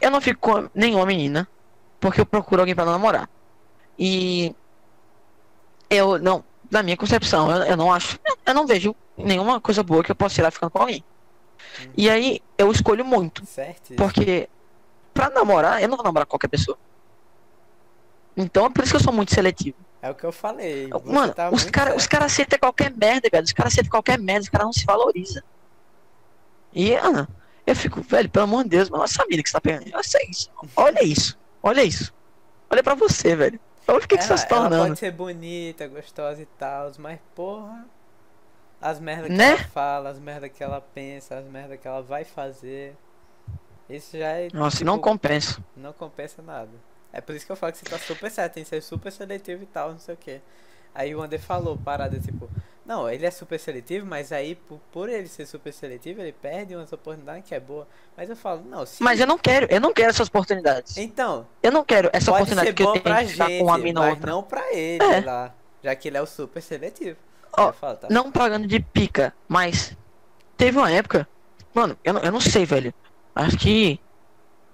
[0.00, 1.48] eu não fico com nenhuma menina,
[2.00, 3.28] porque eu procuro alguém pra namorar.
[3.98, 4.54] E
[5.88, 10.02] eu não, na minha concepção, eu, eu não acho, eu não vejo nenhuma coisa boa
[10.02, 11.04] que eu possa tirar ficando com alguém.
[11.96, 13.44] E aí eu escolho muito.
[13.44, 13.94] Certo?
[13.94, 14.48] Porque
[15.12, 16.78] pra namorar, eu não vou namorar qualquer pessoa.
[18.36, 19.76] Então é por isso que eu sou muito seletivo.
[20.02, 20.88] É o que eu falei.
[20.88, 23.44] você Mano, tá os caras cara aceitam qualquer merda, velho.
[23.44, 25.42] Os caras aceitam qualquer merda, os caras não se valorizam.
[26.72, 27.28] E, Ana,
[27.66, 29.90] eu fico, velho, pelo amor de Deus, mano, olha essa mina que você tá pegando.
[29.92, 30.50] Olha isso.
[30.76, 31.38] Olha isso.
[31.62, 32.14] Olha isso.
[32.70, 33.60] Olha pra você, velho.
[33.88, 34.86] Olha o que, que você tá se Ela, ela tornando.
[34.88, 37.84] pode ser bonita, gostosa e tal, mas porra.
[38.80, 39.50] As merdas que Né?
[39.52, 42.96] ela fala, as merdas que ela pensa, as merdas que ela vai fazer.
[43.88, 44.48] Isso já é.
[44.52, 45.62] Nossa, tipo, não compensa.
[45.76, 46.70] não compensa nada.
[47.12, 49.10] É por isso que eu falo que você tá super certo, tem que ser super
[49.10, 50.40] seletivo e tal, não sei o que.
[50.94, 52.48] Aí o André falou, parada, tipo,
[52.90, 56.74] não, ele é super seletivo, mas aí por, por ele ser super seletivo, ele perde
[56.74, 57.86] umas oportunidades que é boa.
[58.16, 59.00] Mas eu falo, não, se.
[59.00, 60.96] Mas eu não quero, eu não quero essas oportunidades.
[60.96, 64.10] Então, Eu não quero essa oportunidade que eu tenho pra gente, com uma mina mas
[64.14, 64.30] outra.
[64.32, 65.20] não pra ele É.
[65.20, 65.54] lá.
[65.84, 67.16] Já que ele é o super seletivo.
[67.56, 69.96] Ó, falo, tá Não pagando de pica, mas
[70.56, 71.28] teve uma época,
[71.72, 72.92] mano, eu não, eu não sei, velho.
[73.36, 74.00] Acho que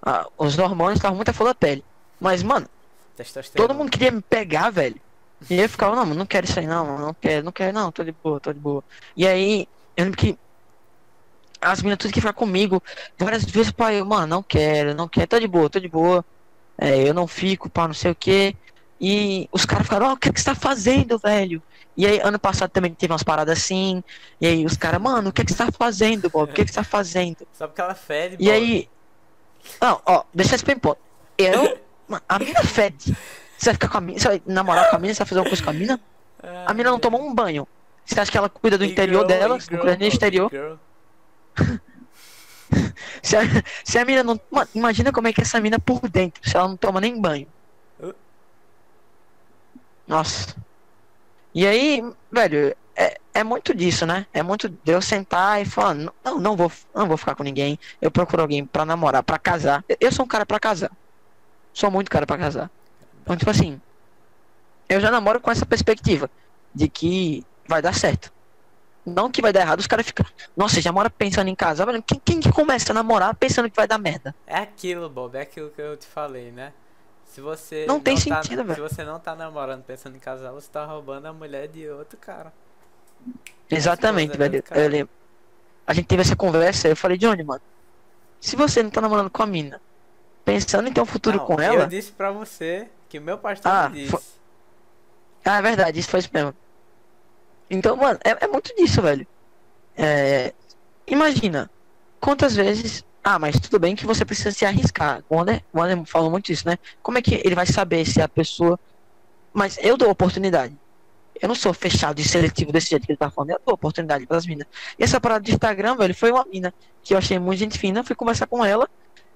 [0.01, 1.85] ah, os hormônios estavam muito a flor da pele.
[2.19, 2.67] Mas, mano,
[3.55, 4.99] todo mundo queria me pegar, velho.
[5.51, 7.93] E eu ficava, não, não quero isso aí, não, mano, não quero, não quero, não,
[7.93, 8.83] tô de boa, tô de boa.
[9.17, 10.39] E aí, eu lembro que
[11.61, 12.83] as meninas tudo que ficar comigo,
[13.19, 16.25] várias vezes, pai, eu, mano, não quero, não quero, tô de boa, tô de boa.
[16.79, 18.55] É, eu não fico, pá, não sei o que.
[19.01, 21.63] E os caras ficaram, ó, o que, é que você tá fazendo, velho?
[21.97, 24.03] E aí, ano passado também teve umas paradas assim.
[24.41, 26.51] E aí, os caras, mano, o que, é que você tá fazendo, Bob?
[26.51, 27.47] O que, é que você tá fazendo?
[27.53, 28.51] Só porque ela fede, E Bob.
[28.51, 28.89] aí.
[29.81, 30.99] Não, ó, deixa esse bem ponto.
[31.37, 31.79] Eu.
[32.09, 33.17] Mano, a mina fede.
[33.57, 34.19] Você vai ficar com a mina?
[34.19, 35.15] Você vai namorar com a mina?
[35.15, 36.01] Você vai fazer alguma coisa com a mina?
[36.67, 37.67] A mina não tomou um banho.
[38.05, 39.59] Você acha que ela cuida do interior dela?
[39.59, 40.51] Não cuida nem do exterior?
[43.23, 43.41] Se a,
[43.85, 44.41] se a mina não.
[44.75, 47.47] Imagina como é que é essa mina por dentro, se ela não toma nem banho.
[50.07, 50.55] Nossa.
[51.55, 54.27] E aí, velho, é, é muito disso, né?
[54.33, 57.79] É muito de eu sentar e falar, não, não vou, não vou ficar com ninguém.
[58.01, 59.85] Eu procuro alguém pra namorar, pra casar.
[59.89, 60.91] Eu, eu sou um cara pra casar.
[61.73, 62.71] Sou muito cara pra casar.
[63.27, 63.81] Então, tipo assim,
[64.89, 66.31] eu já namoro com essa perspectiva
[66.73, 68.33] de que vai dar certo.
[69.05, 70.25] Não que vai dar errado, os caras ficam.
[70.57, 71.87] Nossa, já mora pensando em casar.
[72.03, 74.33] Quem, quem que começa a namorar pensando que vai dar merda?
[74.47, 76.73] É aquilo, Bob, é aquilo que eu te falei, né?
[77.25, 78.83] Se você Não tem tá, sentido, Se velho.
[78.89, 82.53] você não tá namorando pensando em casar, você tá roubando a mulher de outro cara.
[83.69, 84.63] Exatamente, velho.
[84.63, 84.81] cara?
[84.81, 85.13] Eu lembro.
[85.87, 87.61] A gente teve essa conversa, eu falei, Johnny, mano.
[88.41, 89.81] Se você não tá namorando com a mina,
[90.45, 91.87] pensando em ter um futuro Não, com Eu ela.
[91.87, 94.17] disse pra você que o meu pastor Ah, me disse.
[95.45, 96.55] Ah, é verdade, isso foi isso mesmo.
[97.71, 99.27] Então, mano, é, é muito disso, velho.
[99.97, 100.53] É,
[101.07, 101.71] imagina,
[102.21, 103.05] quantas vezes.
[103.23, 105.23] Ah, mas tudo bem que você precisa se arriscar.
[105.29, 106.79] O Wander, o Wander falou muito isso, né?
[107.03, 108.79] Como é que ele vai saber se a pessoa.
[109.53, 110.77] Mas eu dou oportunidade.
[111.41, 113.51] Eu não sou fechado e seletivo desse jeito que ele tá falando.
[113.51, 114.67] Eu dou oportunidade pras minas.
[114.99, 116.73] E essa parada de Instagram, velho, foi uma mina
[117.03, 118.05] que eu achei muito gente fina.
[118.05, 118.89] Fui conversar com ela.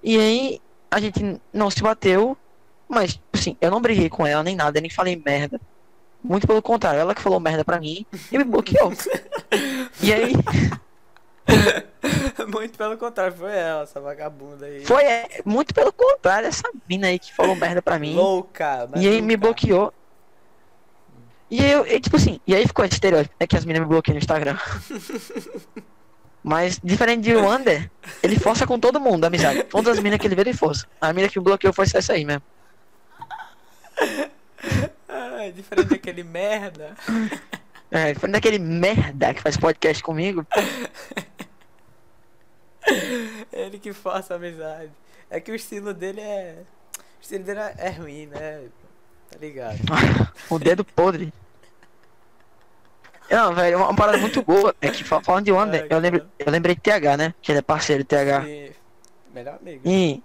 [0.02, 0.60] E aí
[0.90, 2.36] a gente não se bateu.
[2.90, 5.60] Mas, assim, eu não briguei com ela nem nada, nem falei merda.
[6.22, 8.92] Muito pelo contrário, ela que falou merda pra mim e me bloqueou.
[10.02, 10.32] e aí,
[12.52, 14.84] Muito pelo contrário, foi ela, essa vagabunda aí.
[14.84, 18.14] foi é, muito pelo contrário, essa mina aí que falou merda pra mim.
[18.14, 19.38] Louca, E aí me louca.
[19.38, 19.94] bloqueou.
[21.50, 23.88] E eu, e, tipo assim, e aí ficou esse estereótipo, é que as minas me
[23.88, 24.56] bloqueiam no Instagram.
[26.42, 27.90] Mas, diferente de Wander,
[28.22, 29.62] ele força com todo mundo amizade.
[29.64, 30.86] Todas as minas que ele vê, ele força.
[31.00, 32.42] A mina que me bloqueou foi essa aí mesmo.
[35.40, 36.94] Ai, diferente daquele merda.
[37.92, 40.46] É, foi daquele merda que faz podcast comigo.
[43.52, 44.92] Ele que força a amizade.
[45.28, 46.58] É que o estilo dele é.
[46.96, 48.62] O estilo dele é é ruim, né?
[49.28, 49.76] Tá ligado?
[50.48, 51.32] o dedo podre.
[53.28, 56.24] Não, velho, uma, uma parada muito boa é que fa- falando de Wander, eu, lembro,
[56.38, 57.34] eu lembrei de TH, né?
[57.42, 58.46] Que ele é parceiro de TH.
[58.48, 58.72] E-
[59.34, 59.82] Melhor amigo.
[59.84, 60.22] E.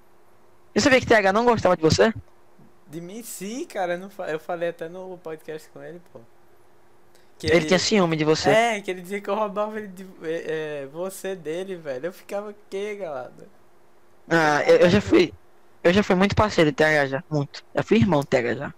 [0.76, 2.14] Eu sabia que TH não gostava de você?
[2.88, 3.94] De mim sim, cara.
[3.94, 6.20] Eu, não fa- eu falei até no podcast com ele, pô.
[7.38, 8.50] Que Ele, tinha ciúme de você.
[8.50, 12.08] É, que ele dizia que eu roubava ele de, é, é, você dele, velho.
[12.08, 13.32] Eu ficava que, galera?
[14.30, 15.34] Ah, eu, eu já fui.
[15.84, 17.24] Eu já fui muito parceiro de TH já.
[17.30, 17.64] Muito.
[17.76, 18.74] Já fui irmão de TH já.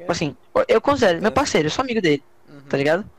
[0.00, 3.10] Tipo assim, eu- eu considero meu parceiro, eu sou amigo dele, Uhum, tá ligado?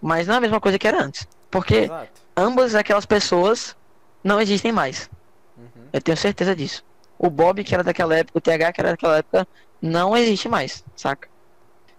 [0.00, 1.26] Mas não é a mesma coisa que era antes.
[1.50, 2.22] Porque Exato.
[2.36, 3.76] ambas aquelas pessoas
[4.24, 5.10] não existem mais.
[5.56, 5.88] Uhum.
[5.92, 6.84] Eu tenho certeza disso.
[7.18, 9.48] O Bob, que era daquela época, o TH, que era daquela época,
[9.84, 11.28] não existe mais, saca?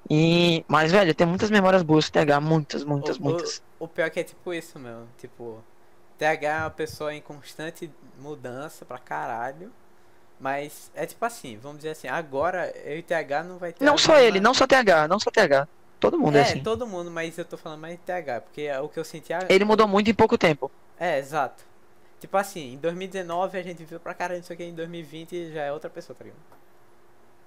[0.09, 0.63] E.
[0.67, 3.61] Mas, velho, tenho muitas memórias boas do TH, muitas, muitas, o, muitas.
[3.79, 5.07] O, o pior é que é tipo isso, meu.
[5.17, 5.63] Tipo,
[6.17, 9.71] TH é uma pessoa em constante mudança pra caralho.
[10.39, 13.85] Mas é tipo assim, vamos dizer assim, agora eu e TH não vai ter.
[13.85, 15.67] Não só ele, não só TH, não só TH.
[15.97, 16.61] Todo mundo é, É, assim.
[16.61, 19.31] todo mundo, mas eu tô falando mais de TH, porque é o que eu senti.
[19.31, 20.69] a- Ele mudou muito em pouco tempo.
[20.99, 21.63] É, exato.
[22.19, 25.53] Tipo assim, em 2019 a gente viu pra caralho, não sei o que, em 2020
[25.53, 26.39] já é outra pessoa, tá ligado?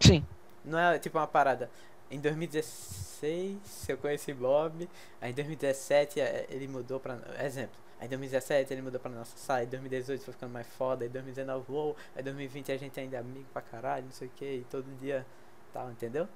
[0.01, 0.25] Sim.
[0.65, 1.71] Não é tipo uma parada.
[2.11, 4.89] Em 2016 eu conheci Bob,
[5.21, 7.19] aí em 2017 eh, ele mudou pra.
[7.45, 7.77] Exemplo.
[8.01, 11.09] Aí em 2017 ele mudou pra nossa sala, em 2018 foi ficando mais foda, aí
[11.09, 14.29] em 2019 uou, aí em 2020 a gente ainda é amigo pra caralho, não sei
[14.29, 15.27] o que, e todo dia
[15.73, 16.29] tal, entendeu?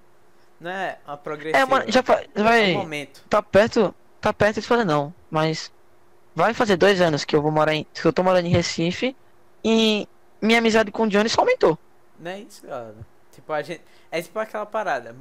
[0.61, 1.59] Não é uma progressiva.
[1.59, 2.73] É, mano, já fa- é um vai.
[2.75, 3.25] momento.
[3.29, 3.95] Tá perto.
[4.21, 5.13] Tá perto de fazer não.
[5.31, 5.73] Mas.
[6.35, 7.85] Vai fazer dois anos que eu vou morar em.
[7.93, 9.17] Que eu tô morando em Recife.
[9.65, 10.09] E
[10.41, 11.77] minha amizade com o Johnny só aumentou.
[12.19, 12.95] Não é isso, galera.
[13.33, 13.83] Tipo, a gente.
[14.11, 15.17] É tipo aquela parada.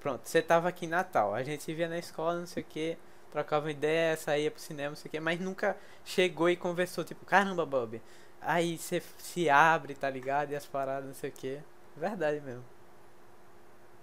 [0.00, 2.96] Pronto, você tava aqui em Natal, a gente via na escola, não sei o que,
[3.32, 7.26] trocava ideia, saía pro cinema, não sei o que, mas nunca chegou e conversou, tipo,
[7.26, 8.00] caramba, Bob.
[8.40, 10.52] Aí você se abre, tá ligado?
[10.52, 11.58] E as paradas, não sei o que.
[11.96, 12.64] Verdade mesmo.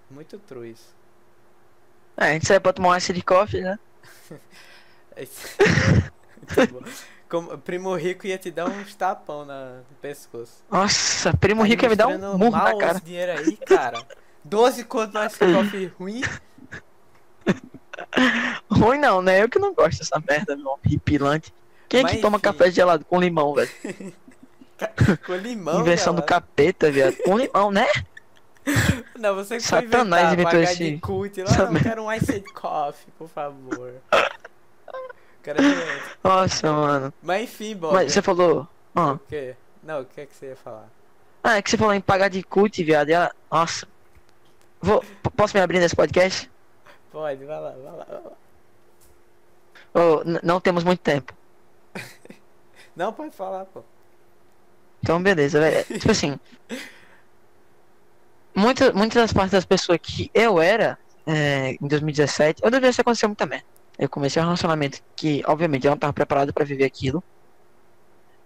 [0.09, 0.93] Muito true isso.
[2.17, 3.79] É, a gente saiu pra tomar um ice de coffee, né?
[5.15, 6.81] Muito bom.
[7.33, 10.63] Como, primo rico ia te dar uns tapão na, no pescoço.
[10.69, 12.97] Nossa, primo rico ia me dar um murro na cara.
[12.97, 14.05] os dinheiro aí, cara.
[14.43, 16.21] 12 conto no Ice Coffee ruim.
[18.69, 19.41] Ruim não, né?
[19.41, 21.51] Eu que não gosto dessa merda, meu hipilante.
[21.89, 22.43] Quem é Mas que toma enfim.
[22.43, 23.71] café gelado com limão, velho?
[25.25, 27.15] Com limão, Inversão do capeta, viado.
[27.23, 27.87] Com limão, né?
[29.17, 32.43] Não, você que Satanás inventar, inventou esse- de cult lá, não, eu quero um ice
[32.53, 33.93] coffee, por favor.
[35.43, 36.03] Quero doente.
[36.23, 37.13] Nossa, mano.
[37.21, 37.93] Mas enfim, Bob.
[37.93, 38.67] Mas você falou.
[38.95, 39.55] Ah, O quê?
[39.83, 40.87] Não, o que é que você ia falar?
[41.43, 43.09] Ah, é que você falou em pagar de cult, viado.
[43.09, 43.31] E ela...
[43.51, 43.85] Nossa.
[44.81, 45.03] Vou...
[45.35, 46.49] Posso me abrir nesse podcast?
[47.11, 48.31] Pode, vai lá, vai lá, vai lá.
[50.25, 51.33] N- não temos muito tempo.
[52.95, 53.83] Não, pode falar, pô.
[55.01, 55.83] Então, beleza, velho.
[55.99, 56.39] Tipo assim.
[58.55, 62.59] Muitas, muitas das partes das pessoas que eu era é, em 2017.
[62.59, 63.65] Em 2017 aconteceu muita merda.
[63.97, 67.23] Eu comecei um relacionamento que, obviamente, eu não tava preparado pra viver aquilo.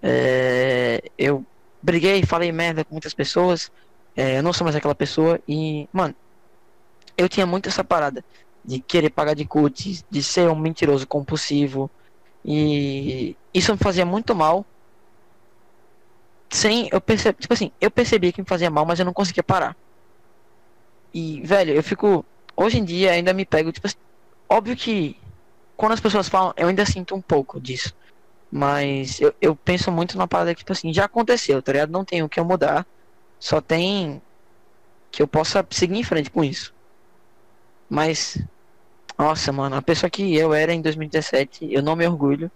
[0.02, 1.46] É, eu
[1.82, 3.72] briguei, falei merda com muitas pessoas.
[4.16, 5.40] É, eu não sou mais aquela pessoa.
[5.48, 6.14] E, mano,
[7.18, 8.24] eu tinha muito essa parada
[8.64, 11.90] de querer pagar de cut, de ser um mentiroso compulsivo.
[12.44, 14.66] E isso me fazia muito mal.
[16.50, 19.44] Sem eu percebi, tipo assim, eu percebi que me fazia mal, mas eu não conseguia
[19.44, 19.76] parar.
[21.14, 22.26] E, velho, eu fico.
[22.56, 23.98] Hoje em dia ainda me pego, tipo assim.
[24.50, 25.18] Óbvio que
[25.78, 27.96] quando as pessoas falam, eu ainda sinto um pouco disso.
[28.52, 31.92] Mas eu, eu penso muito na parada que, tipo assim, já aconteceu, tá ligado?
[31.92, 32.86] Não tem o que eu mudar.
[33.40, 34.22] Só tem
[35.12, 36.74] que eu possa seguir em frente com isso.
[37.90, 38.38] Mas,
[39.18, 42.52] nossa, mano, a pessoa que eu era em 2017, eu não me orgulho.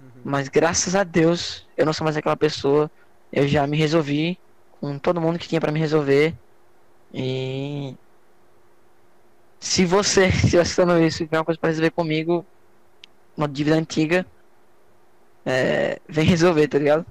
[0.00, 0.22] Uhum.
[0.24, 2.90] Mas graças a Deus, eu não sou mais aquela pessoa.
[3.32, 4.38] Eu já me resolvi
[4.80, 6.34] com todo mundo que tinha pra me resolver.
[7.12, 7.94] E
[9.64, 12.46] se você estiver assistindo isso e tiver uma coisa pra resolver comigo,
[13.36, 14.26] uma dívida antiga,
[15.44, 17.06] é, vem resolver, tá ligado?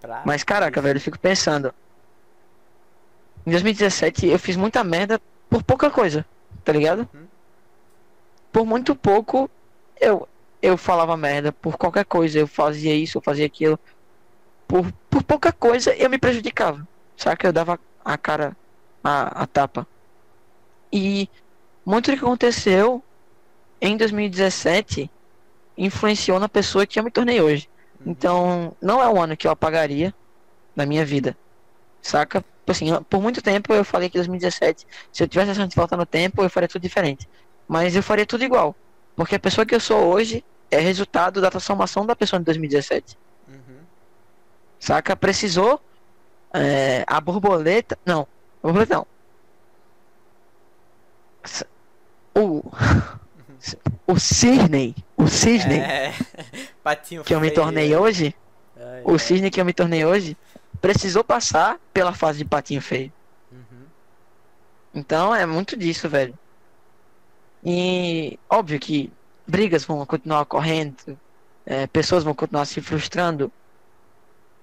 [0.00, 1.72] Pra- Mas caraca, velho, eu fico pensando.
[3.46, 5.20] Em 2017 eu fiz muita merda
[5.50, 6.24] por pouca coisa,
[6.64, 7.08] tá ligado?
[7.14, 7.28] Uhum.
[8.52, 9.50] Por muito pouco
[10.00, 10.28] eu
[10.64, 13.76] eu falava merda, por qualquer coisa eu fazia isso, eu fazia aquilo.
[14.68, 16.86] Por, por pouca coisa eu me prejudicava.
[17.16, 17.48] Saca?
[17.48, 18.56] Eu dava a cara
[19.04, 19.86] a, a tapa.
[20.92, 21.28] E
[21.84, 23.02] muito do que aconteceu
[23.80, 25.10] em 2017
[25.76, 27.68] influenciou na pessoa que eu me tornei hoje.
[28.00, 28.12] Uhum.
[28.12, 30.14] Então, não é um ano que eu apagaria
[30.76, 31.36] na minha vida.
[32.00, 32.44] Saca?
[32.66, 35.96] Assim, por muito tempo eu falei que 2017, se eu tivesse a chance de voltar
[35.96, 37.28] no tempo, eu faria tudo diferente.
[37.66, 38.74] Mas eu faria tudo igual.
[39.16, 43.16] Porque a pessoa que eu sou hoje é resultado da transformação da pessoa de 2017.
[43.48, 43.78] Uhum.
[44.78, 45.16] Saca?
[45.16, 45.80] Precisou
[46.54, 47.98] é, a borboleta.
[48.04, 48.22] Não,
[48.62, 49.06] a borboleta não.
[52.34, 52.62] O.
[54.08, 54.92] O Cisney.
[55.16, 56.12] O Cisney É.
[56.82, 57.54] Patinho que eu me feio.
[57.62, 58.34] tornei hoje.
[58.76, 59.18] Ai, O ai.
[59.20, 60.36] cisne que eu me tornei hoje
[60.80, 63.12] precisou passar pela fase de patinho feio.
[63.52, 63.84] Uhum.
[64.92, 66.36] Então é muito disso, velho.
[67.64, 69.12] E óbvio que
[69.46, 71.16] brigas vão continuar ocorrendo,
[71.64, 73.52] é, pessoas vão continuar se frustrando,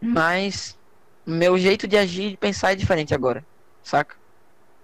[0.01, 0.77] mas
[1.25, 3.45] meu jeito de agir e de pensar é diferente agora,
[3.81, 4.15] saca?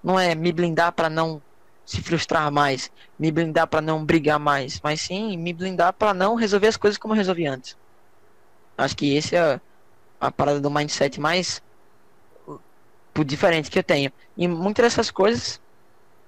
[0.01, 1.41] Não é me blindar pra não
[1.85, 6.35] se frustrar mais, me blindar pra não brigar mais, mas sim me blindar pra não
[6.35, 7.77] resolver as coisas como eu resolvi antes.
[8.77, 9.61] Acho que esse é
[10.19, 11.61] a parada do mindset mais
[12.47, 14.11] uh, diferente que eu tenho.
[14.35, 15.61] E muitas dessas coisas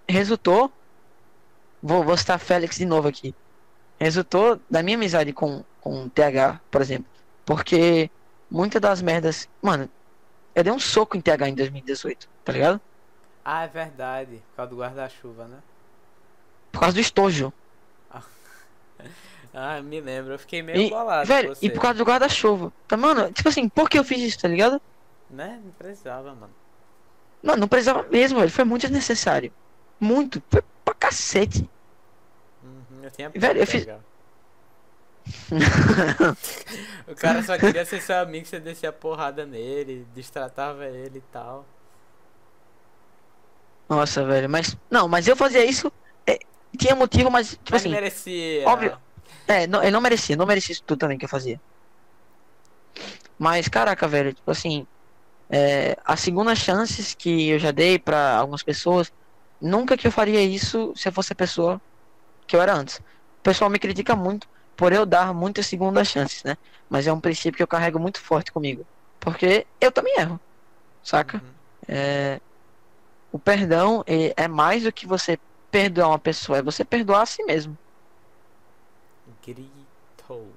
[0.07, 0.71] resultou.
[1.81, 3.35] Vou, vou citar Félix de novo aqui.
[3.99, 7.11] Resultou da minha amizade com, com o TH, por exemplo.
[7.45, 8.09] Porque
[8.49, 9.49] muitas das merdas.
[9.61, 9.89] Mano,
[10.55, 12.81] eu dei um soco em TH em 2018, tá ligado?
[13.49, 14.43] Ah, é verdade.
[14.49, 15.59] Por causa do guarda-chuva, né?
[16.69, 17.53] Por causa do estojo.
[19.53, 20.33] Ah, me lembro.
[20.33, 22.71] Eu fiquei meio E, bolado velho, e por causa do guarda-chuva.
[22.87, 24.81] Tá, mano, tipo assim, por que eu fiz isso, tá ligado?
[25.29, 25.59] Né?
[25.63, 26.53] Não precisava, mano.
[27.41, 28.51] Mano, não precisava mesmo, velho.
[28.51, 29.51] Foi muito desnecessário.
[29.99, 30.43] Muito.
[30.51, 31.67] Foi pra cacete.
[32.61, 33.87] Uhum, eu tinha Velho, eu fiz-.
[37.07, 41.65] O cara só queria ser seu amigo, você descia porrada nele, destratava ele e tal.
[43.89, 44.75] Nossa, velho, mas.
[44.91, 45.91] Não, mas eu fazia isso.
[46.27, 46.37] é,
[46.77, 47.91] tinha motivo, mas, tipo Mas assim.
[47.91, 48.67] merecia.
[48.67, 48.97] óbvio.
[49.47, 51.59] É, não, eu não merecia, não merecia isso tudo também que eu fazia.
[53.37, 54.85] Mas, caraca, velho, tipo assim.
[55.49, 59.09] É, as segundas chances que eu já dei pra algumas pessoas,
[59.61, 61.81] nunca que eu faria isso se eu fosse a pessoa
[62.45, 62.97] que eu era antes.
[62.97, 64.45] O pessoal me critica muito
[64.75, 66.55] por eu dar muitas segundas chances, né?
[66.89, 68.85] Mas é um princípio que eu carrego muito forte comigo.
[69.19, 70.39] Porque eu também erro,
[71.03, 71.37] saca?
[71.37, 71.53] Uhum.
[71.87, 72.39] É,
[73.31, 75.39] o perdão é, mais do que você
[75.69, 77.77] perdoar uma pessoa, é você perdoar a si mesmo.
[79.45, 80.47] Gritou.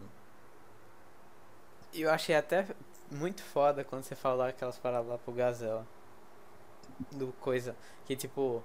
[1.93, 2.67] E eu achei até
[3.11, 5.87] muito foda quando você falou aquelas palavras lá pro Gazela.
[7.13, 7.75] Do coisa.
[8.05, 8.63] Que tipo,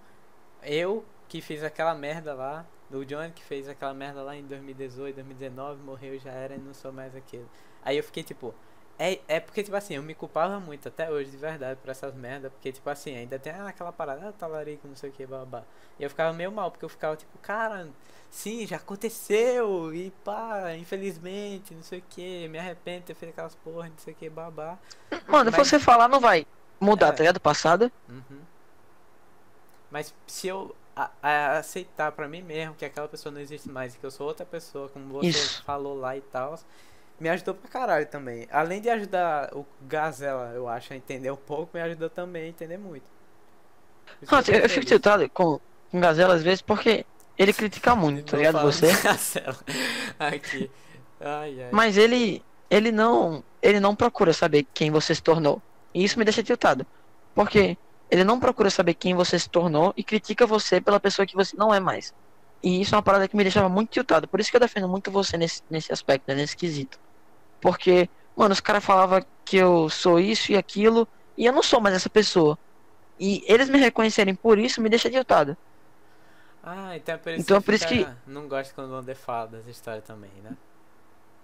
[0.62, 5.16] eu que fiz aquela merda lá, do Johnny que fez aquela merda lá em 2018,
[5.16, 7.46] 2019, morreu, já era e não sou mais aquele.
[7.84, 8.54] Aí eu fiquei tipo,
[8.98, 12.14] É, é porque, tipo assim, eu me culpava muito até hoje, de verdade, por essas
[12.16, 12.50] merdas.
[12.54, 15.64] Porque, tipo assim, ainda tem aquela parada, ah, talarico, não sei o que, babá.
[16.00, 17.90] E eu ficava meio mal, porque eu ficava tipo, cara,
[18.32, 19.94] sim, já aconteceu.
[19.94, 23.98] E pá, infelizmente, não sei o que, me arrependo de ter feito aquelas porra, não
[23.98, 24.78] sei o que, babá.
[25.28, 26.48] Mano, Mas- você falar não vai
[26.80, 27.12] mudar, É.
[27.12, 27.40] tá ligado?
[27.42, 27.92] Passado.
[28.08, 28.40] Uhum.
[29.92, 33.94] Mas se eu a- a- aceitar pra mim mesmo que aquela pessoa não existe mais
[33.96, 35.64] e que eu sou outra pessoa, como você Isso.
[35.64, 36.58] falou lá e tal,
[37.20, 38.48] me ajudou pra caralho também.
[38.52, 42.48] Além de ajudar o Gazela, eu acho, a entender um pouco, me ajudou também a
[42.48, 43.04] entender muito.
[44.30, 45.60] Nossa, eu, eu fico tiltado com,
[45.92, 47.06] com Gazela às vezes porque
[47.38, 48.62] ele critica muito, tá ligado?
[48.62, 48.92] Você.
[49.02, 49.58] Gazela.
[50.20, 50.70] Aqui.
[51.20, 51.70] Ai, ai.
[51.72, 52.44] Mas ele.
[52.70, 53.44] Ele não.
[53.62, 55.62] Ele não procura saber quem você se tornou.
[55.94, 56.86] E isso me deixa tiltado.
[57.34, 57.78] Porque
[58.10, 61.56] ele não procura saber quem você se tornou e critica você pela pessoa que você
[61.58, 62.14] não é mais.
[62.62, 64.28] E isso é uma parada que me deixava muito tiltado.
[64.28, 67.00] Por isso que eu defendo muito você nesse, nesse aspecto, né, nesse quesito.
[67.66, 71.08] Porque, mano, os caras falavam que eu sou isso e aquilo.
[71.38, 72.60] E eu não sou mais essa pessoa.
[73.20, 75.58] E eles me reconhecerem por isso me deixa tiltado.
[76.62, 79.16] Ah, então é por isso, Então, que por isso fica- não gosta quando o Wander
[79.16, 80.58] fala das histórias também, né?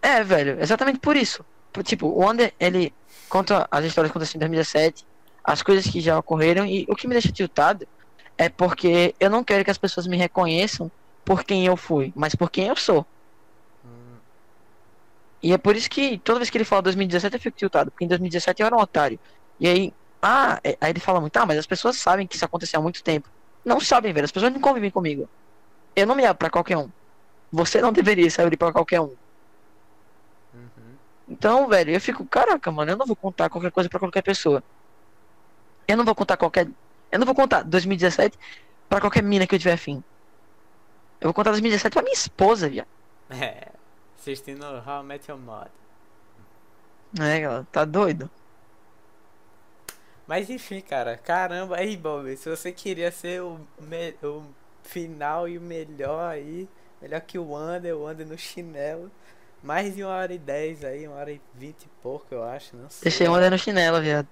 [0.02, 1.46] É, velho, exatamente por isso.
[1.86, 2.96] Tipo, o Wander, ele
[3.30, 5.06] conta as histórias que aconteceram em 2017,
[5.44, 7.88] as coisas que já ocorreram, e o que me deixa tiltado
[8.38, 10.92] é porque eu não quero que as pessoas me reconheçam
[11.26, 13.08] por quem eu fui, mas por quem eu sou.
[15.44, 18.06] E é por isso que toda vez que ele fala 2017 eu fico tiltado, porque
[18.06, 19.20] em 2017 eu era um otário.
[19.60, 22.46] E aí, ah, é- aí ele fala muito, ah, mas as pessoas sabem que isso
[22.46, 23.30] aconteceu há muito tempo.
[23.66, 25.30] Não sabem, velho, as pessoas não convivem comigo.
[25.96, 26.92] Eu não me abro pra qualquer um.
[27.52, 29.16] Você não deveria se abrir pra qualquer um.
[30.54, 31.00] uhum.
[31.28, 34.64] Então, velho, eu fico, caraca, mano, eu não vou contar qualquer coisa pra qualquer pessoa.
[35.88, 36.68] Eu não vou contar qualquer.
[37.12, 38.38] Eu não vou contar 2017
[38.90, 40.04] pra qualquer mina que eu tiver afim.
[41.22, 42.90] Eu vou contar 2017 pra minha esposa, viado.
[43.30, 43.72] É,
[44.22, 45.72] assistindo How I Met Your Mother.
[47.20, 48.30] É, galera, tá doido?
[50.28, 53.60] Mas enfim, cara, caramba, aí, Bob, se você queria ser o,
[54.24, 54.44] o
[54.84, 56.70] final e o melhor aí,
[57.02, 59.12] melhor que o Wander, o Wander no chinelo,
[59.62, 62.78] mais de uma hora e dez aí, uma hora e vinte e pouco, eu acho,
[62.78, 63.04] não sei.
[63.04, 64.28] Deixei uma no chinelo, viado.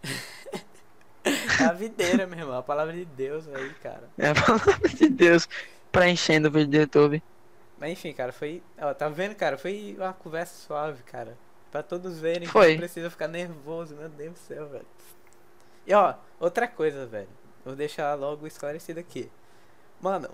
[1.25, 4.07] É a videira, meu irmão, a palavra de Deus aí, cara.
[4.17, 5.49] É a palavra de Deus
[5.91, 7.23] preenchendo o vídeo do YouTube.
[7.79, 8.61] Mas enfim, cara, foi.
[8.77, 9.57] Ó, tá vendo, cara?
[9.57, 11.37] Foi uma conversa suave, cara.
[11.71, 12.71] Pra todos verem que Foi.
[12.71, 14.85] não precisa ficar nervoso, meu Deus do céu, velho.
[15.85, 17.29] E ó, outra coisa, velho.
[17.63, 19.31] Vou deixar logo esclarecido aqui.
[20.01, 20.29] Mano,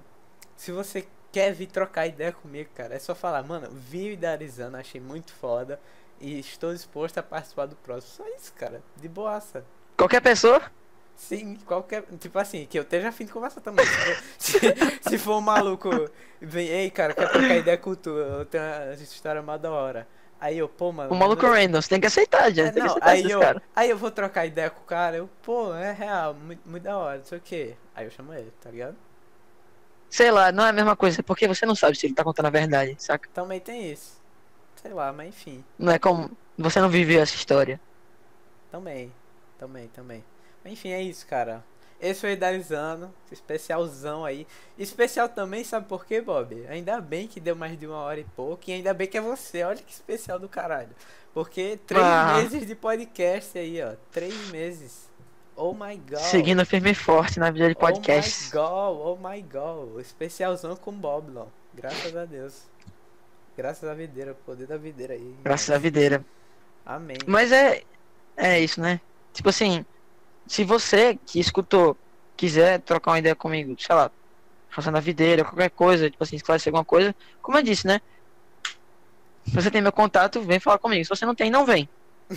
[0.55, 4.77] se você quer vir trocar ideia comigo, cara, é só falar, mano, vi o idealizando,
[4.77, 5.80] achei muito foda.
[6.19, 8.13] E estou disposto a participar do próximo.
[8.26, 8.81] Só isso, cara.
[8.95, 9.65] De boaça.
[9.97, 10.61] Qualquer pessoa?
[11.15, 12.03] Sim, qualquer.
[12.19, 13.85] Tipo assim, que eu esteja afim de conversar também.
[14.39, 15.89] Se for, se, for um maluco,
[16.41, 18.09] vem, ei, cara, quer trocar ideia com tu?
[18.09, 20.07] Eu tenho uma história mó da hora.
[20.39, 21.11] Aí eu, pô, mano.
[21.11, 22.63] O maluco eu- random, você tem que aceitar, já.
[22.63, 23.63] É, não, aceitar aí eu, caras.
[23.75, 26.97] aí eu vou trocar ideia com o cara, eu, pô, é real, muito, muito da
[26.97, 27.75] hora, não sei o que.
[27.95, 28.95] Aí eu chamo ele, tá ligado?
[30.09, 32.45] Sei lá, não é a mesma coisa, porque você não sabe se ele tá contando
[32.47, 33.29] a verdade, saca?
[33.33, 34.21] Também tem isso.
[34.81, 35.63] Sei lá, mas enfim.
[35.77, 36.29] Não é como.
[36.57, 37.79] Você não viveu essa história.
[38.71, 39.11] Também,
[39.57, 40.23] também, também.
[40.63, 41.63] Mas enfim, é isso, cara.
[42.01, 44.45] Esse foi o Idealizando, especialzão aí.
[44.77, 46.65] Especial também, sabe por quê, Bob?
[46.67, 49.22] Ainda bem que deu mais de uma hora e pouco, e ainda bem que é
[49.22, 49.63] você.
[49.63, 50.89] Olha que especial do caralho.
[51.34, 52.35] Porque três Ah.
[52.38, 53.93] meses de podcast aí, ó.
[54.11, 55.09] Três meses.
[55.55, 56.19] Oh my god.
[56.19, 58.55] Seguindo firme e forte na vida de podcast.
[58.55, 59.99] Oh my god, oh my god.
[60.01, 61.47] Especialzão com Bob, Lon.
[61.73, 62.63] Graças a Deus.
[63.57, 65.35] Graças à videira, poder da videira aí.
[65.43, 66.23] Graças à videira.
[66.85, 67.17] Amém.
[67.26, 67.84] Mas é.
[68.35, 68.99] É isso, né?
[69.31, 69.85] Tipo assim,
[70.47, 71.97] se você que escutou
[72.38, 74.11] quiser trocar uma ideia comigo, sei lá,
[74.69, 78.01] relação a videira, qualquer coisa, tipo assim, esclarecer alguma coisa, como eu disse, né?
[79.45, 81.03] Se você tem meu contato, vem falar comigo.
[81.03, 81.88] Se você não tem, não vem.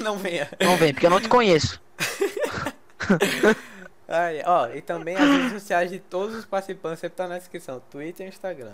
[0.00, 0.48] Não venha.
[0.58, 1.78] Não vem, porque eu não te conheço.
[4.08, 7.78] Ai, ó, e também as redes sociais de todos os participantes sempre tá na descrição.
[7.90, 8.72] Twitter e Instagram.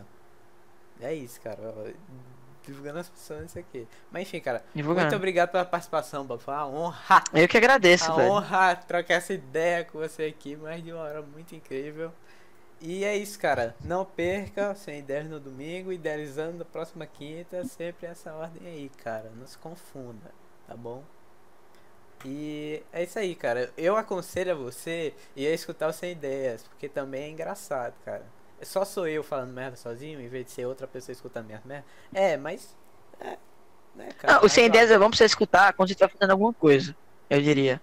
[1.00, 1.58] É isso, cara.
[2.66, 3.86] Divulgando as pessoas isso aqui.
[4.10, 4.64] Mas enfim, cara.
[4.74, 5.06] Divulgando.
[5.06, 6.40] Muito obrigado pela participação, Bob.
[6.42, 7.22] Foi uma honra.
[7.32, 8.30] Eu que agradeço, A velho.
[8.32, 10.56] honra trocar essa ideia com você aqui.
[10.56, 12.12] Mais de uma hora muito incrível.
[12.80, 13.74] E é isso, cara.
[13.82, 17.64] Não perca, sem ideias no domingo, idealizando na próxima quinta.
[17.64, 19.30] Sempre essa ordem aí, cara.
[19.36, 20.30] Não se confunda,
[20.66, 21.02] tá bom?
[22.24, 23.70] E é isso aí, cara.
[23.76, 28.24] Eu aconselho a você ir escutar o Sem Ideias, porque também é engraçado, cara.
[28.62, 31.84] Só sou eu falando merda sozinho, em vez de ser outra pessoa escutando minha merda.
[32.12, 32.74] É, mas.
[33.20, 33.36] É,
[33.94, 34.44] né, cara?
[34.44, 36.52] O 100 Mas, ó, ideias é bom pra você escutar quando você estiver fazendo alguma
[36.52, 36.96] coisa.
[37.28, 37.80] Eu diria.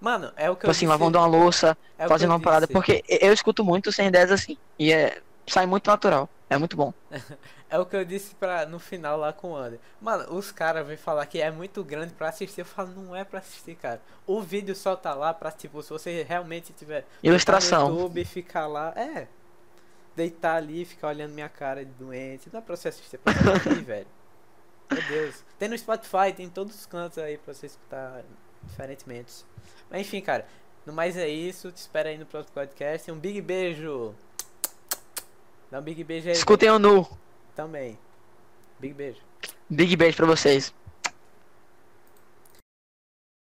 [0.00, 2.40] Mano, é o que Tipo eu assim, disse- lavando uma louça, é o fazendo uma
[2.40, 2.66] parada.
[2.66, 4.56] Porque eu escuto muito 100 ideias assim.
[4.78, 5.20] E é.
[5.46, 6.28] Sai muito natural.
[6.48, 6.92] É muito bom.
[7.72, 9.80] É o que eu disse pra, no final lá com o Ander.
[9.98, 12.60] Mano, os caras vêm falar que é muito grande pra assistir.
[12.60, 13.98] Eu falo, não é pra assistir, cara.
[14.26, 17.06] O vídeo só tá lá pra, tipo, se você realmente tiver.
[17.22, 17.88] Ilustração.
[17.88, 18.92] No YouTube, ficar lá.
[18.94, 19.26] É.
[20.14, 22.50] Deitar ali, ficar olhando minha cara de doente.
[22.52, 24.06] Não é pra você assistir, pra você assistir, velho.
[24.90, 25.44] Meu Deus.
[25.58, 28.22] Tem no Spotify, tem em todos os cantos aí pra você escutar
[28.64, 29.44] diferentemente.
[29.90, 30.46] Mas enfim, cara.
[30.84, 31.70] No mais é isso.
[31.70, 33.10] Te espero aí no próximo podcast.
[33.10, 34.14] Um big beijo.
[35.70, 36.34] Dá um big beijo aí.
[36.34, 37.08] Escutem o Nu.
[37.54, 37.98] Também.
[38.78, 39.20] Big beijo.
[39.70, 40.74] Big beijo pra vocês.